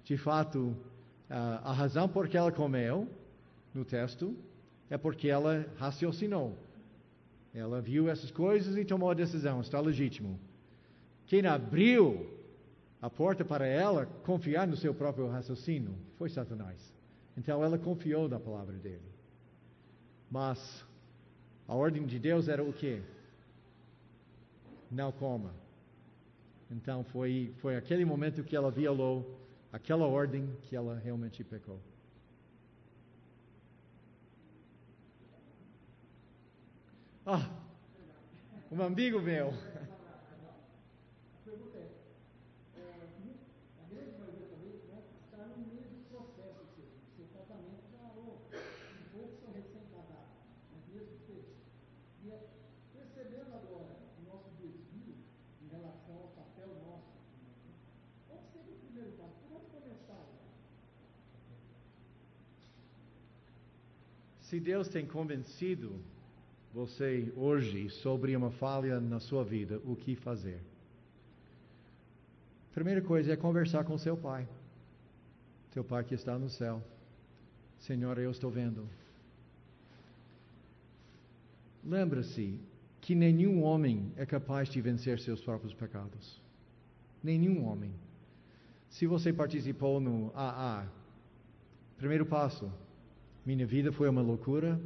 De 0.03 0.17
fato, 0.17 0.75
a, 1.29 1.69
a 1.69 1.73
razão 1.73 2.09
por 2.09 2.27
que 2.27 2.35
ela 2.35 2.51
comeu, 2.51 3.07
no 3.73 3.85
texto, 3.85 4.35
é 4.89 4.97
porque 4.97 5.29
ela 5.29 5.65
raciocinou. 5.77 6.57
Ela 7.53 7.81
viu 7.81 8.09
essas 8.09 8.31
coisas 8.31 8.75
e 8.75 8.83
tomou 8.83 9.09
a 9.09 9.13
decisão, 9.13 9.61
está 9.61 9.79
legítimo. 9.79 10.39
Quem 11.27 11.45
abriu 11.45 12.29
a 13.01 13.09
porta 13.09 13.45
para 13.45 13.65
ela 13.65 14.05
confiar 14.25 14.67
no 14.67 14.75
seu 14.75 14.93
próprio 14.93 15.27
raciocínio 15.27 15.95
foi 16.17 16.29
Satanás. 16.29 17.00
Então 17.37 17.63
ela 17.63 17.77
confiou 17.77 18.27
na 18.27 18.39
palavra 18.39 18.77
dele. 18.77 19.11
Mas 20.29 20.85
a 21.67 21.75
ordem 21.75 22.05
de 22.05 22.19
Deus 22.19 22.47
era 22.47 22.63
o 22.63 22.73
quê? 22.73 23.01
Não 24.89 25.11
coma. 25.11 25.53
Então 26.69 27.03
foi, 27.05 27.53
foi 27.61 27.75
aquele 27.75 28.05
momento 28.05 28.43
que 28.43 28.55
ela 28.55 28.71
violou 28.71 29.39
aquela 29.71 30.05
ordem 30.05 30.49
que 30.63 30.75
ela 30.75 30.99
realmente 30.99 31.43
pecou. 31.43 31.79
Ah, 37.25 37.49
um 38.71 38.81
amigo 38.81 39.21
meu. 39.21 39.53
Se 64.51 64.59
Deus 64.59 64.89
tem 64.89 65.05
convencido 65.05 65.95
você 66.73 67.31
hoje 67.37 67.89
sobre 67.89 68.35
uma 68.35 68.51
falha 68.51 68.99
na 68.99 69.17
sua 69.17 69.45
vida, 69.45 69.79
o 69.85 69.95
que 69.95 70.13
fazer? 70.13 70.59
Primeira 72.73 73.01
coisa 73.01 73.31
é 73.31 73.37
conversar 73.37 73.85
com 73.85 73.97
seu 73.97 74.17
pai. 74.17 74.45
Seu 75.69 75.85
pai 75.85 76.03
que 76.03 76.15
está 76.15 76.37
no 76.37 76.49
céu. 76.49 76.83
Senhor, 77.79 78.17
eu 78.17 78.29
estou 78.29 78.51
vendo. 78.51 78.85
Lembra-se 81.81 82.59
que 82.99 83.15
nenhum 83.15 83.63
homem 83.63 84.11
é 84.17 84.25
capaz 84.25 84.67
de 84.67 84.81
vencer 84.81 85.17
seus 85.21 85.39
próprios 85.39 85.73
pecados. 85.73 86.41
Nenhum 87.23 87.63
homem. 87.63 87.93
Se 88.89 89.07
você 89.07 89.31
participou 89.31 90.01
no 90.01 90.29
AA, 90.35 90.87
primeiro 91.97 92.25
passo, 92.25 92.69
minha 93.45 93.65
vida 93.65 93.91
foi 93.91 94.07
uma 94.07 94.21
loucura 94.21 94.79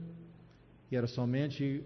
e 0.90 0.96
era 0.96 1.08
somente 1.08 1.84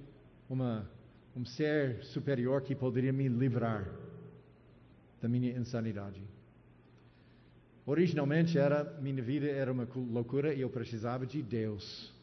uma, 0.50 0.90
um 1.36 1.44
ser 1.46 2.04
superior 2.04 2.62
que 2.62 2.76
poderia 2.76 3.12
me 3.12 3.28
livrar 3.28 3.90
da 5.22 5.28
minha 5.28 5.52
insanidade. 5.52 6.22
Originalmente 7.86 8.58
era 8.58 8.84
minha 9.02 9.22
vida 9.22 9.48
era 9.48 9.72
uma 9.72 9.88
loucura 9.96 10.54
e 10.54 10.62
eu 10.62 10.70
precisava 10.70 11.26
de 11.26 11.41
Deus. 11.41 12.14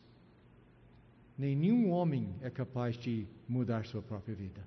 Nenhum 1.36 1.90
homem 1.90 2.35
é 2.40 2.48
capaz 2.48 2.97
de 2.97 3.27
mudar 3.48 3.85
sua 3.85 4.01
própria 4.01 4.35
vida. 4.35 4.60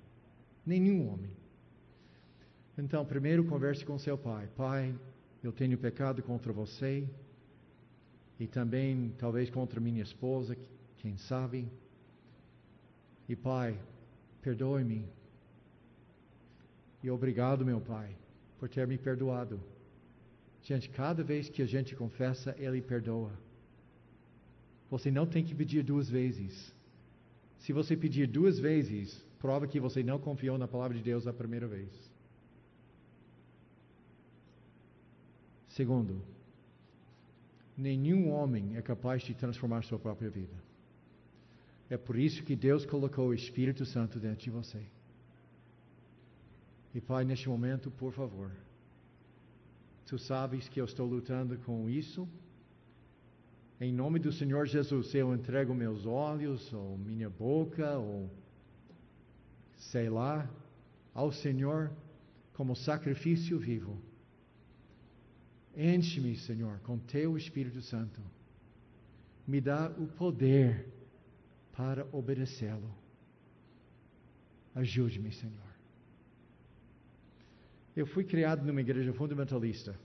Nenhum 0.64 1.08
homem. 1.08 1.30
Então, 2.76 3.04
primeiro 3.04 3.44
converse 3.44 3.84
com 3.84 3.98
seu 3.98 4.16
pai. 4.16 4.48
Pai, 4.56 4.94
eu 5.42 5.52
tenho 5.52 5.76
pecado 5.76 6.22
contra 6.22 6.52
você 6.52 7.08
e 8.40 8.46
também 8.46 9.14
talvez 9.18 9.50
contra 9.50 9.78
minha 9.78 10.02
esposa, 10.02 10.56
quem 10.96 11.18
sabe. 11.18 11.68
E 13.28 13.36
Pai, 13.36 13.78
perdoe-me. 14.40 15.06
E 17.02 17.10
obrigado, 17.10 17.66
meu 17.66 17.82
Pai, 17.82 18.16
por 18.58 18.66
ter 18.70 18.86
me 18.86 18.96
perdoado. 18.96 19.60
Gente, 20.62 20.88
cada 20.88 21.22
vez 21.22 21.50
que 21.50 21.60
a 21.60 21.66
gente 21.66 21.94
confessa, 21.94 22.56
Ele 22.58 22.80
perdoa. 22.80 23.32
Você 24.90 25.10
não 25.10 25.26
tem 25.26 25.44
que 25.44 25.54
pedir 25.54 25.82
duas 25.82 26.08
vezes. 26.08 26.74
Se 27.58 27.74
você 27.74 27.94
pedir 27.94 28.26
duas 28.26 28.58
vezes, 28.58 29.22
prova 29.38 29.66
que 29.66 29.78
você 29.78 30.02
não 30.02 30.18
confiou 30.18 30.56
na 30.56 30.66
palavra 30.66 30.96
de 30.96 31.02
Deus 31.02 31.26
a 31.26 31.32
primeira 31.32 31.68
vez. 31.68 31.90
Segundo, 35.68 36.22
Nenhum 37.80 38.30
homem 38.30 38.76
é 38.76 38.82
capaz 38.82 39.22
de 39.22 39.32
transformar 39.32 39.82
sua 39.84 39.98
própria 39.98 40.28
vida. 40.28 40.52
É 41.88 41.96
por 41.96 42.18
isso 42.18 42.42
que 42.42 42.54
Deus 42.54 42.84
colocou 42.84 43.28
o 43.28 43.34
Espírito 43.34 43.86
Santo 43.86 44.20
dentro 44.20 44.44
de 44.44 44.50
você. 44.50 44.82
E 46.94 47.00
Pai, 47.00 47.24
neste 47.24 47.48
momento, 47.48 47.90
por 47.90 48.12
favor, 48.12 48.50
tu 50.04 50.18
sabes 50.18 50.68
que 50.68 50.78
eu 50.78 50.84
estou 50.84 51.06
lutando 51.06 51.56
com 51.60 51.88
isso. 51.88 52.28
Em 53.80 53.90
nome 53.90 54.18
do 54.18 54.30
Senhor 54.30 54.66
Jesus, 54.66 55.14
eu 55.14 55.34
entrego 55.34 55.72
meus 55.72 56.04
olhos, 56.04 56.70
ou 56.74 56.98
minha 56.98 57.30
boca, 57.30 57.96
ou 57.96 58.28
sei 59.78 60.10
lá, 60.10 60.46
ao 61.14 61.32
Senhor 61.32 61.90
como 62.52 62.76
sacrifício 62.76 63.58
vivo. 63.58 64.09
Enche-me, 65.76 66.36
Senhor, 66.36 66.78
com 66.80 66.98
teu 66.98 67.36
Espírito 67.36 67.80
Santo. 67.80 68.20
Me 69.46 69.60
dá 69.60 69.90
o 69.98 70.06
poder 70.06 70.86
para 71.72 72.06
obedecê-lo. 72.12 72.90
Ajude-me, 74.74 75.32
Senhor. 75.32 75.70
Eu 77.96 78.06
fui 78.06 78.24
criado 78.24 78.64
numa 78.64 78.80
igreja 78.80 79.12
fundamentalista. 79.12 79.98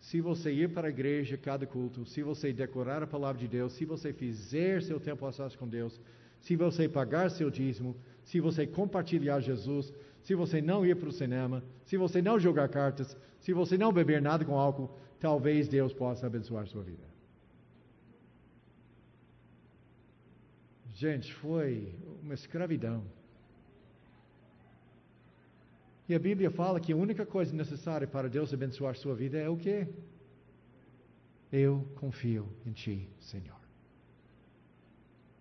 Se 0.00 0.20
você 0.20 0.50
ir 0.50 0.72
para 0.72 0.88
a 0.88 0.90
igreja 0.90 1.36
cada 1.36 1.66
culto, 1.66 2.06
se 2.06 2.22
você 2.22 2.52
decorar 2.52 3.02
a 3.02 3.06
palavra 3.06 3.40
de 3.40 3.46
Deus, 3.46 3.74
se 3.74 3.84
você 3.84 4.12
fizer 4.12 4.82
seu 4.82 4.98
tempo 4.98 5.26
a 5.26 5.32
sós 5.32 5.54
com 5.54 5.68
Deus, 5.68 6.00
se 6.40 6.56
você 6.56 6.88
pagar 6.88 7.30
seu 7.30 7.50
dízimo, 7.50 7.94
se 8.24 8.40
você 8.40 8.66
compartilhar 8.66 9.40
Jesus, 9.40 9.92
se 10.28 10.34
você 10.34 10.60
não 10.60 10.84
ir 10.84 10.94
para 10.94 11.08
o 11.08 11.12
cinema, 11.20 11.64
se 11.86 11.96
você 11.96 12.20
não 12.20 12.38
jogar 12.38 12.68
cartas, 12.68 13.16
se 13.40 13.50
você 13.54 13.78
não 13.78 13.90
beber 13.90 14.20
nada 14.20 14.44
com 14.44 14.58
álcool, 14.58 14.90
talvez 15.18 15.66
Deus 15.68 15.94
possa 15.94 16.26
abençoar 16.26 16.66
sua 16.66 16.82
vida. 16.82 17.06
Gente, 20.92 21.32
foi 21.32 21.94
uma 22.22 22.34
escravidão. 22.34 23.02
E 26.06 26.14
a 26.14 26.18
Bíblia 26.18 26.50
fala 26.50 26.78
que 26.78 26.92
a 26.92 26.96
única 26.96 27.24
coisa 27.24 27.56
necessária 27.56 28.06
para 28.06 28.28
Deus 28.28 28.52
abençoar 28.52 28.94
sua 28.96 29.14
vida 29.14 29.38
é 29.38 29.48
o 29.48 29.56
quê? 29.56 29.88
Eu 31.50 31.90
confio 31.96 32.46
em 32.66 32.72
Ti, 32.72 33.08
Senhor. 33.18 33.62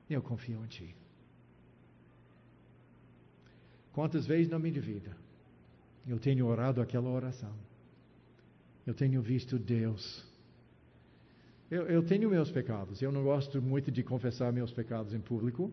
Eu 0.10 0.22
confio 0.22 0.64
em 0.64 0.68
Ti. 0.68 0.96
Quantas 3.98 4.28
vezes 4.28 4.48
na 4.48 4.60
minha 4.60 4.80
vida 4.80 5.10
eu 6.08 6.20
tenho 6.20 6.46
orado 6.46 6.80
aquela 6.80 7.10
oração? 7.10 7.52
Eu 8.86 8.94
tenho 8.94 9.20
visto 9.24 9.58
Deus. 9.58 10.24
Eu, 11.72 11.88
eu 11.88 12.04
tenho 12.04 12.30
meus 12.30 12.52
pecados. 12.52 13.02
Eu 13.02 13.12
não 13.12 13.24
gosto 13.24 13.60
muito 13.60 13.90
de 13.90 14.04
confessar 14.04 14.54
meus 14.54 14.72
pecados 14.72 15.16
em 15.16 15.20
público. 15.20 15.72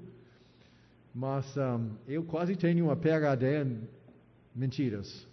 Mas 1.15 1.55
um, 1.59 1.91
eu 2.09 2.25
quase 2.25 2.57
tenho 2.57 2.87
uma 2.87 2.97
PhD 2.97 3.67
mentiras. 4.55 5.29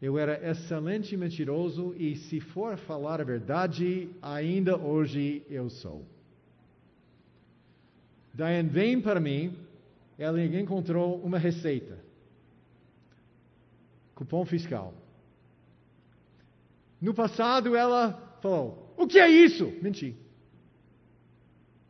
Eu 0.00 0.16
era 0.16 0.48
excelente 0.48 1.16
mentiroso 1.16 1.92
e, 1.98 2.14
se 2.14 2.38
for 2.38 2.78
falar 2.78 3.20
a 3.20 3.24
verdade, 3.24 4.08
ainda 4.22 4.76
hoje 4.76 5.42
eu 5.50 5.68
sou. 5.70 6.06
Diane 8.32 8.68
vem 8.68 9.00
para 9.00 9.18
mim, 9.18 9.66
ela 10.18 10.42
encontrou 10.44 11.20
uma 11.22 11.38
receita. 11.38 11.96
Cupom 14.16 14.44
fiscal. 14.44 14.92
No 17.00 17.14
passado 17.14 17.76
ela 17.76 18.36
falou: 18.42 18.92
O 18.96 19.06
que 19.06 19.20
é 19.20 19.28
isso? 19.28 19.72
Menti. 19.80 20.16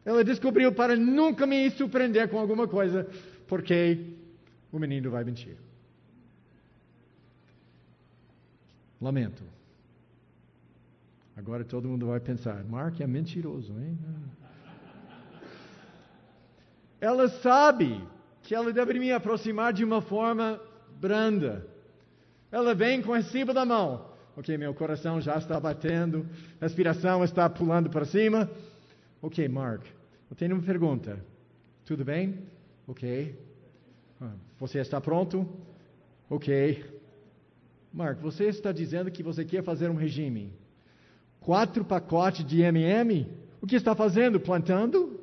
Ela 0.05 0.23
descobriu 0.23 0.73
para 0.75 0.95
nunca 0.95 1.47
me 1.47 1.71
surpreender 1.71 2.29
com 2.29 2.39
alguma 2.39 2.69
coisa, 2.69 3.09
porque 3.47 4.15
o 4.71 4.79
menino 4.79 5.11
vai 5.11 5.25
mentir. 5.25 5.57
Lamento. 9.01 9.43
Agora 11.35 11.65
todo 11.65 11.89
mundo 11.89 12.07
vai 12.07 12.21
pensar: 12.21 12.63
Mark 12.65 13.01
é 13.01 13.07
mentiroso, 13.07 13.73
hein? 13.81 13.99
Ela 17.01 17.29
sabe 17.29 18.03
que 18.49 18.55
ela 18.55 18.73
deve 18.73 18.99
me 18.99 19.13
aproximar 19.13 19.75
de 19.75 19.85
uma 19.85 20.01
forma 20.01 20.59
branda. 20.99 21.67
Ela 22.51 22.75
vem 22.75 23.03
com 23.03 23.11
o 23.11 23.15
recibo 23.15 23.53
da 23.53 23.63
mão. 23.63 24.07
Ok, 24.35 24.57
meu 24.57 24.73
coração 24.73 25.21
já 25.21 25.37
está 25.37 25.61
batendo, 25.61 26.27
a 26.59 26.65
respiração 26.65 27.23
está 27.23 27.47
pulando 27.51 27.91
para 27.91 28.07
cima. 28.07 28.51
Ok, 29.21 29.47
Mark, 29.49 29.85
eu 30.31 30.35
tenho 30.35 30.55
uma 30.55 30.63
pergunta. 30.63 31.23
Tudo 31.85 32.07
bem? 32.07 32.39
Ok. 32.87 33.39
Ah, 34.19 34.33
você 34.59 34.79
está 34.79 34.99
pronto? 34.99 35.47
Ok. 36.31 36.83
Mark, 37.93 38.19
você 38.19 38.45
está 38.45 38.73
dizendo 38.73 39.11
que 39.11 39.23
você 39.23 39.45
quer 39.45 39.63
fazer 39.63 39.91
um 39.91 39.95
regime. 39.95 40.55
Quatro 41.39 41.85
pacotes 41.85 42.47
de 42.47 42.63
MM? 42.63 43.31
O 43.61 43.67
que 43.67 43.77
está 43.77 43.95
fazendo? 43.95 44.41
Plantando? 44.41 45.18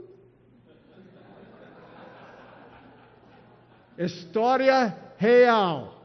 História 3.98 4.98
real. 5.18 5.96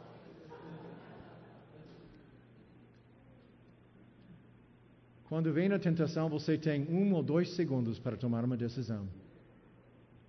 Quando 5.28 5.52
vem 5.52 5.72
a 5.72 5.78
tentação, 5.78 6.28
você 6.28 6.58
tem 6.58 6.86
um 6.88 7.12
ou 7.14 7.22
dois 7.22 7.50
segundos 7.50 7.98
para 7.98 8.16
tomar 8.16 8.44
uma 8.44 8.56
decisão. 8.56 9.08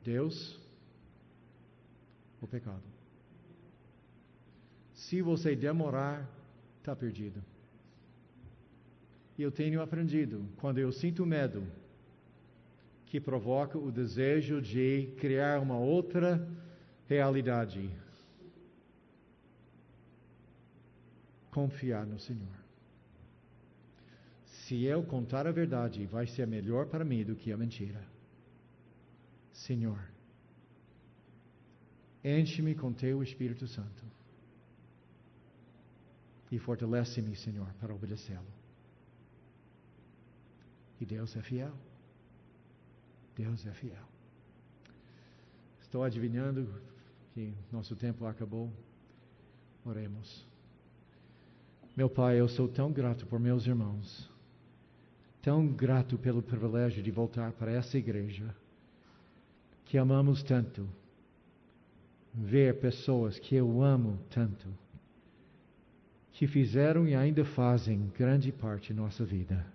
Deus 0.04 0.60
o 2.40 2.48
pecado. 2.48 2.84
Se 4.94 5.22
você 5.22 5.56
demorar, 5.56 6.30
está 6.80 6.96
perdido. 6.96 7.44
E 9.38 9.42
eu 9.42 9.52
tenho 9.52 9.82
aprendido, 9.82 10.46
quando 10.58 10.78
eu 10.78 10.92
sinto 10.92 11.26
medo, 11.26 11.64
que 13.08 13.20
provoca 13.20 13.78
o 13.78 13.92
desejo 13.92 14.62
de 14.62 15.14
criar 15.18 15.60
uma 15.60 15.78
outra 15.78 16.48
realidade. 17.12 17.90
Confiar 21.52 22.06
no 22.06 22.20
Senhor. 22.20 22.62
Se 24.46 24.84
eu 24.84 25.04
contar 25.04 25.46
a 25.46 25.52
verdade, 25.52 26.06
vai 26.06 26.26
ser 26.28 26.48
melhor 26.48 26.88
para 26.88 27.04
mim 27.04 27.24
do 27.26 27.36
que 27.36 27.52
a 27.52 27.58
mentira. 27.58 28.02
Senhor, 29.52 30.00
Enche-me 32.24 32.76
com 32.76 32.94
teu 32.94 33.24
Espírito 33.24 33.68
Santo. 33.68 34.06
E 36.52 36.60
fortalece-me, 36.60 37.36
Senhor, 37.36 37.68
para 37.80 37.94
obedecê-lo. 37.94 38.46
E 41.00 41.06
Deus 41.06 41.36
é 41.36 41.42
fiel. 41.42 41.74
Deus 43.36 43.66
é 43.66 43.72
fiel. 43.72 44.06
Estou 45.82 46.04
adivinhando 46.04 46.70
que 47.34 47.54
nosso 47.72 47.96
tempo 47.96 48.26
acabou. 48.26 48.72
Oremos. 49.86 50.46
Meu 51.96 52.10
Pai, 52.10 52.40
eu 52.40 52.48
sou 52.48 52.68
tão 52.68 52.92
grato 52.92 53.26
por 53.26 53.40
meus 53.40 53.66
irmãos, 53.66 54.30
tão 55.42 55.68
grato 55.68 56.18
pelo 56.18 56.42
privilégio 56.42 57.04
de 57.04 57.12
voltar 57.12 57.52
para 57.54 57.72
essa 57.72 57.98
igreja 57.98 58.56
que 59.86 59.98
amamos 59.98 60.42
tanto 60.44 60.88
ver 62.34 62.80
pessoas 62.80 63.38
que 63.38 63.56
eu 63.56 63.82
amo 63.82 64.18
tanto, 64.30 64.68
que 66.32 66.48
fizeram 66.48 67.08
e 67.08 67.14
ainda 67.14 67.44
fazem 67.44 68.10
grande 68.18 68.52
parte 68.52 68.88
de 68.88 68.94
nossa 68.94 69.26
vida, 69.26 69.66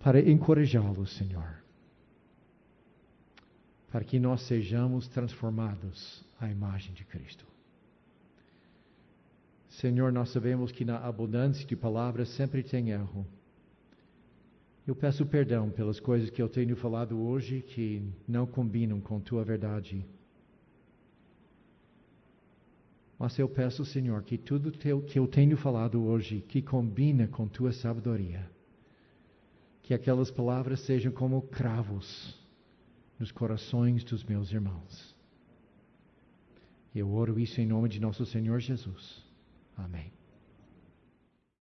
para 0.00 0.20
encorajá-los, 0.20 1.16
Senhor, 1.16 1.62
para 3.96 4.04
que 4.04 4.18
nós 4.18 4.42
sejamos 4.42 5.08
transformados 5.08 6.22
à 6.38 6.50
imagem 6.50 6.92
de 6.92 7.02
Cristo. 7.02 7.46
Senhor, 9.70 10.12
nós 10.12 10.28
sabemos 10.28 10.70
que 10.70 10.84
na 10.84 10.98
abundância 10.98 11.66
de 11.66 11.74
palavras 11.74 12.28
sempre 12.28 12.62
tem 12.62 12.90
erro. 12.90 13.26
Eu 14.86 14.94
peço 14.94 15.24
perdão 15.24 15.70
pelas 15.70 15.98
coisas 15.98 16.28
que 16.28 16.42
eu 16.42 16.48
tenho 16.50 16.76
falado 16.76 17.18
hoje 17.18 17.62
que 17.62 18.06
não 18.28 18.46
combinam 18.46 19.00
com 19.00 19.18
tua 19.18 19.42
verdade. 19.42 20.04
Mas 23.18 23.38
eu 23.38 23.48
peço, 23.48 23.82
Senhor, 23.82 24.22
que 24.24 24.36
tudo 24.36 24.70
teu, 24.72 25.00
que 25.00 25.18
eu 25.18 25.26
tenho 25.26 25.56
falado 25.56 26.04
hoje, 26.04 26.44
que 26.46 26.60
combina 26.60 27.28
com 27.28 27.48
tua 27.48 27.72
sabedoria, 27.72 28.46
que 29.82 29.94
aquelas 29.94 30.30
palavras 30.30 30.80
sejam 30.80 31.10
como 31.10 31.40
cravos 31.40 32.44
nos 33.18 33.32
corações 33.32 34.04
dos 34.04 34.24
meus 34.24 34.50
irmãos. 34.52 35.14
Eu 36.94 37.12
oro 37.12 37.38
isso 37.38 37.60
em 37.60 37.66
nome 37.66 37.88
de 37.88 38.00
nosso 38.00 38.24
Senhor 38.24 38.58
Jesus. 38.60 39.22
Amém. 39.76 40.15